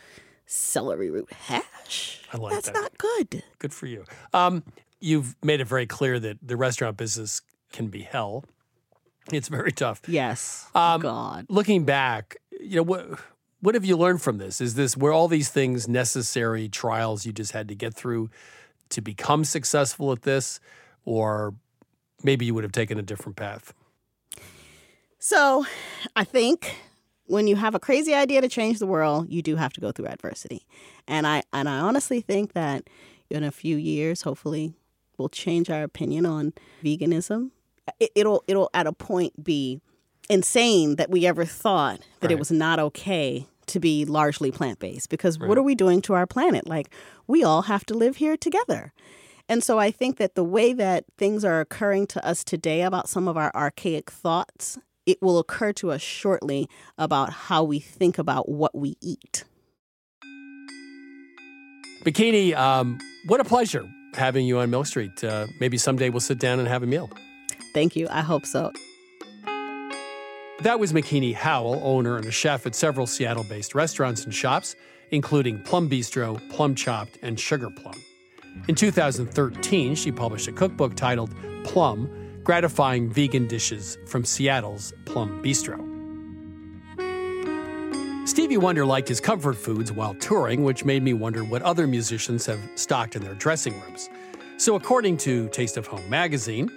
celery 0.46 1.10
root 1.10 1.32
hash. 1.32 2.22
I 2.34 2.38
like 2.38 2.52
that. 2.52 2.56
That's 2.56 2.68
that. 2.68 2.74
not 2.74 2.98
good. 2.98 3.44
Good 3.60 3.74
for 3.74 3.86
you. 3.86 4.04
Um, 4.34 4.64
you've 5.00 5.36
made 5.44 5.62
it 5.62 5.68
very 5.68 5.86
clear 5.86 6.20
that 6.20 6.38
the 6.42 6.58
restaurant 6.58 6.98
business 6.98 7.42
can 7.72 7.88
be 7.88 8.02
hell. 8.02 8.46
It's 9.32 9.48
very 9.48 9.72
tough. 9.72 10.02
Yes. 10.08 10.68
Um, 10.74 11.02
God. 11.02 11.46
Looking 11.50 11.86
back, 11.86 12.38
you 12.60 12.78
know 12.78 12.84
what? 12.84 13.20
What 13.62 13.76
have 13.76 13.86
you 13.86 13.98
learned 13.98 14.22
from 14.22 14.38
this? 14.38 14.62
Is 14.62 14.76
this 14.76 14.96
were 14.96 15.12
all 15.12 15.28
these 15.28 15.50
things 15.50 15.88
necessary 15.88 16.70
trials 16.70 17.26
you 17.26 17.34
just 17.34 17.52
had 17.52 17.68
to 17.68 17.76
get 17.76 17.94
through 17.94 18.30
to 18.90 19.02
become 19.02 19.44
successful 19.44 20.12
at 20.12 20.24
this, 20.24 20.60
or 21.06 21.54
maybe 22.24 22.46
you 22.46 22.54
would 22.54 22.64
have 22.64 22.72
taken 22.72 22.98
a 22.98 23.02
different 23.02 23.36
path? 23.36 23.74
So, 25.20 25.66
I 26.16 26.24
think 26.24 26.76
when 27.26 27.48
you 27.48 27.58
have 27.58 27.76
a 27.76 27.80
crazy 27.80 28.14
idea 28.14 28.42
to 28.42 28.48
change 28.48 28.80
the 28.80 28.88
world, 28.88 29.28
you 29.30 29.42
do 29.42 29.58
have 29.58 29.74
to 29.74 29.82
go 29.82 29.92
through 29.92 30.08
adversity. 30.08 30.66
And 31.08 31.28
I 31.28 31.44
and 31.54 31.68
I 31.68 31.80
honestly 31.80 32.22
think 32.22 32.54
that 32.54 32.90
in 33.30 33.44
a 33.44 33.52
few 33.52 33.78
years, 33.78 34.24
hopefully, 34.24 34.74
we'll 35.18 35.30
change 35.30 35.70
our 35.70 35.84
opinion 35.84 36.26
on 36.26 36.54
veganism. 36.84 37.52
It, 38.00 38.12
it'll 38.16 38.44
it'll 38.48 38.70
at 38.74 38.88
a 38.88 38.94
point 38.94 39.44
be 39.44 39.82
insane 40.30 40.96
that 40.98 41.10
we 41.10 41.26
ever 41.26 41.46
thought 41.46 42.00
that 42.20 42.32
it 42.32 42.38
was 42.38 42.52
not 42.52 42.80
okay 42.80 43.48
to 43.66 43.80
be 43.80 44.06
largely 44.06 44.52
plant-based 44.52 45.10
because 45.10 45.40
what 45.40 45.58
are 45.58 45.64
we 45.64 45.76
doing 45.76 46.02
to 46.02 46.14
our 46.14 46.28
planet? 46.28 46.68
Like 46.68 46.90
we 47.28 47.44
all 47.44 47.64
have 47.64 47.86
to 47.88 47.94
live 47.94 48.18
here 48.18 48.38
together. 48.38 48.94
And 49.48 49.64
so 49.64 49.80
I 49.80 49.90
think 49.90 50.18
that 50.18 50.36
the 50.36 50.44
way 50.44 50.74
that 50.74 51.06
things 51.18 51.44
are 51.44 51.60
occurring 51.60 52.06
to 52.08 52.26
us 52.26 52.44
today 52.44 52.84
about 52.84 53.10
some 53.10 53.28
of 53.28 53.38
our 53.38 53.52
archaic 53.56 54.12
thoughts, 54.12 54.78
it 55.08 55.20
will 55.22 55.40
occur 55.40 55.74
to 55.74 55.92
us 55.92 56.02
shortly 56.02 56.68
about 56.98 57.32
how 57.32 57.64
we 57.64 57.80
think 57.80 58.20
about 58.20 58.48
what 58.48 58.76
we 58.76 58.96
eat. 59.02 59.46
Makini, 62.04 62.56
um, 62.56 63.00
what 63.26 63.40
a 63.40 63.44
pleasure 63.44 63.90
having 64.14 64.46
you 64.46 64.60
on 64.60 64.70
Milk 64.70 64.86
Street. 64.86 65.24
Uh, 65.24 65.48
maybe 65.60 65.78
someday 65.78 66.10
we'll 66.10 66.20
sit 66.20 66.40
down 66.40 66.60
and 66.60 66.68
have 66.68 66.84
a 66.84 66.88
meal. 66.88 67.10
Thank 67.74 67.96
you. 67.96 68.08
I 68.10 68.22
hope 68.22 68.46
so. 68.46 68.72
That 70.62 70.78
was 70.78 70.92
Makini 70.92 71.34
Howell, 71.34 71.80
owner 71.84 72.18
and 72.18 72.26
a 72.26 72.32
chef 72.32 72.66
at 72.66 72.76
several 72.76 73.08
Seattle 73.08 73.46
based 73.46 73.74
restaurants 73.76 74.26
and 74.26 74.34
shops, 74.34 74.76
including 75.12 75.62
Plum 75.64 75.90
Bistro, 75.90 76.38
Plum 76.50 76.76
Chopped, 76.76 77.18
and 77.22 77.40
Sugar 77.40 77.70
Plum. 77.70 77.96
In 78.68 78.76
2013, 78.76 79.96
she 79.96 80.12
published 80.12 80.48
a 80.48 80.52
cookbook 80.52 80.96
titled 80.96 81.34
Plum 81.64 82.10
Gratifying 82.44 83.10
Vegan 83.10 83.48
Dishes 83.48 83.98
from 84.06 84.26
Seattle's 84.26 84.92
Plum 85.06 85.42
Bistro. 85.42 85.86
Stevie 88.28 88.58
Wonder 88.58 88.86
liked 88.86 89.08
his 89.08 89.22
comfort 89.22 89.56
foods 89.56 89.92
while 89.92 90.14
touring, 90.16 90.64
which 90.64 90.84
made 90.84 91.04
me 91.04 91.14
wonder 91.14 91.44
what 91.44 91.62
other 91.62 91.88
musicians 91.88 92.46
have 92.46 92.60
stocked 92.76 93.16
in 93.16 93.24
their 93.24 93.34
dressing 93.36 93.80
rooms. 93.82 94.10
So, 94.58 94.76
according 94.76 95.18
to 95.18 95.48
Taste 95.50 95.78
of 95.78 95.88
Home 95.88 96.08
magazine, 96.10 96.70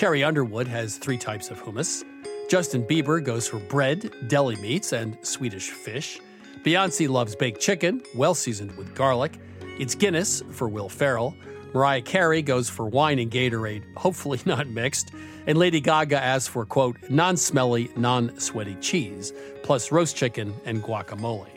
Carrie 0.00 0.24
Underwood 0.24 0.66
has 0.66 0.96
three 0.96 1.18
types 1.18 1.50
of 1.50 1.62
hummus. 1.62 2.04
Justin 2.48 2.86
Bieber 2.86 3.22
goes 3.22 3.46
for 3.46 3.58
bread, 3.58 4.10
deli 4.28 4.56
meats, 4.56 4.94
and 4.94 5.18
Swedish 5.20 5.68
fish. 5.68 6.18
Beyonce 6.62 7.06
loves 7.06 7.36
baked 7.36 7.60
chicken, 7.60 8.00
well 8.14 8.34
seasoned 8.34 8.74
with 8.78 8.94
garlic. 8.94 9.38
It's 9.78 9.94
Guinness 9.94 10.42
for 10.52 10.70
Will 10.70 10.88
Ferrell. 10.88 11.36
Mariah 11.74 12.00
Carey 12.00 12.40
goes 12.40 12.70
for 12.70 12.86
wine 12.86 13.18
and 13.18 13.30
Gatorade, 13.30 13.82
hopefully 13.94 14.40
not 14.46 14.68
mixed. 14.68 15.10
And 15.46 15.58
Lady 15.58 15.82
Gaga 15.82 16.18
asks 16.18 16.48
for, 16.48 16.64
quote, 16.64 16.96
non 17.10 17.36
smelly, 17.36 17.90
non 17.94 18.40
sweaty 18.40 18.76
cheese, 18.76 19.34
plus 19.62 19.92
roast 19.92 20.16
chicken 20.16 20.54
and 20.64 20.82
guacamole. 20.82 21.50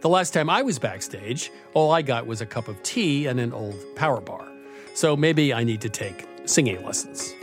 The 0.00 0.08
last 0.08 0.32
time 0.32 0.48
I 0.48 0.62
was 0.62 0.78
backstage, 0.78 1.52
all 1.74 1.92
I 1.92 2.00
got 2.00 2.26
was 2.26 2.40
a 2.40 2.46
cup 2.46 2.68
of 2.68 2.82
tea 2.82 3.26
and 3.26 3.38
an 3.38 3.52
old 3.52 3.76
power 3.96 4.22
bar. 4.22 4.48
So 4.94 5.14
maybe 5.14 5.52
I 5.52 5.62
need 5.62 5.82
to 5.82 5.90
take 5.90 6.26
singing 6.46 6.82
lessons. 6.86 7.34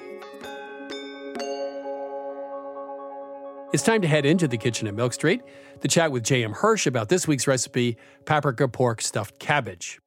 It's 3.72 3.84
time 3.84 4.02
to 4.02 4.08
head 4.08 4.26
into 4.26 4.48
the 4.48 4.58
kitchen 4.58 4.88
at 4.88 4.96
Milk 4.96 5.14
Street 5.14 5.42
to 5.82 5.88
chat 5.88 6.12
with 6.12 6.24
J.M. 6.24 6.54
Hirsch 6.54 6.88
about 6.88 7.08
this 7.10 7.28
week's 7.28 7.46
recipe 7.46 7.98
paprika 8.26 8.68
pork 8.68 9.00
stuffed 9.00 9.38
cabbage. 9.38 10.00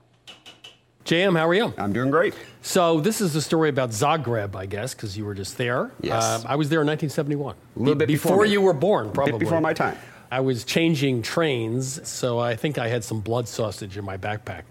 JM, 1.04 1.38
how 1.38 1.48
are 1.48 1.54
you? 1.54 1.72
I'm 1.78 1.92
doing 1.92 2.10
great. 2.10 2.34
So, 2.62 3.00
this 3.00 3.20
is 3.20 3.32
the 3.32 3.40
story 3.40 3.68
about 3.68 3.90
Zagreb, 3.90 4.56
I 4.56 4.66
guess, 4.66 4.94
because 4.94 5.16
you 5.16 5.24
were 5.24 5.34
just 5.34 5.58
there. 5.58 5.92
Yes. 6.00 6.22
Uh, 6.22 6.42
I 6.48 6.56
was 6.56 6.70
there 6.70 6.80
in 6.80 6.86
1971. 6.88 7.54
A 7.54 7.78
little 7.78 7.94
bit 7.94 8.08
before 8.08 8.32
before 8.32 8.46
you 8.46 8.60
were 8.60 8.72
born, 8.72 9.10
probably. 9.12 9.32
Bit 9.32 9.40
before 9.40 9.60
my 9.60 9.74
time. 9.74 9.96
I 10.32 10.40
was 10.40 10.64
changing 10.64 11.22
trains, 11.22 12.08
so 12.08 12.38
I 12.38 12.56
think 12.56 12.78
I 12.78 12.88
had 12.88 13.04
some 13.04 13.20
blood 13.20 13.46
sausage 13.46 13.96
in 13.96 14.04
my 14.04 14.16
backpack. 14.16 14.62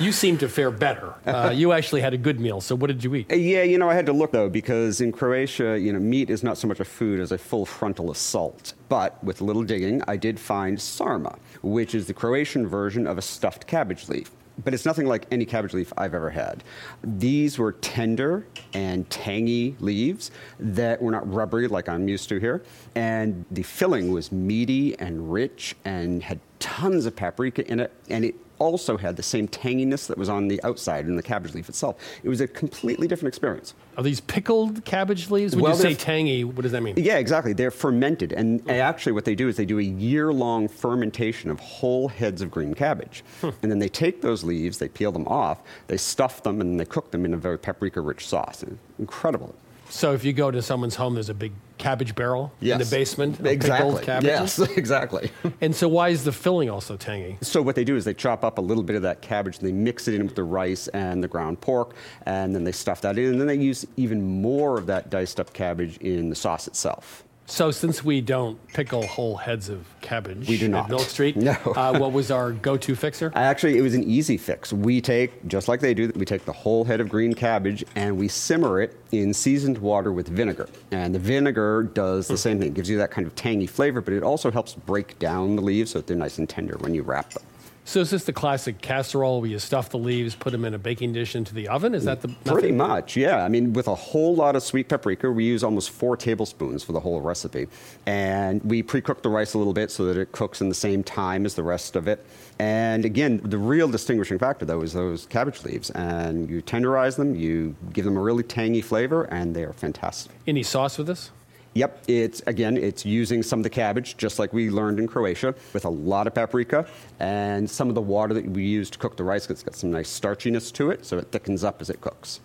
You 0.00 0.12
seem 0.12 0.38
to 0.38 0.48
fare 0.48 0.70
better. 0.70 1.14
Uh, 1.26 1.52
you 1.54 1.72
actually 1.72 2.00
had 2.00 2.14
a 2.14 2.18
good 2.18 2.40
meal. 2.40 2.60
So, 2.60 2.74
what 2.74 2.88
did 2.88 3.02
you 3.02 3.14
eat? 3.14 3.32
Yeah, 3.32 3.62
you 3.62 3.78
know, 3.78 3.88
I 3.88 3.94
had 3.94 4.06
to 4.06 4.12
look 4.12 4.32
though 4.32 4.48
because 4.48 5.00
in 5.00 5.12
Croatia, 5.12 5.78
you 5.78 5.92
know, 5.92 5.98
meat 5.98 6.30
is 6.30 6.42
not 6.42 6.58
so 6.58 6.68
much 6.68 6.80
a 6.80 6.84
food 6.84 7.20
as 7.20 7.32
a 7.32 7.38
full 7.38 7.66
frontal 7.66 8.10
assault. 8.10 8.74
But 8.88 9.22
with 9.24 9.40
a 9.40 9.44
little 9.44 9.64
digging, 9.64 10.02
I 10.06 10.16
did 10.16 10.38
find 10.38 10.80
sarma, 10.80 11.36
which 11.62 11.94
is 11.94 12.06
the 12.06 12.14
Croatian 12.14 12.66
version 12.66 13.06
of 13.06 13.18
a 13.18 13.22
stuffed 13.22 13.66
cabbage 13.66 14.08
leaf. 14.08 14.30
But 14.64 14.72
it's 14.72 14.86
nothing 14.86 15.06
like 15.06 15.26
any 15.30 15.44
cabbage 15.44 15.74
leaf 15.74 15.92
I've 15.98 16.14
ever 16.14 16.30
had. 16.30 16.64
These 17.02 17.58
were 17.58 17.72
tender 17.72 18.46
and 18.72 19.08
tangy 19.10 19.76
leaves 19.80 20.30
that 20.58 21.02
were 21.02 21.10
not 21.10 21.30
rubbery 21.30 21.68
like 21.68 21.88
I'm 21.88 22.08
used 22.08 22.30
to 22.30 22.38
here. 22.38 22.62
And 22.94 23.44
the 23.50 23.62
filling 23.62 24.12
was 24.12 24.32
meaty 24.32 24.98
and 24.98 25.30
rich 25.30 25.76
and 25.84 26.22
had 26.22 26.40
tons 26.58 27.04
of 27.04 27.14
paprika 27.14 27.70
in 27.70 27.80
it. 27.80 27.92
And 28.08 28.24
it 28.24 28.34
also 28.58 28.96
had 28.96 29.16
the 29.16 29.22
same 29.22 29.48
tanginess 29.48 30.06
that 30.06 30.18
was 30.18 30.28
on 30.28 30.48
the 30.48 30.62
outside 30.62 31.06
in 31.06 31.16
the 31.16 31.22
cabbage 31.22 31.54
leaf 31.54 31.68
itself. 31.68 31.96
It 32.22 32.28
was 32.28 32.40
a 32.40 32.48
completely 32.48 33.06
different 33.08 33.28
experience. 33.28 33.74
Are 33.96 34.02
these 34.02 34.20
pickled 34.20 34.84
cabbage 34.84 35.30
leaves? 35.30 35.54
When 35.54 35.64
Well, 35.64 35.76
you 35.76 35.82
say 35.82 35.94
tangy, 35.94 36.44
what 36.44 36.62
does 36.62 36.72
that 36.72 36.82
mean? 36.82 36.94
Yeah, 36.96 37.18
exactly. 37.18 37.52
They're 37.52 37.70
fermented. 37.70 38.32
And 38.32 38.60
hmm. 38.60 38.70
actually, 38.70 39.12
what 39.12 39.24
they 39.24 39.34
do 39.34 39.48
is 39.48 39.56
they 39.56 39.64
do 39.64 39.78
a 39.78 39.82
year 39.82 40.32
long 40.32 40.68
fermentation 40.68 41.50
of 41.50 41.60
whole 41.60 42.08
heads 42.08 42.42
of 42.42 42.50
green 42.50 42.74
cabbage. 42.74 43.24
Hmm. 43.40 43.50
And 43.62 43.70
then 43.70 43.78
they 43.78 43.88
take 43.88 44.22
those 44.22 44.44
leaves, 44.44 44.78
they 44.78 44.88
peel 44.88 45.12
them 45.12 45.26
off, 45.28 45.60
they 45.86 45.96
stuff 45.96 46.42
them, 46.42 46.60
and 46.60 46.78
they 46.78 46.84
cook 46.84 47.10
them 47.10 47.24
in 47.24 47.34
a 47.34 47.38
very 47.38 47.58
paprika 47.58 48.00
rich 48.00 48.26
sauce. 48.26 48.64
Incredible. 48.98 49.54
So, 49.88 50.12
if 50.12 50.24
you 50.24 50.32
go 50.32 50.50
to 50.50 50.62
someone's 50.62 50.96
home, 50.96 51.14
there's 51.14 51.28
a 51.28 51.34
big 51.34 51.52
cabbage 51.78 52.14
barrel 52.14 52.52
in 52.60 52.78
the 52.78 52.84
basement 52.86 53.38
Exactly. 53.46 54.02
Yes, 54.26 54.58
exactly. 54.76 55.30
and 55.60 55.74
so, 55.74 55.88
why 55.88 56.08
is 56.08 56.24
the 56.24 56.32
filling 56.32 56.70
also 56.70 56.96
tangy? 56.96 57.38
So 57.42 57.62
what 57.62 57.74
they 57.76 57.84
do 57.84 57.96
is 57.96 58.04
they 58.04 58.14
chop 58.14 58.44
up 58.44 58.58
a 58.58 58.60
little 58.60 58.82
bit 58.82 58.96
of 58.96 59.02
that 59.02 59.22
cabbage, 59.22 59.58
and 59.58 59.68
they 59.68 59.72
mix 59.72 60.08
it 60.08 60.14
in 60.14 60.26
with 60.26 60.34
the 60.34 60.44
rice 60.44 60.88
and 60.88 61.22
the 61.22 61.28
ground 61.28 61.60
pork, 61.60 61.94
and 62.24 62.54
then 62.54 62.64
they 62.64 62.72
stuff 62.72 63.00
that 63.02 63.18
in, 63.18 63.32
and 63.32 63.40
then 63.40 63.46
they 63.46 63.56
use 63.56 63.86
even 63.96 64.22
more 64.22 64.78
of 64.78 64.86
that 64.86 65.10
diced 65.10 65.38
up 65.40 65.52
cabbage 65.52 65.96
in 65.98 66.28
the 66.30 66.36
sauce 66.36 66.66
itself. 66.66 67.24
So, 67.48 67.70
since 67.70 68.02
we 68.04 68.20
don't 68.20 68.58
pickle 68.72 69.06
whole 69.06 69.36
heads 69.36 69.68
of 69.68 69.86
cabbage 70.00 70.48
We 70.48 70.58
do 70.58 70.64
at 70.64 70.70
not. 70.72 70.88
Milk 70.90 71.02
Street, 71.08 71.36
No. 71.36 71.52
uh, 71.76 71.96
what 71.96 72.10
was 72.10 72.32
our 72.32 72.50
go-to 72.50 72.96
fixer? 72.96 73.30
Actually, 73.36 73.78
it 73.78 73.82
was 73.82 73.94
an 73.94 74.02
easy 74.02 74.36
fix. 74.36 74.72
We 74.72 75.00
take, 75.00 75.46
just 75.46 75.68
like 75.68 75.78
they 75.78 75.94
do, 75.94 76.10
we 76.16 76.24
take 76.24 76.44
the 76.44 76.52
whole 76.52 76.82
head 76.84 77.00
of 77.00 77.08
green 77.08 77.34
cabbage 77.34 77.84
and 77.94 78.18
we 78.18 78.26
simmer 78.26 78.80
it 78.80 78.98
in 79.12 79.32
seasoned 79.32 79.78
water 79.78 80.10
with 80.12 80.26
vinegar. 80.28 80.68
And 80.90 81.14
the 81.14 81.20
vinegar 81.20 81.84
does 81.94 82.26
the 82.26 82.36
same 82.36 82.58
thing. 82.58 82.68
It 82.68 82.74
gives 82.74 82.90
you 82.90 82.98
that 82.98 83.12
kind 83.12 83.26
of 83.28 83.34
tangy 83.36 83.66
flavor, 83.68 84.00
but 84.00 84.12
it 84.12 84.24
also 84.24 84.50
helps 84.50 84.74
break 84.74 85.16
down 85.20 85.54
the 85.54 85.62
leaves 85.62 85.92
so 85.92 86.00
that 86.00 86.08
they're 86.08 86.16
nice 86.16 86.38
and 86.38 86.48
tender 86.48 86.76
when 86.80 86.94
you 86.94 87.02
wrap 87.04 87.30
them. 87.32 87.44
So, 87.86 88.00
is 88.00 88.10
this 88.10 88.24
the 88.24 88.32
classic 88.32 88.80
casserole 88.80 89.40
where 89.40 89.48
you 89.48 89.60
stuff 89.60 89.90
the 89.90 89.98
leaves, 89.98 90.34
put 90.34 90.50
them 90.50 90.64
in 90.64 90.74
a 90.74 90.78
baking 90.78 91.12
dish 91.12 91.36
into 91.36 91.54
the 91.54 91.68
oven? 91.68 91.94
Is 91.94 92.04
that 92.04 92.20
the 92.20 92.26
Pretty 92.44 92.72
much, 92.72 93.16
yeah. 93.16 93.44
I 93.44 93.48
mean, 93.48 93.72
with 93.74 93.86
a 93.86 93.94
whole 93.94 94.34
lot 94.34 94.56
of 94.56 94.64
sweet 94.64 94.88
paprika, 94.88 95.30
we 95.30 95.44
use 95.44 95.62
almost 95.62 95.90
four 95.90 96.16
tablespoons 96.16 96.82
for 96.82 96.90
the 96.90 96.98
whole 96.98 97.20
recipe. 97.20 97.68
And 98.04 98.60
we 98.64 98.82
pre 98.82 99.00
cook 99.00 99.22
the 99.22 99.28
rice 99.28 99.54
a 99.54 99.58
little 99.58 99.72
bit 99.72 99.92
so 99.92 100.04
that 100.06 100.16
it 100.16 100.32
cooks 100.32 100.60
in 100.60 100.68
the 100.68 100.74
same 100.74 101.04
time 101.04 101.46
as 101.46 101.54
the 101.54 101.62
rest 101.62 101.94
of 101.94 102.08
it. 102.08 102.26
And 102.58 103.04
again, 103.04 103.40
the 103.44 103.58
real 103.58 103.86
distinguishing 103.86 104.40
factor, 104.40 104.64
though, 104.64 104.82
is 104.82 104.92
those 104.92 105.26
cabbage 105.26 105.62
leaves. 105.62 105.90
And 105.90 106.50
you 106.50 106.62
tenderize 106.62 107.16
them, 107.16 107.36
you 107.36 107.76
give 107.92 108.04
them 108.04 108.16
a 108.16 108.20
really 108.20 108.42
tangy 108.42 108.82
flavor, 108.82 109.24
and 109.24 109.54
they 109.54 109.62
are 109.62 109.72
fantastic. 109.72 110.32
Any 110.48 110.64
sauce 110.64 110.98
with 110.98 111.06
this? 111.06 111.30
Yep, 111.76 112.04
it's 112.08 112.42
again, 112.46 112.78
it's 112.78 113.04
using 113.04 113.42
some 113.42 113.58
of 113.58 113.62
the 113.62 113.68
cabbage, 113.68 114.16
just 114.16 114.38
like 114.38 114.50
we 114.54 114.70
learned 114.70 114.98
in 114.98 115.06
Croatia, 115.06 115.54
with 115.74 115.84
a 115.84 115.90
lot 115.90 116.26
of 116.26 116.34
paprika 116.34 116.86
and 117.20 117.68
some 117.68 117.90
of 117.90 117.94
the 117.94 118.00
water 118.00 118.32
that 118.32 118.46
we 118.46 118.64
use 118.64 118.88
to 118.88 118.98
cook 118.98 119.18
the 119.18 119.24
rice. 119.24 119.50
It's 119.50 119.62
got 119.62 119.74
some 119.74 119.90
nice 119.90 120.08
starchiness 120.08 120.72
to 120.72 120.90
it, 120.90 121.04
so 121.04 121.18
it 121.18 121.30
thickens 121.30 121.64
up 121.64 121.82
as 121.82 121.90
it 121.90 122.00
cooks. 122.00 122.40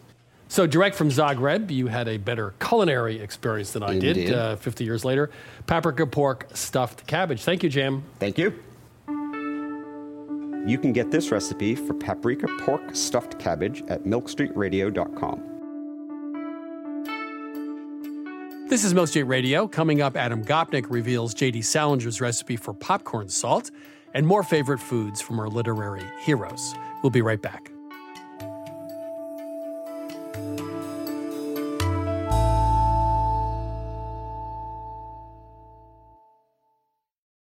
So, 0.50 0.68
direct 0.68 0.98
from 0.98 1.08
Zagreb, 1.08 1.72
you 1.72 1.88
had 1.88 2.10
a 2.10 2.18
better 2.18 2.54
culinary 2.60 3.22
experience 3.22 3.72
than 3.72 3.84
I 3.84 3.94
Indeed. 3.94 4.14
did 4.16 4.34
uh, 4.34 4.58
50 4.58 4.84
years 4.84 5.06
later. 5.06 5.32
Paprika 5.66 6.06
pork 6.06 6.48
stuffed 6.54 7.08
cabbage. 7.08 7.44
Thank 7.44 7.64
you, 7.64 7.70
Jim. 7.70 8.04
Thank 8.20 8.38
you. 8.38 8.54
You 10.68 10.78
can 10.78 10.92
get 10.92 11.10
this 11.10 11.32
recipe 11.32 11.74
for 11.76 11.94
paprika 11.94 12.48
pork 12.60 12.94
stuffed 12.94 13.40
cabbage 13.40 13.82
at 13.88 14.04
milkstreetradio.com. 14.04 15.51
This 18.72 18.86
is 18.86 18.94
Milk 18.94 19.10
Street 19.10 19.24
Radio. 19.24 19.68
Coming 19.68 20.02
up, 20.02 20.16
Adam 20.16 20.46
Gopnik 20.46 20.90
reveals 20.90 21.34
J.D. 21.34 21.60
Salinger's 21.60 22.22
recipe 22.22 22.56
for 22.56 22.74
popcorn 22.74 23.28
salt 23.28 23.70
and 24.14 24.26
more 24.26 24.44
favorite 24.44 24.80
foods 24.80 25.20
from 25.20 25.42
our 25.42 25.50
literary 25.50 26.06
heroes. 26.22 26.74
We'll 27.04 27.10
be 27.10 27.22
right 27.22 27.42
back. 27.42 27.70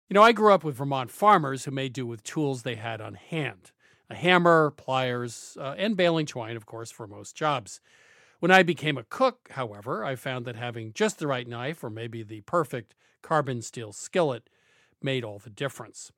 You 0.10 0.16
know, 0.16 0.24
I 0.24 0.34
grew 0.34 0.54
up 0.54 0.66
with 0.66 0.76
Vermont 0.76 1.12
farmers 1.12 1.64
who 1.64 1.72
made 1.72 1.94
do 1.94 2.06
with 2.06 2.24
tools 2.26 2.64
they 2.64 2.76
had 2.76 3.00
on 3.00 3.14
hand 3.14 3.72
a 4.10 4.16
hammer, 4.16 4.72
pliers, 4.72 5.58
uh, 5.58 5.76
and 5.78 5.96
baling 5.96 6.26
twine, 6.26 6.58
of 6.58 6.66
course, 6.66 6.92
for 6.92 7.08
most 7.08 7.38
jobs. 7.38 7.80
When 8.42 8.50
I 8.50 8.64
became 8.64 8.98
a 8.98 9.04
cook, 9.04 9.50
however, 9.52 10.04
I 10.04 10.16
found 10.16 10.46
that 10.46 10.56
having 10.56 10.94
just 10.94 11.20
the 11.20 11.28
right 11.28 11.48
knife 11.48 11.84
or 11.84 11.92
maybe 11.92 12.24
the 12.24 12.42
perfect 12.42 12.96
carbon 13.22 13.62
steel 13.62 13.94
skillet 13.94 14.50
made 15.00 15.24
all 15.24 15.38
the 15.38 15.52
difference. 15.52 16.12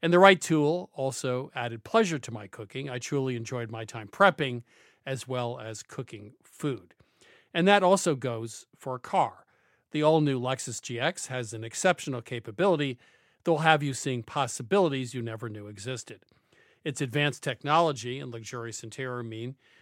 And 0.00 0.12
the 0.12 0.20
right 0.20 0.40
tool 0.40 0.88
also 0.92 1.50
added 1.56 1.82
pleasure 1.82 2.20
to 2.20 2.30
my 2.30 2.46
cooking. 2.46 2.88
I 2.88 3.00
truly 3.00 3.34
enjoyed 3.34 3.72
my 3.72 3.84
time 3.84 4.06
prepping 4.06 4.62
as 5.04 5.26
well 5.26 5.58
as 5.58 5.82
cooking 5.82 6.34
food. 6.44 6.94
And 7.52 7.66
that 7.66 7.82
also 7.82 8.14
goes 8.14 8.66
for 8.76 8.94
a 8.94 9.00
car. 9.00 9.44
The 9.90 10.04
all 10.04 10.20
new 10.20 10.38
Lexus 10.38 10.80
GX 10.80 11.26
has 11.26 11.52
an 11.52 11.64
exceptional 11.64 12.22
capability 12.22 13.00
that 13.42 13.50
will 13.50 13.58
have 13.58 13.82
you 13.82 13.94
seeing 13.94 14.22
possibilities 14.22 15.12
you 15.12 15.22
never 15.22 15.48
knew 15.48 15.66
existed. 15.66 16.20
Its 16.84 17.00
advanced 17.00 17.42
technology 17.42 18.20
and 18.20 18.30
luxurious 18.30 18.84
interior 18.84 19.24
mean 19.24 19.56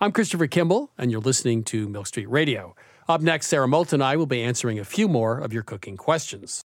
I'm 0.00 0.12
Christopher 0.12 0.46
Kimball, 0.46 0.92
and 0.96 1.10
you're 1.10 1.20
listening 1.20 1.64
to 1.64 1.88
Milk 1.88 2.06
Street 2.06 2.30
Radio. 2.30 2.76
Up 3.08 3.20
next, 3.20 3.48
Sara 3.48 3.66
Moulton 3.66 3.96
and 3.96 4.04
I 4.04 4.14
will 4.14 4.26
be 4.26 4.40
answering 4.40 4.78
a 4.78 4.84
few 4.84 5.08
more 5.08 5.40
of 5.40 5.52
your 5.52 5.64
cooking 5.64 5.96
questions. 5.96 6.62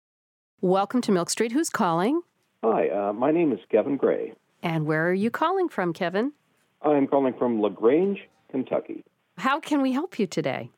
Welcome 0.62 1.00
to 1.02 1.12
Milk 1.12 1.30
Street. 1.30 1.52
Who's 1.52 1.70
calling? 1.70 2.22
Hi, 2.64 2.90
uh, 2.90 3.14
my 3.14 3.30
name 3.30 3.52
is 3.52 3.60
Kevin 3.70 3.98
Gray. 3.98 4.34
And 4.64 4.88
where 4.88 5.08
are 5.08 5.14
you 5.14 5.30
calling 5.30 5.70
from, 5.70 5.94
Kevin? 5.94 6.32
I'm 6.82 7.06
calling 7.06 7.36
from 7.38 7.62
LaGrange, 7.62 8.18
Kentucky. 8.50 9.04
How 9.38 9.60
can 9.60 9.84
we 9.84 9.92
help 9.92 10.18
you 10.18 10.26
today? 10.26 10.72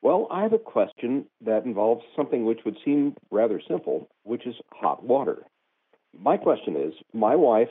Well, 0.00 0.28
I 0.30 0.42
have 0.42 0.52
a 0.52 0.58
question 0.58 1.24
that 1.44 1.64
involves 1.64 2.04
something 2.14 2.44
which 2.44 2.60
would 2.64 2.76
seem 2.84 3.16
rather 3.32 3.60
simple, 3.66 4.08
which 4.22 4.46
is 4.46 4.54
hot 4.70 5.02
water. 5.02 5.42
My 6.16 6.36
question 6.36 6.76
is 6.76 6.94
my 7.12 7.34
wife, 7.34 7.70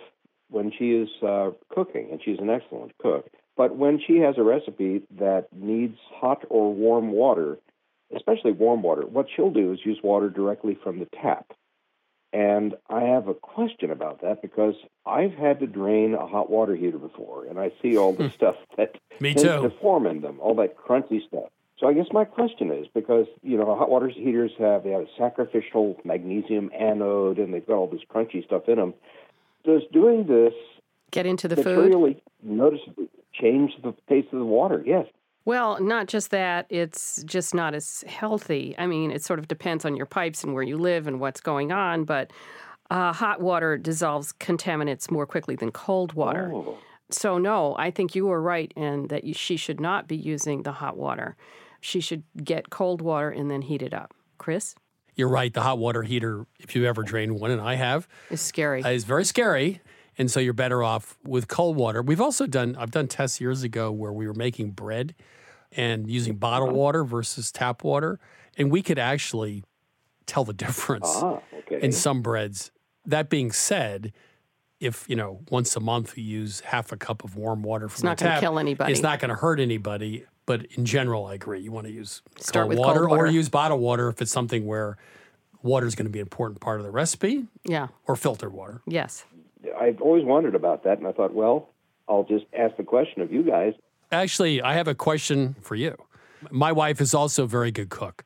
when 0.50 0.74
she 0.78 0.92
is 0.92 1.08
uh, 1.26 1.52
cooking, 1.70 2.10
and 2.12 2.20
she's 2.22 2.40
an 2.40 2.50
excellent 2.50 2.92
cook, 2.98 3.30
but 3.58 3.76
when 3.76 4.00
she 4.00 4.18
has 4.18 4.36
a 4.38 4.44
recipe 4.44 5.02
that 5.20 5.48
needs 5.52 5.98
hot 6.14 6.44
or 6.50 6.74
warm 6.74 7.12
water, 7.12 7.58
especially 8.16 8.52
warm 8.52 8.84
water, 8.84 9.02
what 9.02 9.26
she'll 9.36 9.52
do 9.52 9.74
is 9.74 9.80
use 9.84 10.00
water 10.04 10.30
directly 10.30 10.78
from 10.82 11.00
the 11.00 11.08
tap. 11.22 11.52
And 12.32 12.76
I 12.90 13.02
have 13.02 13.28
a 13.28 13.34
question 13.34 13.90
about 13.90 14.22
that 14.22 14.42
because 14.42 14.76
I've 15.06 15.34
had 15.34 15.60
to 15.62 15.68
drain 15.68 16.14
a 16.14 16.28
hot 16.28 16.50
water 16.50 16.76
heater 16.76 17.00
before, 17.00 17.46
and 17.46 17.58
I 17.58 17.72
see 17.82 17.98
all 17.98 18.14
the 18.14 18.28
hmm. 18.28 18.36
stuff 18.36 18.56
that 18.78 18.96
Me 19.20 19.34
tends 19.34 19.44
too. 19.44 19.70
to 19.70 19.70
form 19.82 20.06
in 20.06 20.22
them, 20.22 20.40
all 20.40 20.56
that 20.56 20.78
crunchy 20.78 21.26
stuff. 21.28 21.50
So 21.80 21.88
I 21.88 21.94
guess 21.94 22.08
my 22.12 22.26
question 22.26 22.72
is 22.72 22.88
because 22.94 23.28
you 23.44 23.58
know 23.58 23.76
hot 23.76 23.90
water 23.90 24.08
heaters 24.08 24.52
have 24.60 24.84
they 24.84 24.92
have 24.92 25.02
a 25.02 25.08
sacrificial 25.18 26.00
magnesium 26.04 26.70
anode, 26.78 27.38
and 27.38 27.54
they've 27.54 27.66
got 27.66 27.76
all 27.76 27.88
this 27.88 28.02
crunchy 28.12 28.44
stuff 28.44 28.68
in 28.68 28.76
them. 28.76 28.94
Does 29.64 29.84
doing 29.94 30.28
this 30.28 30.54
Get 31.12 31.26
into 31.26 31.48
the 31.48 31.56
food? 31.56 31.78
materially 31.78 32.22
noticeably 32.44 33.10
change 33.40 33.74
the 33.84 33.94
taste 34.10 34.28
of 34.34 34.40
the 34.40 34.46
water? 34.46 34.84
Yes. 34.86 35.06
Well, 35.46 35.82
not 35.82 36.08
just 36.08 36.32
that, 36.32 36.66
it's 36.70 37.24
just 37.24 37.56
not 37.56 37.74
as 37.74 38.04
healthy. 38.06 38.76
I 38.78 38.86
mean, 38.86 39.12
it 39.12 39.24
sort 39.24 39.40
of 39.40 39.48
depends 39.48 39.86
on 39.86 39.96
your 39.96 40.06
pipes 40.06 40.44
and 40.44 40.54
where 40.54 40.64
you 40.64 40.78
live 40.78 41.08
and 41.08 41.22
what's 41.22 41.40
going 41.40 41.72
on, 41.72 42.04
but 42.04 42.32
uh, 42.90 43.14
hot 43.14 43.40
water 43.40 43.78
dissolves 43.78 44.34
contaminants 44.34 45.10
more 45.10 45.26
quickly 45.26 45.56
than 45.56 45.72
cold 45.72 46.14
water. 46.14 46.52
Oh. 46.54 46.78
So, 47.10 47.38
no, 47.38 47.76
I 47.80 47.92
think 47.92 48.14
you 48.16 48.26
were 48.26 48.42
right 48.42 48.74
in 48.76 49.08
that 49.08 49.24
you, 49.24 49.34
she 49.34 49.56
should 49.56 49.80
not 49.80 50.10
be 50.10 50.18
using 50.18 50.64
the 50.64 50.74
hot 50.74 50.98
water. 50.98 51.38
She 51.80 52.02
should 52.02 52.24
get 52.44 52.70
cold 52.70 53.02
water 53.02 53.30
and 53.30 53.50
then 53.50 53.62
heat 53.62 53.82
it 53.82 53.94
up. 53.94 54.14
Chris? 54.38 54.76
You're 55.16 55.30
right. 55.30 55.54
The 55.54 55.62
hot 55.62 55.80
water 55.80 56.04
heater, 56.04 56.46
if 56.60 56.76
you 56.76 56.86
ever 56.86 57.04
drained 57.04 57.40
one, 57.40 57.52
and 57.52 57.62
I 57.62 57.76
have, 57.76 58.08
is 58.30 58.42
scary. 58.42 58.84
uh, 58.84 58.90
is 58.90 59.06
very 59.06 59.24
scary. 59.24 59.82
And 60.18 60.32
so 60.32 60.40
you're 60.40 60.54
better 60.54 60.82
off 60.84 61.18
with 61.24 61.48
cold 61.48 61.76
water. 61.78 62.02
We've 62.02 62.22
also 62.22 62.48
done, 62.48 62.76
I've 62.78 62.92
done 62.92 63.08
tests 63.08 63.40
years 63.40 63.64
ago 63.64 63.92
where 63.92 64.12
we 64.12 64.26
were 64.28 64.34
making 64.34 64.72
bread 64.72 65.14
and 65.72 66.10
using 66.10 66.36
bottled 66.36 66.72
water 66.72 67.04
versus 67.04 67.52
tap 67.52 67.84
water. 67.84 68.20
And 68.58 68.72
we 68.72 68.82
could 68.82 68.98
actually 68.98 69.64
tell 70.26 70.44
the 70.44 70.54
difference 70.66 71.08
Ah, 71.16 71.40
okay. 71.60 71.80
in 71.82 71.92
some 71.92 72.22
breads. 72.22 72.72
That 73.06 73.30
being 73.30 73.52
said, 73.52 74.12
if 74.80 75.06
you 75.10 75.16
know 75.16 75.40
once 75.50 75.76
a 75.76 75.80
month 75.80 76.18
you 76.18 76.24
use 76.24 76.60
half 76.62 76.92
a 76.92 76.98
cup 76.98 77.24
of 77.24 77.36
warm 77.36 77.62
water 77.64 77.88
from 77.90 77.94
It's 77.94 78.02
the 78.02 78.08
not 78.08 78.18
gonna 78.18 78.32
tap, 78.32 78.40
kill 78.42 78.60
anybody. 78.60 78.92
It's 78.92 79.02
not 79.02 79.20
going 79.20 79.30
to 79.30 79.36
hurt 79.36 79.60
anybody. 79.60 80.26
But 80.46 80.66
in 80.78 80.86
general, 80.86 81.26
I 81.26 81.34
agree. 81.34 81.60
You 81.60 81.72
want 81.74 81.88
to 81.88 81.92
use 81.94 82.22
Start 82.40 82.68
cold 82.68 82.80
water, 82.80 83.00
cold 83.02 83.10
water. 83.12 83.24
or 83.26 83.28
use 83.28 83.50
bottled 83.50 83.82
water 83.82 84.08
if 84.08 84.22
it's 84.22 84.32
something 84.32 84.66
where 84.66 84.98
water 85.62 85.86
is 85.86 85.94
going 85.96 86.06
to 86.06 86.12
be 86.12 86.20
an 86.20 86.26
important 86.26 86.62
part 86.62 86.80
of 86.80 86.86
the 86.86 86.92
recipe, 86.92 87.48
Yeah. 87.66 87.88
or 88.08 88.16
filtered 88.16 88.54
water. 88.54 88.82
Yes. 88.88 89.26
I've 89.80 90.02
always 90.02 90.26
wondered 90.26 90.56
about 90.56 90.84
that, 90.84 90.98
and 90.98 91.08
I 91.08 91.12
thought, 91.12 91.34
well, 91.34 91.70
I'll 92.08 92.24
just 92.24 92.46
ask 92.58 92.76
the 92.78 92.84
question 92.84 93.22
of 93.22 93.32
you 93.32 93.44
guys. 93.44 93.74
Actually, 94.12 94.62
I 94.62 94.74
have 94.74 94.88
a 94.88 94.96
question 94.96 95.56
for 95.62 95.76
you. 95.76 95.96
My 96.52 96.72
wife 96.72 97.02
is 97.02 97.14
also 97.14 97.44
a 97.44 97.48
very 97.48 97.72
good 97.72 97.90
cook. 97.90 98.24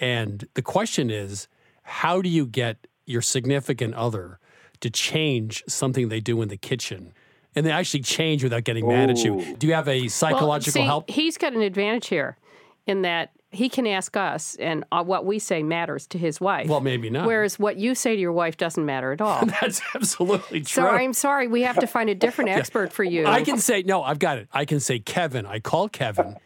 And 0.00 0.46
the 0.54 0.62
question 0.62 1.10
is 1.10 1.48
how 1.82 2.22
do 2.22 2.28
you 2.28 2.46
get 2.46 2.86
your 3.04 3.22
significant 3.22 3.94
other 3.94 4.38
to 4.80 4.90
change 4.90 5.64
something 5.66 6.08
they 6.08 6.20
do 6.20 6.40
in 6.40 6.48
the 6.48 6.56
kitchen? 6.56 7.12
And 7.54 7.66
they 7.66 7.72
actually 7.72 8.02
change 8.02 8.44
without 8.44 8.64
getting 8.64 8.86
mad 8.86 9.10
at 9.10 9.18
you. 9.18 9.56
Do 9.56 9.66
you 9.66 9.74
have 9.74 9.88
a 9.88 10.08
psychological 10.08 10.80
well, 10.80 10.84
see, 10.84 10.86
help? 10.86 11.10
He's 11.10 11.36
got 11.36 11.54
an 11.54 11.62
advantage 11.62 12.06
here 12.06 12.36
in 12.86 13.02
that 13.02 13.32
he 13.50 13.68
can 13.68 13.86
ask 13.86 14.16
us, 14.16 14.56
and 14.56 14.84
uh, 14.92 15.02
what 15.02 15.24
we 15.24 15.38
say 15.38 15.62
matters 15.62 16.06
to 16.08 16.18
his 16.18 16.40
wife. 16.40 16.68
Well, 16.68 16.80
maybe 16.80 17.08
not. 17.10 17.26
Whereas 17.26 17.58
what 17.58 17.76
you 17.76 17.94
say 17.94 18.14
to 18.14 18.20
your 18.20 18.32
wife 18.32 18.56
doesn't 18.56 18.84
matter 18.84 19.12
at 19.12 19.20
all. 19.20 19.46
That's 19.60 19.80
absolutely 19.94 20.60
true. 20.60 20.82
so 20.84 20.88
I'm 20.88 21.12
sorry, 21.14 21.46
we 21.48 21.62
have 21.62 21.78
to 21.78 21.86
find 21.86 22.10
a 22.10 22.14
different 22.26 22.50
expert 22.50 22.92
for 22.92 23.04
you. 23.04 23.26
I 23.26 23.42
can 23.42 23.58
say, 23.58 23.82
no, 23.82 24.02
I've 24.02 24.18
got 24.18 24.38
it. 24.38 24.48
I 24.52 24.64
can 24.64 24.80
say, 24.80 24.98
Kevin, 24.98 25.46
I 25.46 25.60
called 25.60 25.92
Kevin, 25.92 26.36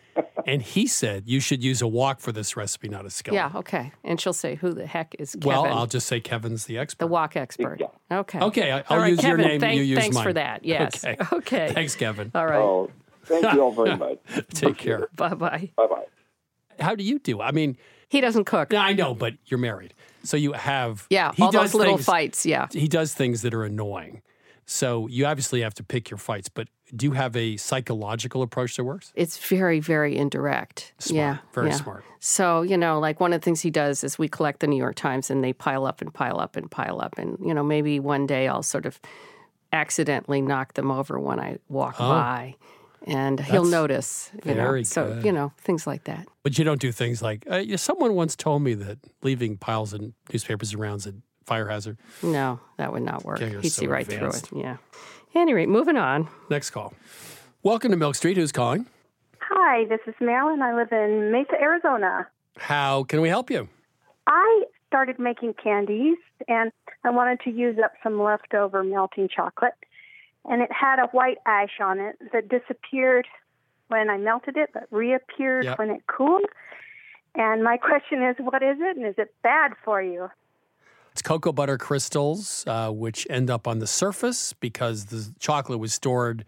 and 0.46 0.62
he 0.62 0.86
said 0.86 1.24
you 1.26 1.40
should 1.40 1.64
use 1.64 1.82
a 1.82 1.88
wok 1.88 2.20
for 2.20 2.30
this 2.32 2.56
recipe, 2.56 2.88
not 2.88 3.04
a 3.06 3.10
skillet. 3.10 3.34
Yeah, 3.34 3.50
okay. 3.56 3.92
And 4.04 4.20
she'll 4.20 4.32
say, 4.32 4.54
"Who 4.56 4.72
the 4.72 4.86
heck 4.86 5.16
is 5.18 5.32
Kevin?" 5.34 5.48
Well, 5.48 5.64
I'll 5.66 5.86
just 5.86 6.06
say 6.06 6.20
Kevin's 6.20 6.66
the 6.66 6.78
expert. 6.78 6.98
the 7.04 7.06
wok 7.08 7.36
expert. 7.36 7.80
Okay. 8.10 8.38
Okay, 8.40 8.70
I- 8.70 8.78
All 8.80 8.84
I'll 8.90 8.98
right, 8.98 9.08
use 9.10 9.22
your 9.22 9.36
Kevin, 9.36 9.46
name, 9.52 9.60
Thank, 9.60 9.76
you 9.78 9.82
use 9.82 9.96
mine. 9.96 10.02
thanks 10.12 10.20
for 10.22 10.32
that. 10.34 10.64
Yes. 10.64 11.04
Okay. 11.04 11.16
Okay. 11.32 11.72
Thanks, 11.72 11.96
Kevin. 11.96 12.30
All 12.34 12.46
right. 12.46 12.58
Oh, 12.58 12.90
thank 13.24 13.52
you 13.54 13.60
all 13.62 13.72
very 13.72 13.96
much. 13.96 14.18
Take 14.54 14.76
care. 14.76 15.08
Bye-bye. 15.16 15.70
Bye 15.76 15.86
bye. 15.86 16.04
How 16.80 16.94
do 16.94 17.04
you 17.04 17.18
do? 17.18 17.40
I 17.40 17.50
mean, 17.52 17.76
He 18.08 18.20
doesn't 18.20 18.44
cook. 18.44 18.74
I 18.74 18.92
know, 18.92 19.14
but 19.14 19.34
you're 19.46 19.58
married, 19.60 19.94
so 20.22 20.36
you 20.36 20.52
have 20.52 21.06
Yeah, 21.10 21.32
He 21.34 21.42
all 21.42 21.50
does 21.50 21.72
those 21.72 21.78
little 21.78 21.96
things- 21.96 22.04
fights. 22.06 22.46
Yeah. 22.46 22.66
He 22.72 22.88
does 22.88 23.14
things 23.14 23.42
that 23.42 23.54
are 23.54 23.64
annoying, 23.64 24.22
so 24.66 25.06
you 25.08 25.26
obviously 25.26 25.62
have 25.62 25.74
to 25.74 25.82
pick 25.82 26.10
your 26.10 26.18
fights. 26.18 26.48
But 26.48 26.68
do 26.94 27.06
you 27.06 27.12
have 27.12 27.34
a 27.36 27.56
psychological 27.56 28.42
approach 28.42 28.76
that 28.76 28.84
works? 28.84 29.12
It's 29.16 29.38
very, 29.38 29.80
very 29.80 30.14
indirect. 30.16 30.92
Smart. 30.98 31.16
Yeah. 31.16 31.36
Very 31.54 31.68
yeah. 31.70 31.76
smart. 31.76 32.04
So, 32.20 32.60
you 32.62 32.76
know, 32.76 33.00
like 33.00 33.18
one 33.18 33.32
of 33.32 33.40
the 33.40 33.44
things 33.44 33.62
he 33.62 33.70
does 33.70 34.04
is 34.04 34.18
we 34.18 34.28
collect 34.28 34.60
the 34.60 34.66
New 34.66 34.76
York 34.76 34.94
Times 34.94 35.30
and 35.30 35.42
they 35.42 35.54
pile 35.54 35.86
up 35.86 36.02
and 36.02 36.12
pile 36.12 36.38
up 36.38 36.54
and 36.54 36.70
pile 36.70 37.00
up. 37.00 37.14
And, 37.16 37.38
you 37.44 37.54
know, 37.54 37.62
maybe 37.64 37.98
one 37.98 38.26
day 38.26 38.46
I'll 38.46 38.62
sort 38.62 38.84
of 38.84 39.00
accidentally 39.72 40.42
knock 40.42 40.74
them 40.74 40.90
over 40.90 41.18
when 41.18 41.40
I 41.40 41.58
walk 41.68 41.96
Oh. 41.98 42.08
by. 42.10 42.56
And 43.06 43.40
he'll 43.40 43.64
notice. 43.64 44.30
You 44.44 44.54
know? 44.54 44.62
very 44.62 44.84
So, 44.84 45.14
good. 45.14 45.24
you 45.24 45.32
know, 45.32 45.52
things 45.58 45.86
like 45.86 46.04
that. 46.04 46.26
But 46.42 46.58
you 46.58 46.64
don't 46.64 46.80
do 46.80 46.92
things 46.92 47.20
like 47.22 47.44
uh, 47.50 47.76
someone 47.76 48.14
once 48.14 48.36
told 48.36 48.62
me 48.62 48.74
that 48.74 48.98
leaving 49.22 49.56
piles 49.56 49.92
of 49.92 50.12
newspapers 50.32 50.72
around 50.74 50.96
is 50.98 51.06
a 51.08 51.14
fire 51.44 51.68
hazard. 51.68 51.98
No, 52.22 52.60
that 52.76 52.92
would 52.92 53.02
not 53.02 53.24
work. 53.24 53.40
Okay, 53.42 53.50
you're 53.50 53.60
He'd 53.60 53.70
so 53.70 53.80
see 53.80 53.86
right 53.88 54.06
advanced. 54.08 54.46
through 54.48 54.60
it. 54.60 54.64
Yeah. 54.64 54.76
Any 55.34 55.52
rate, 55.54 55.68
moving 55.68 55.96
on. 55.96 56.28
Next 56.50 56.70
call. 56.70 56.94
Welcome 57.62 57.90
to 57.90 57.96
Milk 57.96 58.14
Street. 58.14 58.36
Who's 58.36 58.52
calling? 58.52 58.86
Hi, 59.40 59.84
this 59.86 60.00
is 60.06 60.14
Marilyn. 60.20 60.62
I 60.62 60.74
live 60.74 60.92
in 60.92 61.32
Mesa, 61.32 61.60
Arizona. 61.60 62.28
How 62.58 63.02
can 63.04 63.20
we 63.20 63.28
help 63.28 63.50
you? 63.50 63.68
I 64.26 64.64
started 64.86 65.18
making 65.18 65.54
candies 65.54 66.18
and 66.48 66.70
I 67.04 67.10
wanted 67.10 67.40
to 67.40 67.50
use 67.50 67.76
up 67.82 67.92
some 68.02 68.20
leftover 68.22 68.84
melting 68.84 69.28
chocolate. 69.34 69.72
And 70.44 70.62
it 70.62 70.70
had 70.72 70.98
a 70.98 71.06
white 71.08 71.38
ash 71.46 71.80
on 71.80 72.00
it 72.00 72.16
that 72.32 72.48
disappeared 72.48 73.26
when 73.88 74.10
I 74.10 74.16
melted 74.16 74.56
it, 74.56 74.70
but 74.72 74.84
reappeared 74.90 75.64
Yep. 75.64 75.78
when 75.78 75.90
it 75.90 76.06
cooled. 76.06 76.44
And 77.34 77.62
my 77.62 77.76
question 77.88 78.22
is, 78.22 78.36
what 78.38 78.62
is 78.62 78.76
it, 78.80 78.96
and 78.96 79.06
is 79.06 79.14
it 79.18 79.34
bad 79.42 79.72
for 79.84 80.02
you? 80.02 80.30
It's 81.12 81.20
cocoa 81.22 81.52
butter 81.52 81.76
crystals, 81.76 82.64
uh, 82.66 82.90
which 82.90 83.26
end 83.28 83.50
up 83.50 83.68
on 83.68 83.80
the 83.80 83.86
surface 83.86 84.54
because 84.54 85.06
the 85.06 85.30
chocolate 85.38 85.78
was 85.78 85.92
stored 85.92 86.46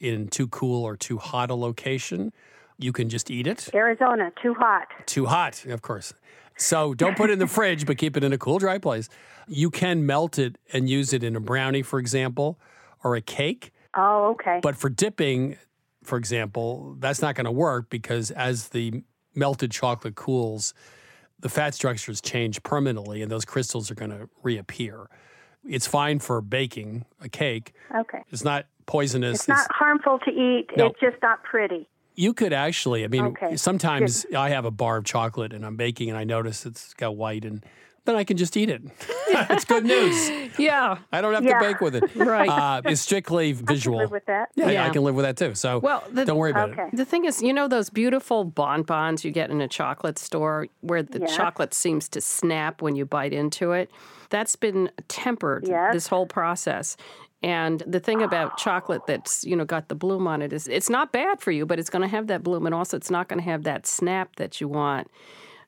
in 0.00 0.28
too 0.28 0.48
cool 0.48 0.84
or 0.84 0.96
too 0.96 1.16
hot 1.16 1.50
a 1.50 1.54
location. 1.54 2.32
You 2.78 2.92
can 2.92 3.08
just 3.08 3.30
eat 3.30 3.46
it. 3.46 3.70
Arizona, 3.74 4.30
too 4.42 4.52
hot. 4.54 4.88
Too 5.06 5.26
hot, 5.26 5.64
of 5.64 5.80
course. 5.80 6.12
So 6.58 6.92
don't 6.92 7.16
put 7.16 7.30
it 7.30 7.34
in 7.34 7.38
the 7.38 7.46
fridge, 7.58 7.86
but 7.86 7.96
keep 7.96 8.16
it 8.16 8.22
in 8.22 8.34
a 8.34 8.38
cool, 8.38 8.58
dry 8.58 8.76
place. 8.76 9.08
You 9.48 9.70
can 9.70 10.04
melt 10.04 10.38
it 10.38 10.58
and 10.74 10.90
use 10.90 11.14
it 11.14 11.24
in 11.24 11.34
a 11.34 11.40
brownie, 11.40 11.82
for 11.82 11.98
example, 11.98 12.58
or 13.04 13.16
a 13.16 13.20
cake. 13.20 13.72
Oh, 13.96 14.30
okay. 14.32 14.60
But 14.62 14.76
for 14.76 14.88
dipping, 14.88 15.56
for 16.02 16.18
example, 16.18 16.96
that's 16.98 17.20
not 17.22 17.34
going 17.34 17.44
to 17.44 17.52
work 17.52 17.90
because 17.90 18.30
as 18.30 18.68
the 18.68 19.02
melted 19.34 19.70
chocolate 19.70 20.14
cools, 20.14 20.74
the 21.40 21.48
fat 21.48 21.74
structures 21.74 22.20
change 22.20 22.62
permanently 22.62 23.22
and 23.22 23.30
those 23.30 23.44
crystals 23.44 23.90
are 23.90 23.94
going 23.94 24.10
to 24.10 24.28
reappear. 24.42 25.08
It's 25.68 25.86
fine 25.86 26.18
for 26.18 26.40
baking 26.40 27.04
a 27.20 27.28
cake. 27.28 27.72
Okay. 27.94 28.22
It's 28.30 28.44
not 28.44 28.66
poisonous. 28.86 29.40
It's 29.40 29.48
not 29.48 29.70
harmful 29.70 30.18
to 30.20 30.30
eat. 30.30 30.68
No. 30.76 30.86
It's 30.86 31.00
just 31.00 31.16
not 31.22 31.42
pretty. 31.44 31.88
You 32.14 32.34
could 32.34 32.52
actually, 32.52 33.04
I 33.04 33.08
mean, 33.08 33.26
Okay, 33.26 33.56
sometimes 33.56 34.26
I 34.36 34.50
have 34.50 34.64
a 34.64 34.70
bar 34.70 34.98
of 34.98 35.04
chocolate 35.04 35.52
and 35.52 35.64
I'm 35.64 35.76
baking 35.76 36.10
and 36.10 36.18
I 36.18 36.24
notice 36.24 36.66
it's 36.66 36.92
got 36.94 37.16
white 37.16 37.44
and 37.44 37.64
then 38.04 38.16
I 38.16 38.24
can 38.24 38.36
just 38.36 38.56
eat 38.56 38.68
it. 38.68 38.82
it's 39.28 39.64
good 39.64 39.84
news. 39.84 40.30
Yeah. 40.58 40.98
I 41.10 41.22
don't 41.22 41.32
have 41.32 41.44
Yeah. 41.44 41.60
to 41.60 41.66
bake 41.66 41.80
with 41.80 41.94
it. 41.96 42.14
Right. 42.16 42.48
Uh, 42.48 42.82
it's 42.84 43.00
strictly 43.00 43.52
visual. 43.52 43.96
live 43.98 44.10
with 44.10 44.26
that. 44.26 44.50
Yeah, 44.54 44.68
Yeah. 44.70 44.86
I 44.86 44.90
can 44.90 45.02
live 45.02 45.14
with 45.14 45.24
that 45.24 45.36
too. 45.38 45.54
So 45.54 45.78
Well, 45.78 46.04
the, 46.10 46.26
don't 46.26 46.36
worry 46.36 46.50
about 46.50 46.70
it. 46.78 46.78
The 46.94 47.06
thing 47.06 47.24
is, 47.24 47.40
you 47.42 47.54
know 47.54 47.68
those 47.68 47.88
beautiful 47.88 48.44
bonbons 48.44 49.24
you 49.24 49.30
get 49.30 49.50
in 49.50 49.60
a 49.62 49.68
chocolate 49.68 50.18
store 50.18 50.66
where 50.82 51.02
the 51.02 51.20
Yes. 51.20 51.34
chocolate 51.34 51.72
seems 51.72 52.08
to 52.10 52.20
snap 52.20 52.82
when 52.82 52.96
you 52.96 53.06
bite 53.06 53.32
into 53.32 53.72
it? 53.72 53.90
That's 54.28 54.54
been 54.56 54.90
tempered 55.08 55.66
Yes. 55.66 55.94
this 55.94 56.06
whole 56.08 56.26
process. 56.26 56.96
And 57.42 57.82
the 57.86 57.98
thing 57.98 58.20
about 58.22 58.58
chocolate 58.58 59.02
that's, 59.06 59.44
you 59.44 59.56
know, 59.56 59.64
got 59.64 59.88
the 59.88 59.94
bloom 59.94 60.26
on 60.26 60.42
it 60.42 60.52
is 60.52 60.68
it's 60.68 60.90
not 60.90 61.12
bad 61.12 61.40
for 61.40 61.50
you, 61.50 61.64
but 61.64 61.78
it's 61.78 61.90
going 61.90 62.02
to 62.02 62.08
have 62.08 62.26
that 62.26 62.42
bloom 62.42 62.66
and 62.66 62.74
also 62.74 62.96
it's 62.96 63.10
not 63.10 63.28
going 63.28 63.38
to 63.40 63.44
have 63.50 63.62
that 63.64 63.86
snap 63.86 64.36
that 64.36 64.60
you 64.60 64.68
want. 64.68 65.10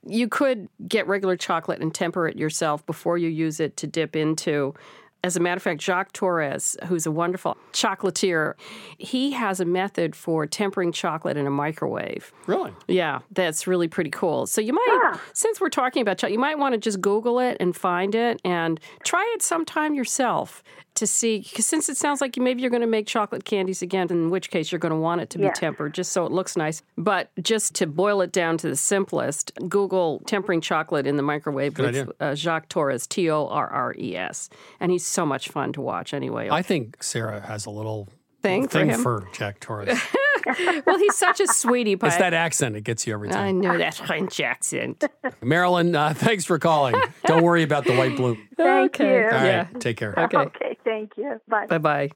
You 0.07 0.29
could 0.29 0.69
get 0.87 1.07
regular 1.07 1.37
chocolate 1.37 1.81
and 1.81 1.95
temper 1.95 2.29
it 2.29 2.37
yourself 2.37 2.85
before 2.87 3.19
you 3.19 3.29
use 3.29 3.61
it 3.61 3.77
to 3.79 3.87
dip 3.87 4.17
into. 4.17 4.75
As 5.23 5.37
a 5.37 5.41
matter 5.41 5.57
of 5.57 5.63
fact, 5.63 5.81
Jacques 5.81 6.13
Torres, 6.13 6.77
who's 6.85 7.07
a 7.07 7.11
wonderful 7.11 7.57
chocolatier, 7.73 8.53
he 8.99 9.31
has 9.31 9.59
a 9.59 9.65
method 9.65 10.15
for 10.15 10.47
tempering 10.47 10.93
chocolate 10.93 11.39
in 11.39 11.47
a 11.47 11.51
microwave. 11.51 12.31
Really? 12.47 12.73
Yeah, 12.89 13.21
that's 13.31 13.67
really 13.67 13.89
pretty 13.89 14.11
cool. 14.11 14.47
So 14.47 14.61
you 14.61 14.75
might, 14.75 15.01
ah. 15.15 15.21
since 15.33 15.63
we're 15.63 15.71
talking 15.71 16.03
about 16.03 16.19
chocolate, 16.19 16.33
you 16.33 16.39
might 16.39 16.59
want 16.59 16.75
to 16.75 16.79
just 16.79 17.01
Google 17.01 17.39
it 17.39 17.57
and 17.59 17.75
find 17.75 18.15
it 18.15 18.39
and 18.45 18.79
try 19.03 19.27
it 19.35 19.41
sometime 19.41 19.95
yourself 19.95 20.63
to 20.97 21.07
see. 21.07 21.39
Because 21.41 21.67
since 21.67 21.89
it 21.89 21.97
sounds 21.97 22.21
like 22.21 22.37
maybe 22.37 22.61
you're 22.63 22.71
going 22.71 22.81
to 22.81 22.87
make 22.87 23.07
chocolate 23.07 23.45
candies 23.45 23.83
again, 23.83 24.09
in 24.11 24.31
which 24.31 24.51
case 24.51 24.71
you're 24.73 24.79
going 24.79 24.91
to 24.91 24.99
want 24.99 25.21
it 25.21 25.31
to 25.31 25.39
be 25.39 25.45
Yes. 25.45 25.59
tempered 25.59 25.95
just 25.95 26.13
so 26.13 26.25
it 26.27 26.33
looks 26.33 26.57
nice. 26.57 26.83
But 26.97 27.31
just 27.43 27.75
to 27.77 27.87
boil 27.87 28.21
it 28.21 28.33
down 28.33 28.59
to 28.59 28.69
the 28.69 28.77
simplest, 28.77 29.53
Google 29.69 30.23
tempering 30.27 30.61
chocolate 30.61 31.07
in 31.07 31.17
the 31.17 31.23
microwave 31.23 31.75
Good 31.75 31.87
with 31.95 31.97
idea. 31.97 32.15
uh, 32.21 32.35
Jacques 32.35 32.69
Torres, 32.69 33.07
T 33.07 33.31
O 33.31 33.47
R 33.49 33.69
R 33.69 33.95
E 33.99 34.17
S, 34.17 34.51
and 34.81 34.93
he's 34.93 35.05
so 35.07 35.25
much 35.27 35.49
fun 35.49 35.73
to 35.75 35.81
watch. 35.81 36.15
Anyway, 36.15 36.49
I 36.51 36.63
think 36.63 37.03
Sara 37.03 37.41
has 37.41 37.67
a 37.67 37.71
little 37.71 38.09
Thing 38.43 38.65
for 38.69 38.79
thing 38.79 38.91
him? 38.91 39.03
for 39.03 39.27
Jack 39.33 39.59
Torres. 39.61 39.99
well, 40.87 40.99
he's 40.99 41.17
such 41.17 41.41
a 41.41 41.47
sweetie 41.47 41.97
pie. 41.97 42.09
it's 42.09 42.17
that 42.17 42.35
accent. 42.35 42.77
It 42.77 42.83
gets 42.85 43.07
you 43.07 43.15
every 43.15 43.29
time. 43.29 43.45
I 43.47 43.51
know 43.51 43.79
that 43.79 43.95
French 43.95 44.41
accent. 44.41 45.05
Marilyn, 45.43 45.95
uh, 45.95 46.15
thanks 46.15 46.45
for 46.45 46.59
calling. 46.59 46.95
Don't 47.27 47.43
worry 47.43 47.63
about 47.63 47.85
the 47.85 47.95
white 47.97 48.17
bloom. 48.17 48.37
Thank 48.57 48.95
Okay. 49.01 49.09
you. 49.21 49.25
All 49.25 49.31
right, 49.31 49.45
Yeah. 49.47 49.67
take 49.81 49.97
care. 49.97 50.19
Okay. 50.19 50.37
Okay, 50.37 50.79
thank 50.85 51.13
you. 51.17 51.41
Bye. 51.49 51.67
Bye 51.67 51.79
bye. 51.79 52.11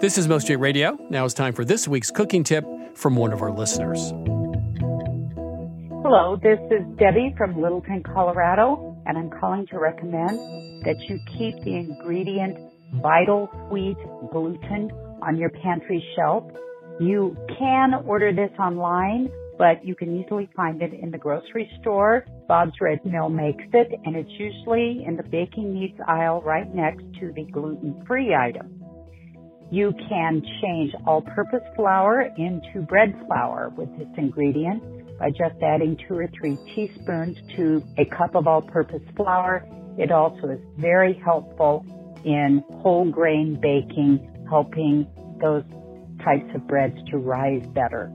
This 0.00 0.16
is 0.16 0.28
Milk 0.28 0.42
Street 0.42 0.56
Radio. 0.56 0.96
Now 1.10 1.24
it's 1.24 1.34
time 1.34 1.52
for 1.52 1.64
this 1.64 1.88
week's 1.88 2.10
cooking 2.10 2.44
tip 2.44 2.64
from 2.94 3.16
one 3.16 3.32
of 3.32 3.42
our 3.42 3.50
listeners. 3.50 4.12
Hello, 6.02 6.36
this 6.42 6.58
is 6.70 6.82
Debbie 6.96 7.34
from 7.36 7.60
Littleton, 7.60 8.02
Colorado, 8.04 8.96
and 9.06 9.18
I'm 9.18 9.28
calling 9.30 9.66
to 9.66 9.78
recommend 9.78 10.30
that 10.84 10.96
you 11.08 11.18
keep 11.36 11.62
the 11.64 11.74
ingredient 11.74 12.56
Vital 12.94 13.46
Wheat 13.70 13.98
Gluten 14.32 14.90
on 15.22 15.36
your 15.36 15.50
pantry 15.50 16.04
shelf. 16.16 16.44
You 17.00 17.36
can 17.58 17.94
order 18.06 18.32
this 18.32 18.50
online, 18.58 19.28
but 19.58 19.84
you 19.84 19.94
can 19.94 20.20
easily 20.20 20.48
find 20.56 20.80
it 20.82 20.92
in 20.94 21.10
the 21.10 21.18
grocery 21.18 21.70
store. 21.80 22.24
Bob's 22.48 22.72
Red 22.80 23.04
Mill 23.04 23.28
makes 23.28 23.64
it, 23.72 23.88
and 24.04 24.16
it's 24.16 24.30
usually 24.30 25.04
in 25.06 25.16
the 25.16 25.22
baking 25.22 25.74
needs 25.74 25.98
aisle 26.06 26.42
right 26.42 26.72
next 26.74 27.02
to 27.20 27.32
the 27.34 27.44
gluten-free 27.52 28.34
item. 28.34 28.82
You 29.70 29.92
can 30.08 30.42
change 30.62 30.92
all-purpose 31.06 31.64
flour 31.76 32.22
into 32.38 32.80
bread 32.88 33.14
flour 33.26 33.70
with 33.76 33.90
this 33.98 34.08
ingredient 34.16 35.18
by 35.18 35.28
just 35.30 35.60
adding 35.62 35.98
two 36.08 36.14
or 36.14 36.28
three 36.38 36.56
teaspoons 36.74 37.36
to 37.56 37.82
a 37.98 38.06
cup 38.06 38.34
of 38.34 38.46
all-purpose 38.46 39.02
flour. 39.14 39.66
It 39.98 40.10
also 40.10 40.48
is 40.48 40.60
very 40.78 41.20
helpful 41.22 41.84
in 42.24 42.62
whole 42.82 43.10
grain 43.10 43.58
baking, 43.60 44.46
helping 44.48 45.06
those 45.40 45.64
types 46.22 46.54
of 46.54 46.66
breads 46.66 46.96
to 47.10 47.18
rise 47.18 47.66
better. 47.68 48.12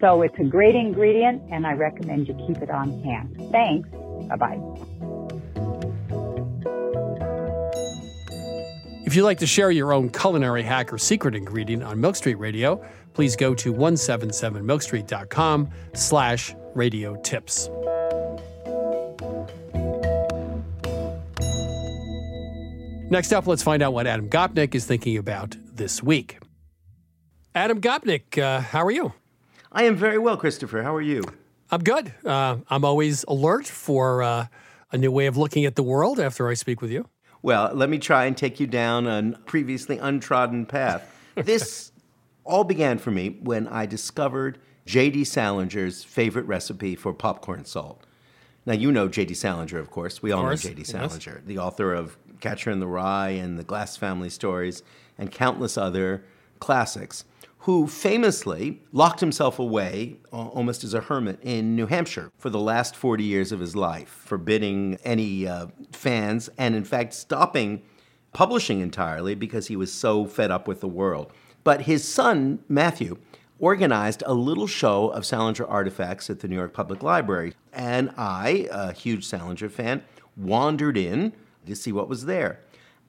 So 0.00 0.22
it's 0.22 0.38
a 0.38 0.44
great 0.44 0.74
ingredient 0.74 1.42
and 1.50 1.66
I 1.66 1.72
recommend 1.74 2.28
you 2.28 2.34
keep 2.46 2.58
it 2.62 2.70
on 2.70 3.02
hand. 3.02 3.36
Thanks. 3.52 3.88
Bye 4.28 4.36
bye. 4.36 4.60
If 9.04 9.16
you'd 9.16 9.24
like 9.24 9.38
to 9.38 9.46
share 9.46 9.70
your 9.72 9.92
own 9.92 10.10
culinary 10.10 10.62
hack 10.62 10.92
or 10.92 10.98
secret 10.98 11.34
ingredient 11.34 11.82
on 11.82 12.00
Milk 12.00 12.14
Street 12.14 12.36
Radio, 12.36 12.80
please 13.12 13.34
go 13.34 13.54
to 13.56 13.74
177milkstreet.com 13.74 15.70
slash 15.94 16.54
radio 16.74 17.16
tips. 17.16 17.68
Next 23.10 23.32
up, 23.32 23.48
let's 23.48 23.64
find 23.64 23.82
out 23.82 23.92
what 23.92 24.06
Adam 24.06 24.28
Gopnik 24.28 24.72
is 24.72 24.86
thinking 24.86 25.18
about 25.18 25.56
this 25.60 26.00
week. 26.00 26.38
Adam 27.56 27.80
Gopnik, 27.80 28.38
uh, 28.38 28.60
how 28.60 28.84
are 28.84 28.90
you? 28.92 29.12
I 29.72 29.82
am 29.82 29.96
very 29.96 30.16
well, 30.16 30.36
Christopher. 30.36 30.84
How 30.84 30.94
are 30.94 31.02
you? 31.02 31.24
I'm 31.72 31.82
good. 31.82 32.12
Uh, 32.24 32.58
I'm 32.68 32.84
always 32.84 33.24
alert 33.24 33.66
for 33.66 34.22
uh, 34.22 34.46
a 34.92 34.96
new 34.96 35.10
way 35.10 35.26
of 35.26 35.36
looking 35.36 35.64
at 35.64 35.74
the 35.74 35.82
world 35.82 36.20
after 36.20 36.48
I 36.48 36.54
speak 36.54 36.80
with 36.80 36.92
you. 36.92 37.08
Well, 37.42 37.72
let 37.74 37.90
me 37.90 37.98
try 37.98 38.26
and 38.26 38.36
take 38.36 38.60
you 38.60 38.68
down 38.68 39.08
a 39.08 39.36
previously 39.44 39.98
untrodden 39.98 40.64
path. 40.64 41.12
this 41.34 41.90
all 42.44 42.62
began 42.62 42.98
for 42.98 43.10
me 43.10 43.40
when 43.42 43.66
I 43.66 43.86
discovered 43.86 44.60
J.D. 44.86 45.24
Salinger's 45.24 46.04
favorite 46.04 46.46
recipe 46.46 46.94
for 46.94 47.12
popcorn 47.12 47.64
salt. 47.64 48.06
Now, 48.66 48.74
you 48.74 48.92
know 48.92 49.08
J.D. 49.08 49.34
Salinger, 49.34 49.80
of 49.80 49.90
course. 49.90 50.22
We 50.22 50.30
all 50.30 50.42
course, 50.42 50.64
know 50.64 50.70
J.D. 50.70 50.82
yes. 50.82 50.90
Salinger, 50.90 51.42
the 51.44 51.58
author 51.58 51.92
of 51.92 52.16
Catcher 52.40 52.70
in 52.70 52.80
the 52.80 52.86
Rye 52.86 53.30
and 53.30 53.58
the 53.58 53.64
Glass 53.64 53.96
Family 53.96 54.30
Stories 54.30 54.82
and 55.18 55.30
countless 55.30 55.76
other 55.76 56.24
classics, 56.58 57.24
who 57.64 57.86
famously 57.86 58.82
locked 58.92 59.20
himself 59.20 59.58
away 59.58 60.16
almost 60.32 60.82
as 60.82 60.94
a 60.94 61.00
hermit 61.00 61.38
in 61.42 61.76
New 61.76 61.86
Hampshire 61.86 62.30
for 62.38 62.50
the 62.50 62.58
last 62.58 62.96
40 62.96 63.22
years 63.22 63.52
of 63.52 63.60
his 63.60 63.76
life, 63.76 64.08
forbidding 64.08 64.98
any 65.04 65.46
uh, 65.46 65.66
fans 65.92 66.48
and, 66.56 66.74
in 66.74 66.84
fact, 66.84 67.12
stopping 67.12 67.82
publishing 68.32 68.80
entirely 68.80 69.34
because 69.34 69.66
he 69.66 69.76
was 69.76 69.92
so 69.92 70.24
fed 70.24 70.50
up 70.50 70.68
with 70.68 70.80
the 70.80 70.88
world. 70.88 71.32
But 71.64 71.82
his 71.82 72.06
son, 72.06 72.60
Matthew, 72.68 73.18
organized 73.58 74.22
a 74.24 74.32
little 74.32 74.66
show 74.66 75.08
of 75.08 75.26
Salinger 75.26 75.66
artifacts 75.66 76.30
at 76.30 76.40
the 76.40 76.48
New 76.48 76.56
York 76.56 76.72
Public 76.72 77.02
Library. 77.02 77.52
And 77.72 78.10
I, 78.16 78.68
a 78.70 78.92
huge 78.92 79.26
Salinger 79.26 79.68
fan, 79.68 80.02
wandered 80.36 80.96
in 80.96 81.32
to 81.66 81.76
see 81.76 81.92
what 81.92 82.08
was 82.08 82.26
there. 82.26 82.60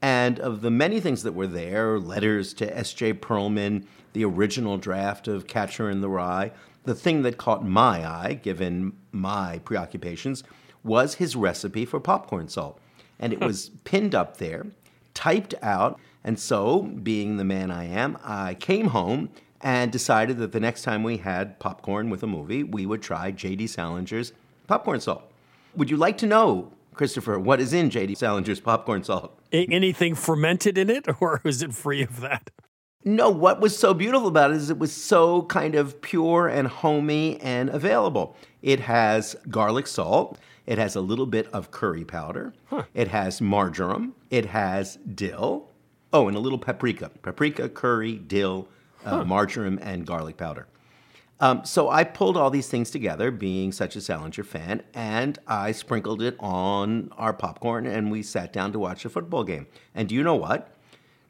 And 0.01 0.39
of 0.39 0.61
the 0.61 0.71
many 0.71 0.99
things 0.99 1.23
that 1.23 1.33
were 1.33 1.47
there, 1.47 1.99
letters 1.99 2.53
to 2.55 2.77
S.J. 2.77 3.13
Perelman, 3.15 3.85
the 4.13 4.25
original 4.25 4.77
draft 4.77 5.27
of 5.27 5.47
Catcher 5.47 5.89
in 5.89 6.01
the 6.01 6.09
Rye, 6.09 6.51
the 6.83 6.95
thing 6.95 7.21
that 7.21 7.37
caught 7.37 7.65
my 7.65 8.07
eye, 8.07 8.39
given 8.41 8.93
my 9.11 9.59
preoccupations, 9.59 10.43
was 10.83 11.15
his 11.15 11.35
recipe 11.35 11.85
for 11.85 11.99
popcorn 11.99 12.47
salt. 12.47 12.79
And 13.19 13.31
it 13.31 13.39
was 13.39 13.69
pinned 13.83 14.15
up 14.15 14.37
there, 14.37 14.65
typed 15.13 15.53
out. 15.61 15.99
And 16.23 16.39
so, 16.39 16.81
being 16.81 17.37
the 17.37 17.43
man 17.43 17.69
I 17.69 17.85
am, 17.85 18.17
I 18.23 18.55
came 18.55 18.87
home 18.87 19.29
and 19.61 19.91
decided 19.91 20.39
that 20.39 20.51
the 20.51 20.59
next 20.59 20.81
time 20.81 21.03
we 21.03 21.17
had 21.17 21.59
popcorn 21.59 22.09
with 22.09 22.23
a 22.23 22.27
movie, 22.27 22.63
we 22.63 22.87
would 22.87 23.03
try 23.03 23.29
J.D. 23.29 23.65
Salinger's 23.65 24.33
popcorn 24.65 24.99
salt. 24.99 25.31
Would 25.75 25.91
you 25.91 25.97
like 25.97 26.17
to 26.19 26.25
know 26.25 26.71
Christopher, 26.93 27.39
what 27.39 27.59
is 27.59 27.73
in 27.73 27.89
J.D. 27.89 28.15
Salinger's 28.15 28.59
popcorn 28.59 29.03
salt? 29.03 29.37
A- 29.53 29.65
anything 29.67 30.15
fermented 30.15 30.77
in 30.77 30.89
it, 30.89 31.05
or 31.21 31.41
is 31.43 31.61
it 31.61 31.73
free 31.73 32.03
of 32.03 32.19
that? 32.21 32.49
No, 33.03 33.29
what 33.31 33.59
was 33.59 33.77
so 33.77 33.93
beautiful 33.95 34.27
about 34.27 34.51
it 34.51 34.57
is 34.57 34.69
it 34.69 34.77
was 34.77 34.91
so 34.93 35.41
kind 35.43 35.73
of 35.73 36.01
pure 36.01 36.47
and 36.47 36.67
homey 36.67 37.39
and 37.41 37.69
available. 37.69 38.35
It 38.61 38.81
has 38.81 39.35
garlic 39.49 39.87
salt. 39.87 40.37
It 40.67 40.77
has 40.77 40.95
a 40.95 41.01
little 41.01 41.25
bit 41.25 41.47
of 41.51 41.71
curry 41.71 42.05
powder. 42.05 42.53
It 42.93 43.07
has 43.07 43.41
marjoram. 43.41 44.13
It 44.29 44.45
has 44.47 44.97
dill. 45.15 45.67
Oh, 46.13 46.27
and 46.27 46.37
a 46.37 46.39
little 46.39 46.59
paprika. 46.59 47.09
Paprika, 47.23 47.69
curry, 47.69 48.13
dill, 48.17 48.67
uh, 49.03 49.17
Huh. 49.17 49.25
marjoram, 49.25 49.79
and 49.81 50.05
garlic 50.05 50.37
powder. 50.37 50.67
Um, 51.41 51.65
so 51.65 51.89
I 51.89 52.03
pulled 52.03 52.37
all 52.37 52.51
these 52.51 52.69
things 52.69 52.91
together, 52.91 53.31
being 53.31 53.71
such 53.71 53.95
a 53.95 54.01
Salinger 54.01 54.43
fan, 54.43 54.83
and 54.93 55.39
I 55.47 55.71
sprinkled 55.71 56.21
it 56.21 56.35
on 56.39 57.11
our 57.17 57.33
popcorn, 57.33 57.87
and 57.87 58.11
we 58.11 58.21
sat 58.21 58.53
down 58.53 58.71
to 58.73 58.79
watch 58.79 59.05
a 59.05 59.09
football 59.09 59.43
game. 59.43 59.65
And 59.95 60.07
do 60.07 60.13
you 60.13 60.21
know 60.21 60.35
what? 60.35 60.77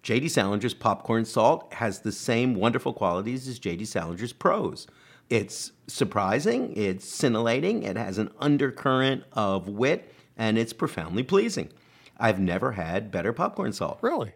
J.D. 0.03 0.27
Salinger's 0.27 0.73
popcorn 0.73 1.23
salt 1.23 1.73
has 1.75 1.99
the 1.99 2.11
same 2.11 2.55
wonderful 2.55 2.91
qualities 2.91 3.47
as 3.47 3.57
J.D. 3.57 3.85
Salinger's 3.85 4.33
prose. 4.33 4.85
It's 5.29 5.71
surprising, 5.87 6.75
it's 6.75 7.07
scintillating, 7.07 7.83
it 7.83 7.95
has 7.95 8.17
an 8.17 8.31
undercurrent 8.37 9.23
of 9.31 9.69
wit, 9.69 10.13
and 10.35 10.57
it's 10.57 10.73
profoundly 10.73 11.23
pleasing. 11.23 11.69
I've 12.17 12.39
never 12.39 12.73
had 12.73 13.11
better 13.11 13.31
popcorn 13.31 13.71
salt. 13.71 13.99
Really? 14.01 14.33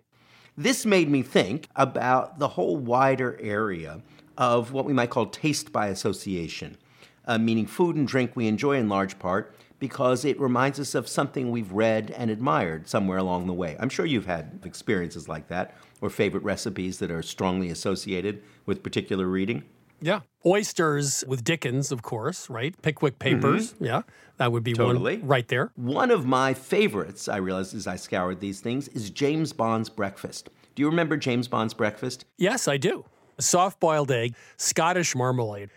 This 0.58 0.86
made 0.86 1.10
me 1.10 1.22
think 1.22 1.68
about 1.76 2.40
the 2.40 2.48
whole 2.48 2.78
wider 2.78 3.38
area 3.42 4.02
of 4.38 4.72
what 4.72 4.86
we 4.86 4.94
might 4.94 5.10
call 5.10 5.26
taste 5.28 5.72
by 5.72 5.88
association, 5.88 6.78
uh, 7.26 7.38
meaning 7.38 7.66
food 7.68 7.96
and 7.96 8.08
drink 8.08 8.32
we 8.36 8.48
enjoy 8.48 8.78
in 8.78 8.90
large 8.90 9.18
part 9.20 9.56
because 9.80 10.24
it 10.24 10.40
reminds 10.40 10.80
us 10.80 10.96
of 10.96 11.08
something 11.08 11.52
we've 11.52 11.72
read 11.72 12.12
and 12.18 12.32
admired 12.32 12.88
somewhere 12.88 13.18
along 13.18 13.48
the 13.48 13.54
way. 13.54 13.76
I'm 13.80 13.90
sure 13.90 14.06
you've 14.06 14.26
had 14.26 14.60
experiences 14.64 15.28
like 15.28 15.48
that 15.50 15.76
or 16.02 16.10
favorite 16.10 16.44
recipes 16.44 17.00
that 17.00 17.12
are 17.12 17.22
strongly 17.22 17.70
associated 17.70 18.42
with 18.66 18.84
particular 18.84 19.28
reading. 19.28 19.64
Yeah. 20.02 20.22
Oysters 20.46 21.24
with 21.28 21.44
Dickens, 21.44 21.92
of 21.92 22.02
course, 22.02 22.50
right? 22.50 22.80
Pickwick 22.82 23.18
Papers. 23.20 23.76
Yeah. 23.80 24.02
That 24.38 24.52
would 24.52 24.64
be 24.64 24.74
Totally. 24.74 25.18
one 25.18 25.28
right 25.28 25.48
there. 25.48 25.72
One 25.76 26.12
of 26.12 26.26
my 26.26 26.54
favorites, 26.54 27.28
I 27.28 27.38
realized 27.38 27.74
as 27.74 27.88
I 27.88 27.96
scoured 27.96 28.42
these 28.42 28.60
things, 28.60 28.88
is 28.90 29.10
James 29.10 29.54
Bond's 29.54 29.90
breakfast. 29.90 30.50
Do 30.76 30.82
you 30.82 30.90
remember 30.90 31.16
James 31.16 31.48
Bond's 31.48 31.74
breakfast? 31.74 32.26
Yes, 32.38 32.68
I 32.68 32.78
do. 32.78 33.06
Soft 33.40 33.80
boiled 33.80 34.12
egg, 34.12 34.36
Scottish 34.58 35.16
marmalade, 35.16 35.70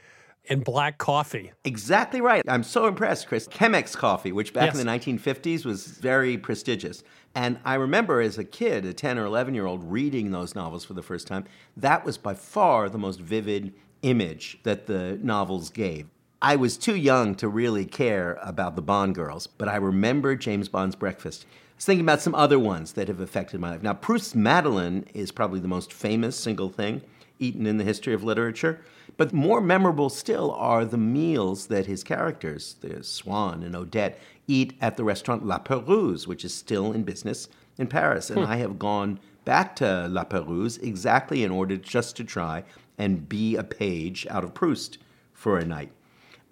and 0.49 0.65
black 0.65 0.99
coffee. 0.99 1.53
Exactly 1.65 2.21
right. 2.21 2.43
I'm 2.49 2.63
so 2.63 2.87
impressed, 2.87 3.29
Chris. 3.29 3.47
Chemex 3.49 3.95
coffee, 3.97 4.33
which 4.33 4.53
back 4.55 4.67
Yes. 4.73 4.79
in 4.79 4.87
the 4.87 4.91
1950s 4.91 5.65
was 5.65 5.87
very 5.87 6.39
prestigious. 6.39 7.03
And 7.35 7.59
I 7.65 7.75
remember 7.75 8.21
as 8.21 8.39
a 8.39 8.45
kid, 8.45 8.85
a 8.87 8.93
10 8.93 9.19
or 9.19 9.27
11 9.27 9.55
year 9.55 9.67
old, 9.67 9.85
reading 9.85 10.31
those 10.31 10.55
novels 10.55 10.85
for 10.85 10.95
the 10.95 11.03
first 11.03 11.27
time. 11.27 11.45
That 11.77 12.05
was 12.05 12.17
by 12.17 12.35
far 12.35 12.89
the 12.89 12.99
most 12.99 13.21
vivid 13.21 13.75
image 14.03 14.59
that 14.63 14.87
the 14.87 15.19
novels 15.23 15.71
gave. 15.71 16.07
I 16.41 16.57
was 16.57 16.77
too 16.77 16.95
young 16.97 17.35
to 17.37 17.49
really 17.49 17.85
care 17.85 18.39
about 18.43 18.77
the 18.77 18.83
Bond 18.83 19.15
girls, 19.15 19.47
but 19.49 19.69
I 19.69 19.77
remember 19.77 20.37
James 20.37 20.69
Bond's 20.69 20.95
breakfast. 20.95 21.45
I 21.51 21.75
was 21.77 21.85
thinking 21.85 22.05
about 22.05 22.23
some 22.23 22.35
other 22.35 22.59
ones 22.59 22.93
that 22.93 23.09
have 23.09 23.21
affected 23.21 23.61
my 23.61 23.71
life. 23.73 23.83
Now, 23.83 23.93
Proust's 23.95 24.35
Madeleine 24.37 25.05
is 25.15 25.33
probably 25.33 25.61
the 25.61 25.69
most 25.69 25.93
famous 25.93 26.37
single 26.37 26.69
thing 26.69 27.03
eaten 27.39 27.67
in 27.67 27.79
the 27.79 27.85
history 27.85 28.13
of 28.15 28.25
literature. 28.25 28.81
But 29.17 29.33
more 29.33 29.61
memorable 29.61 30.11
still 30.11 30.53
are 30.53 30.85
the 30.85 30.97
meals 30.99 31.67
that 31.69 31.87
his 31.87 32.05
characters, 32.05 32.77
the 32.81 33.03
Swann 33.03 33.63
and 33.63 33.75
Odette, 33.75 34.19
eat 34.47 34.75
at 34.81 34.97
the 34.97 35.05
restaurant 35.05 35.45
La 35.47 35.59
Perouse, 35.59 36.27
which 36.27 36.45
is 36.45 36.55
still 36.55 36.93
in 36.93 37.03
business 37.03 37.49
in 37.77 37.87
Paris. 37.89 38.31
And 38.31 38.45
Hmm. 38.45 38.51
I 38.53 38.57
have 38.57 38.79
gone 38.79 39.19
back 39.45 39.75
to 39.77 40.07
La 40.09 40.25
Perouse 40.25 40.79
exactly 40.79 41.43
in 41.43 41.51
order 41.51 41.77
just 41.77 42.17
to 42.17 42.25
try 42.25 42.65
and 42.97 43.29
be 43.29 43.57
a 43.57 43.65
page 43.65 44.27
out 44.31 44.45
of 44.45 44.55
Proust 44.55 44.99
for 45.33 45.59
a 45.59 45.65
night. 45.65 45.91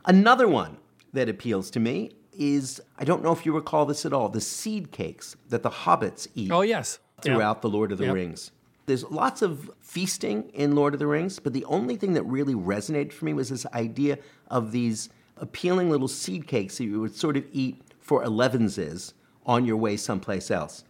Another 0.05 0.47
one 0.49 0.77
that 1.13 1.29
appeals 1.29 1.71
to 1.73 1.81
me 1.81 2.13
is 2.33 2.81
I 2.99 3.05
don't 3.05 3.23
know 3.23 3.33
if 3.33 3.47
you 3.47 3.53
recall 3.55 3.87
this 3.87 4.05
at 4.05 4.13
all 4.13 4.29
the 4.29 4.41
seed 4.41 4.91
cakes 4.93 5.37
that 5.49 5.63
the 5.63 5.71
hobbits 5.71 6.29
eat. 6.35 6.51
Oh, 6.53 6.61
yes. 6.63 6.99
Throughout 7.23 7.63
the 7.63 7.69
Lord 7.71 7.93
of 7.93 7.99
the 7.99 8.05
Yep. 8.05 8.15
Rings. 8.15 8.51
There's 8.87 9.05
lots 9.11 9.43
of 9.43 9.71
feasting 9.81 10.49
in 10.55 10.75
Lord 10.77 10.95
of 10.95 11.01
the 11.01 11.07
Rings, 11.09 11.39
but 11.41 11.53
the 11.53 11.65
only 11.65 11.97
thing 11.97 12.13
that 12.15 12.23
really 12.23 12.55
resonated 12.55 13.13
for 13.13 13.25
me 13.25 13.35
was 13.35 13.49
this 13.49 13.67
idea 13.75 14.19
of 14.49 14.73
these 14.73 15.09
appealing 15.37 15.91
little 15.91 16.09
seed 16.09 16.47
cakes 16.47 16.79
that 16.79 16.85
you 16.85 17.01
would 17.01 17.15
sort 17.15 17.37
of 17.37 17.45
eat 17.53 17.83
for 18.01 18.23
elevenses 18.25 19.13
on 19.45 19.65
your 19.65 19.77
way 19.77 19.97
someplace 19.97 20.51
else. 20.51 20.85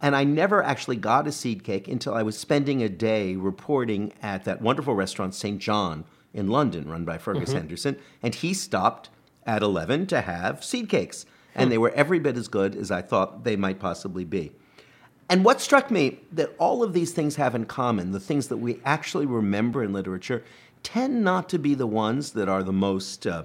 And 0.00 0.14
I 0.14 0.22
never 0.24 0.62
actually 0.62 0.96
got 0.96 1.26
a 1.26 1.32
seed 1.32 1.64
cake 1.64 1.88
until 1.88 2.14
I 2.14 2.22
was 2.22 2.38
spending 2.38 2.82
a 2.82 2.88
day 2.88 3.34
reporting 3.34 4.12
at 4.22 4.44
that 4.44 4.62
wonderful 4.62 4.94
restaurant, 4.94 5.34
St. 5.34 5.58
John, 5.58 6.04
in 6.32 6.48
London, 6.48 6.88
run 6.88 7.04
by 7.04 7.18
Fergus 7.18 7.50
Mhm. 7.50 7.54
Henderson. 7.54 7.96
And 8.22 8.34
he 8.34 8.54
stopped 8.54 9.08
at 9.44 9.62
11 9.62 10.06
to 10.08 10.20
have 10.20 10.62
seed 10.62 10.88
cakes. 10.88 11.24
And 11.54 11.64
Hmm. 11.64 11.70
they 11.70 11.78
were 11.78 11.90
every 11.90 12.20
bit 12.20 12.36
as 12.36 12.46
good 12.46 12.76
as 12.76 12.90
I 12.90 13.02
thought 13.02 13.42
they 13.42 13.56
might 13.56 13.80
possibly 13.80 14.24
be. 14.24 14.52
And 15.28 15.44
what 15.44 15.60
struck 15.60 15.90
me 15.90 16.20
that 16.32 16.54
all 16.58 16.82
of 16.82 16.94
these 16.94 17.12
things 17.12 17.36
have 17.36 17.54
in 17.54 17.66
common, 17.66 18.12
the 18.12 18.20
things 18.20 18.48
that 18.48 18.56
we 18.56 18.80
actually 18.84 19.26
remember 19.26 19.84
in 19.84 19.92
literature, 19.92 20.42
tend 20.82 21.22
not 21.22 21.48
to 21.50 21.58
be 21.58 21.74
the 21.74 21.86
ones 21.86 22.32
that 22.32 22.48
are 22.48 22.62
the 22.62 22.72
most 22.72 23.26
uh, 23.26 23.44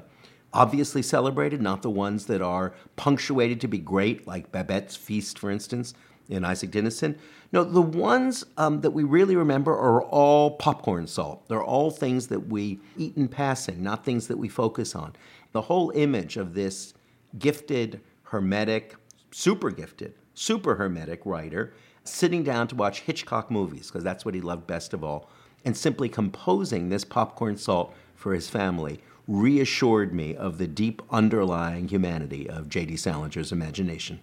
obviously 0.53 1.01
celebrated, 1.01 1.61
not 1.61 1.81
the 1.81 1.89
ones 1.89 2.27
that 2.27 2.41
are 2.41 2.73
punctuated 2.95 3.59
to 3.61 3.67
be 3.67 3.79
great, 3.79 4.25
like 4.27 4.51
Babette's 4.51 4.95
Feast, 4.95 5.37
for 5.37 5.51
instance, 5.51 5.93
in 6.29 6.45
Isak 6.45 6.71
Dinesen. 6.71 7.17
No, 7.51 7.63
the 7.63 7.81
ones 7.81 8.45
um, 8.57 8.81
that 8.81 8.91
we 8.91 9.03
really 9.03 9.35
remember 9.35 9.73
are 9.73 10.03
all 10.03 10.51
popcorn 10.51 11.07
salt. 11.07 11.47
They're 11.49 11.63
all 11.63 11.91
things 11.91 12.27
that 12.27 12.47
we 12.47 12.79
eat 12.97 13.17
in 13.17 13.27
passing, 13.27 13.83
not 13.83 14.05
things 14.05 14.27
that 14.27 14.37
we 14.37 14.47
focus 14.47 14.95
on. 14.95 15.13
The 15.51 15.61
whole 15.61 15.91
image 15.91 16.37
of 16.37 16.53
this 16.53 16.93
gifted, 17.37 17.99
hermetic, 18.23 18.95
super 19.31 19.69
gifted, 19.69 20.13
super 20.33 20.75
hermetic 20.75 21.25
writer 21.25 21.73
sitting 22.03 22.43
down 22.43 22.67
to 22.67 22.75
watch 22.75 23.01
Hitchcock 23.01 23.49
movies, 23.49 23.87
because 23.87 24.03
that's 24.03 24.25
what 24.25 24.35
he 24.35 24.41
loved 24.41 24.67
best 24.67 24.93
of 24.93 25.03
all, 25.03 25.29
and 25.63 25.75
simply 25.75 26.09
composing 26.09 26.89
this 26.89 27.05
popcorn 27.05 27.57
salt 27.57 27.93
for 28.15 28.33
his 28.33 28.49
family 28.49 28.99
reassured 29.27 30.13
me 30.13 30.35
of 30.35 30.57
the 30.57 30.67
deep 30.67 31.01
underlying 31.09 31.87
humanity 31.87 32.49
of 32.49 32.67
J.D. 32.67 32.95
Salinger's 32.95 33.51
imagination. 33.51 34.19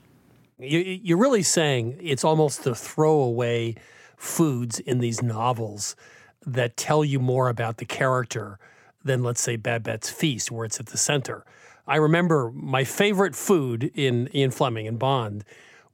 You, 0.59 0.79
you're 0.81 1.17
really 1.17 1.43
saying 1.43 1.99
it's 2.03 2.25
almost 2.25 2.65
the 2.65 2.75
throwaway 2.75 3.77
foods 4.17 4.79
in 4.79 4.99
these 4.99 5.23
novels 5.23 5.97
that 6.45 6.77
tell 6.77 7.03
you 7.03 7.19
more 7.19 7.49
about 7.49 7.79
the 7.79 7.87
character 7.87 8.59
than, 9.03 9.23
let's 9.23 9.41
say, 9.41 9.57
Babette's 9.57 10.11
Feast, 10.11 10.51
where 10.51 10.67
it's 10.67 10.79
at 10.79 10.87
the 10.87 10.99
center. 10.99 11.47
I 11.87 11.97
remember 11.97 12.53
my 12.55 12.85
favorite 12.85 13.35
food 13.35 13.91
in 13.95 14.29
Ian 14.35 14.51
Fleming 14.51 14.87
and 14.87 14.99
Bond 14.99 15.45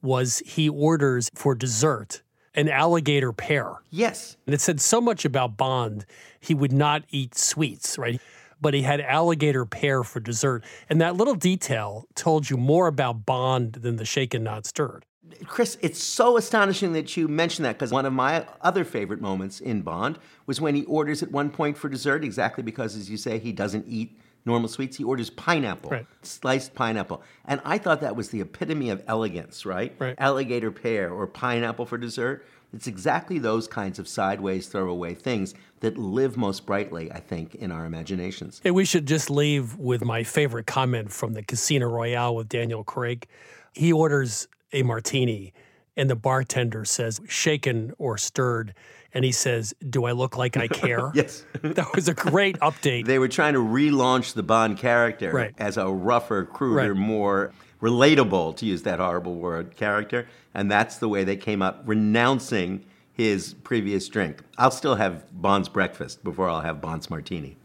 was 0.06 0.42
he 0.46 0.68
orders 0.68 1.28
for 1.34 1.54
dessert 1.54 2.22
an 2.56 2.70
alligator 2.70 3.32
pear. 3.32 3.74
Yes. 3.90 4.36
And 4.46 4.54
it 4.54 4.60
said 4.60 4.80
so 4.80 5.00
much 5.00 5.24
about 5.24 5.56
Bond, 5.56 6.06
he 6.40 6.54
would 6.54 6.72
not 6.72 7.04
eat 7.10 7.36
sweets, 7.36 7.98
right? 7.98 8.20
But 8.60 8.72
he 8.72 8.82
had 8.82 9.02
alligator 9.02 9.66
pear 9.66 10.02
for 10.02 10.18
dessert. 10.18 10.64
And 10.88 11.00
that 11.02 11.16
little 11.16 11.34
detail 11.34 12.06
told 12.14 12.48
you 12.48 12.56
more 12.56 12.86
about 12.86 13.26
Bond 13.26 13.74
than 13.74 13.96
the 13.96 14.06
shaken, 14.06 14.42
not 14.42 14.64
stirred. 14.64 15.04
Chris, 15.44 15.76
it's 15.82 16.02
so 16.02 16.38
astonishing 16.38 16.94
that 16.94 17.16
you 17.16 17.28
mentioned 17.28 17.66
that 17.66 17.74
because 17.74 17.92
one 17.92 18.06
of 18.06 18.12
my 18.12 18.46
other 18.62 18.84
favorite 18.84 19.20
moments 19.20 19.60
in 19.60 19.82
Bond 19.82 20.18
was 20.46 20.60
when 20.60 20.74
he 20.74 20.84
orders 20.86 21.22
at 21.22 21.30
one 21.30 21.50
point 21.50 21.76
for 21.76 21.90
dessert, 21.90 22.24
exactly 22.24 22.62
because, 22.62 22.96
as 22.96 23.10
you 23.10 23.18
say, 23.18 23.38
he 23.38 23.52
doesn't 23.52 23.84
eat 23.86 24.18
normal 24.46 24.68
sweets. 24.68 24.96
He 24.96 25.04
orders 25.04 25.28
pineapple, 25.30 25.90
Right. 25.90 26.06
sliced 26.22 26.74
pineapple. 26.74 27.22
And 27.44 27.60
I 27.64 27.78
thought 27.78 28.00
that 28.00 28.16
was 28.16 28.30
the 28.30 28.40
epitome 28.40 28.88
of 28.90 29.02
elegance, 29.06 29.66
right? 29.66 29.94
Right. 29.98 30.14
Alligator 30.18 30.70
pear 30.70 31.10
or 31.12 31.26
pineapple 31.26 31.84
for 31.86 31.98
dessert. 31.98 32.46
It's 32.72 32.86
exactly 32.86 33.38
those 33.38 33.68
kinds 33.68 33.98
of 33.98 34.08
sideways, 34.08 34.66
throwaway 34.68 35.14
things 35.14 35.54
that 35.80 35.96
live 35.96 36.36
most 36.36 36.66
brightly, 36.66 37.10
I 37.12 37.20
think, 37.20 37.54
in 37.54 37.70
our 37.70 37.84
imaginations. 37.84 38.60
Hey, 38.62 38.70
we 38.70 38.84
should 38.84 39.06
just 39.06 39.30
leave 39.30 39.76
with 39.76 40.04
my 40.04 40.22
favorite 40.24 40.66
comment 40.66 41.12
from 41.12 41.32
the 41.34 41.42
Casino 41.42 41.88
Royale 41.88 42.34
with 42.34 42.48
Daniel 42.48 42.82
Craig. 42.84 43.26
He 43.72 43.92
orders 43.92 44.48
a 44.72 44.82
martini, 44.82 45.52
and 45.96 46.10
the 46.10 46.16
bartender 46.16 46.84
says, 46.84 47.20
shaken 47.28 47.92
or 47.98 48.18
stirred. 48.18 48.74
And 49.16 49.24
he 49.24 49.32
says, 49.32 49.72
Do 49.88 50.04
I 50.04 50.12
look 50.12 50.36
like 50.36 50.58
I 50.58 50.68
care? 50.68 51.10
yes. 51.14 51.46
that 51.62 51.88
was 51.94 52.06
a 52.06 52.12
great 52.12 52.58
update. 52.60 53.06
They 53.06 53.18
were 53.18 53.28
trying 53.28 53.54
to 53.54 53.60
relaunch 53.60 54.34
the 54.34 54.42
Bond 54.42 54.76
character 54.76 55.32
Right. 55.32 55.54
as 55.56 55.78
a 55.78 55.88
rougher, 55.88 56.44
cruder, 56.44 56.92
Right. 56.92 57.00
more 57.00 57.52
relatable, 57.80 58.56
to 58.56 58.66
use 58.66 58.82
that 58.82 58.98
horrible 58.98 59.36
word, 59.36 59.74
character. 59.74 60.28
And 60.52 60.70
that's 60.70 60.98
the 60.98 61.08
way 61.08 61.24
they 61.24 61.36
came 61.36 61.62
up, 61.62 61.82
renouncing 61.86 62.84
his 63.10 63.54
previous 63.64 64.06
drink. 64.08 64.42
I'll 64.58 64.70
still 64.70 64.96
have 64.96 65.24
Bond's 65.32 65.70
breakfast 65.70 66.22
before 66.22 66.50
I'll 66.50 66.60
have 66.60 66.82
Bond's 66.82 67.08
martini. 67.08 67.56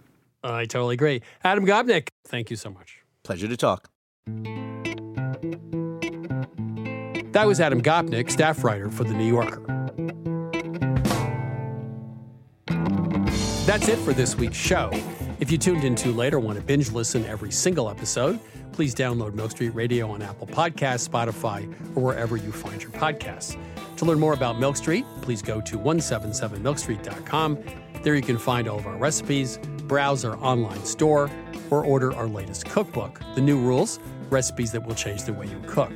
I 0.43 0.65
totally 0.65 0.93
agree. 0.93 1.21
Adam 1.43 1.65
Gopnik, 1.65 2.07
thank 2.25 2.49
you 2.49 2.55
so 2.55 2.69
much. 2.69 2.99
Pleasure 3.23 3.49
to 3.49 3.57
talk. 3.57 3.89
That 7.33 7.45
was 7.47 7.59
Adam 7.59 7.81
Gopnik, 7.81 8.31
staff 8.31 8.63
writer 8.63 8.89
for 8.89 9.03
The 9.03 9.13
New 9.13 9.25
Yorker. 9.27 9.80
That's 13.65 13.87
it 13.87 13.99
for 13.99 14.11
this 14.11 14.35
week's 14.35 14.57
show. 14.57 14.89
If 15.39 15.51
you 15.51 15.57
tuned 15.59 15.83
in 15.83 15.95
too 15.95 16.11
late 16.13 16.33
or 16.33 16.39
want 16.39 16.57
to 16.57 16.65
binge 16.65 16.91
listen 16.91 17.23
every 17.25 17.51
single 17.51 17.89
episode, 17.89 18.39
please 18.71 18.95
download 18.95 19.35
Milk 19.35 19.51
Street 19.51 19.69
Radio 19.69 20.09
on 20.09 20.23
Apple 20.23 20.47
Podcasts, 20.47 21.07
Spotify, 21.07 21.71
or 21.95 22.01
wherever 22.01 22.37
you 22.37 22.51
find 22.51 22.81
your 22.81 22.91
podcasts. 22.91 23.55
To 23.97 24.05
learn 24.05 24.19
more 24.19 24.33
about 24.33 24.59
Milk 24.59 24.77
Street, 24.77 25.05
please 25.21 25.43
go 25.43 25.61
to 25.61 25.77
177milkstreet.com. 25.77 27.59
There 28.01 28.15
you 28.15 28.23
can 28.23 28.39
find 28.39 28.67
all 28.67 28.79
of 28.79 28.87
our 28.87 28.97
recipes, 28.97 29.59
browse 29.83 30.25
our 30.25 30.37
online 30.37 30.83
store, 30.83 31.29
or 31.69 31.85
order 31.85 32.15
our 32.15 32.27
latest 32.27 32.65
cookbook, 32.65 33.21
The 33.35 33.41
New 33.41 33.59
Rules 33.59 33.99
Recipes 34.31 34.71
That 34.71 34.87
Will 34.87 34.95
Change 34.95 35.23
the 35.23 35.33
Way 35.33 35.45
You 35.45 35.61
Cook. 35.67 35.91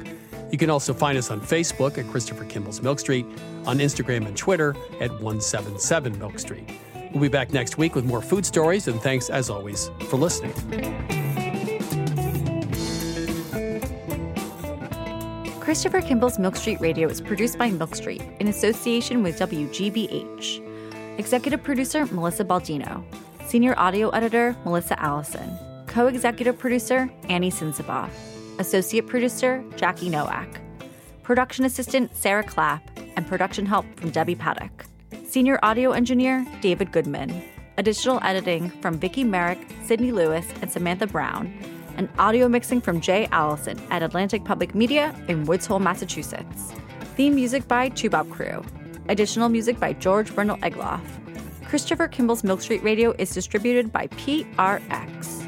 You 0.52 0.60
can 0.60 0.70
also 0.70 0.94
find 0.94 1.18
us 1.18 1.32
on 1.32 1.42
Facebook 1.42 1.98
at 1.98 2.08
Christopher 2.12 2.46
Kimball's 2.46 2.84
Milk 2.84 3.00
Street, 3.00 3.26
on 3.66 3.80
Instagram 3.80 4.28
and 4.28 4.38
Twitter 4.38 4.76
at 5.02 5.10
177 5.10 6.20
Milk 6.20 6.38
Street. 6.38 6.70
We'll 7.16 7.22
be 7.22 7.30
back 7.30 7.54
next 7.54 7.78
week 7.78 7.96
with 7.96 8.04
more 8.04 8.22
food 8.22 8.46
stories, 8.46 8.90
and 8.90 9.02
thanks 9.02 9.30
as 9.30 9.50
always 9.50 9.90
for 10.10 10.18
listening. 10.18 10.52
Christopher 15.62 16.02
Kimball's 16.02 16.38
Milk 16.38 16.58
Street 16.58 16.82
Radio 16.82 17.08
is 17.08 17.22
produced 17.22 17.58
by 17.58 17.72
Milk 17.72 17.96
Street 17.96 18.22
in 18.42 18.50
association 18.50 19.24
with 19.24 19.40
WGBH. 19.40 21.18
Executive 21.18 21.64
producer 21.64 22.06
Melissa 22.08 22.44
Baldino. 22.44 23.02
Senior 23.46 23.80
audio 23.80 24.10
editor 24.10 24.54
Melissa 24.66 25.02
Allison. 25.02 25.58
Co 25.88 26.08
executive 26.08 26.60
producer 26.60 27.10
Annie 27.30 27.50
Sensabaugh. 27.50 28.10
Associate 28.60 29.08
producer 29.08 29.64
Jackie 29.78 30.10
Noack. 30.10 30.60
Production 31.24 31.64
assistant 31.64 32.14
Sarah 32.14 32.44
Clapp. 32.44 32.82
And 33.16 33.26
production 33.26 33.66
help 33.66 33.86
from 33.98 34.10
Debbie 34.10 34.36
Paddock. 34.36 34.86
Senior 35.24 35.60
audio 35.64 35.92
engineer 35.92 36.46
David 36.62 36.92
Goodman. 36.92 37.42
Additional 37.78 38.20
editing 38.24 38.70
from 38.82 39.00
Vicki 39.00 39.24
Merrick, 39.24 39.60
Sydney 39.84 40.12
Lewis, 40.12 40.46
and 40.62 40.72
Samantha 40.72 41.08
Broun 41.08 41.54
and 41.98 42.10
audio 42.20 42.48
mixing 42.48 42.82
from 42.82 43.02
Jay 43.02 43.28
Allison 43.32 43.82
at 43.90 44.04
Atlantic 44.04 44.44
Public 44.44 44.76
Media 44.76 45.16
in 45.28 45.46
Woods 45.46 45.66
Hole, 45.66 45.80
Massachusetts. 45.80 46.74
Theme 47.16 47.36
music 47.36 47.68
by 47.68 47.90
Toubab 47.90 48.28
Krewe. 48.30 48.66
Additional 49.10 49.50
music 49.50 49.80
by 49.80 49.94
George 49.94 50.32
Brandl 50.32 50.60
Egloff. 50.60 51.02
Christopher 51.68 52.08
Kimball's 52.08 52.44
Milk 52.44 52.62
Street 52.62 52.84
Radio 52.84 53.14
is 53.18 53.32
distributed 53.32 53.92
by 53.92 54.08
PRX. 54.08 55.45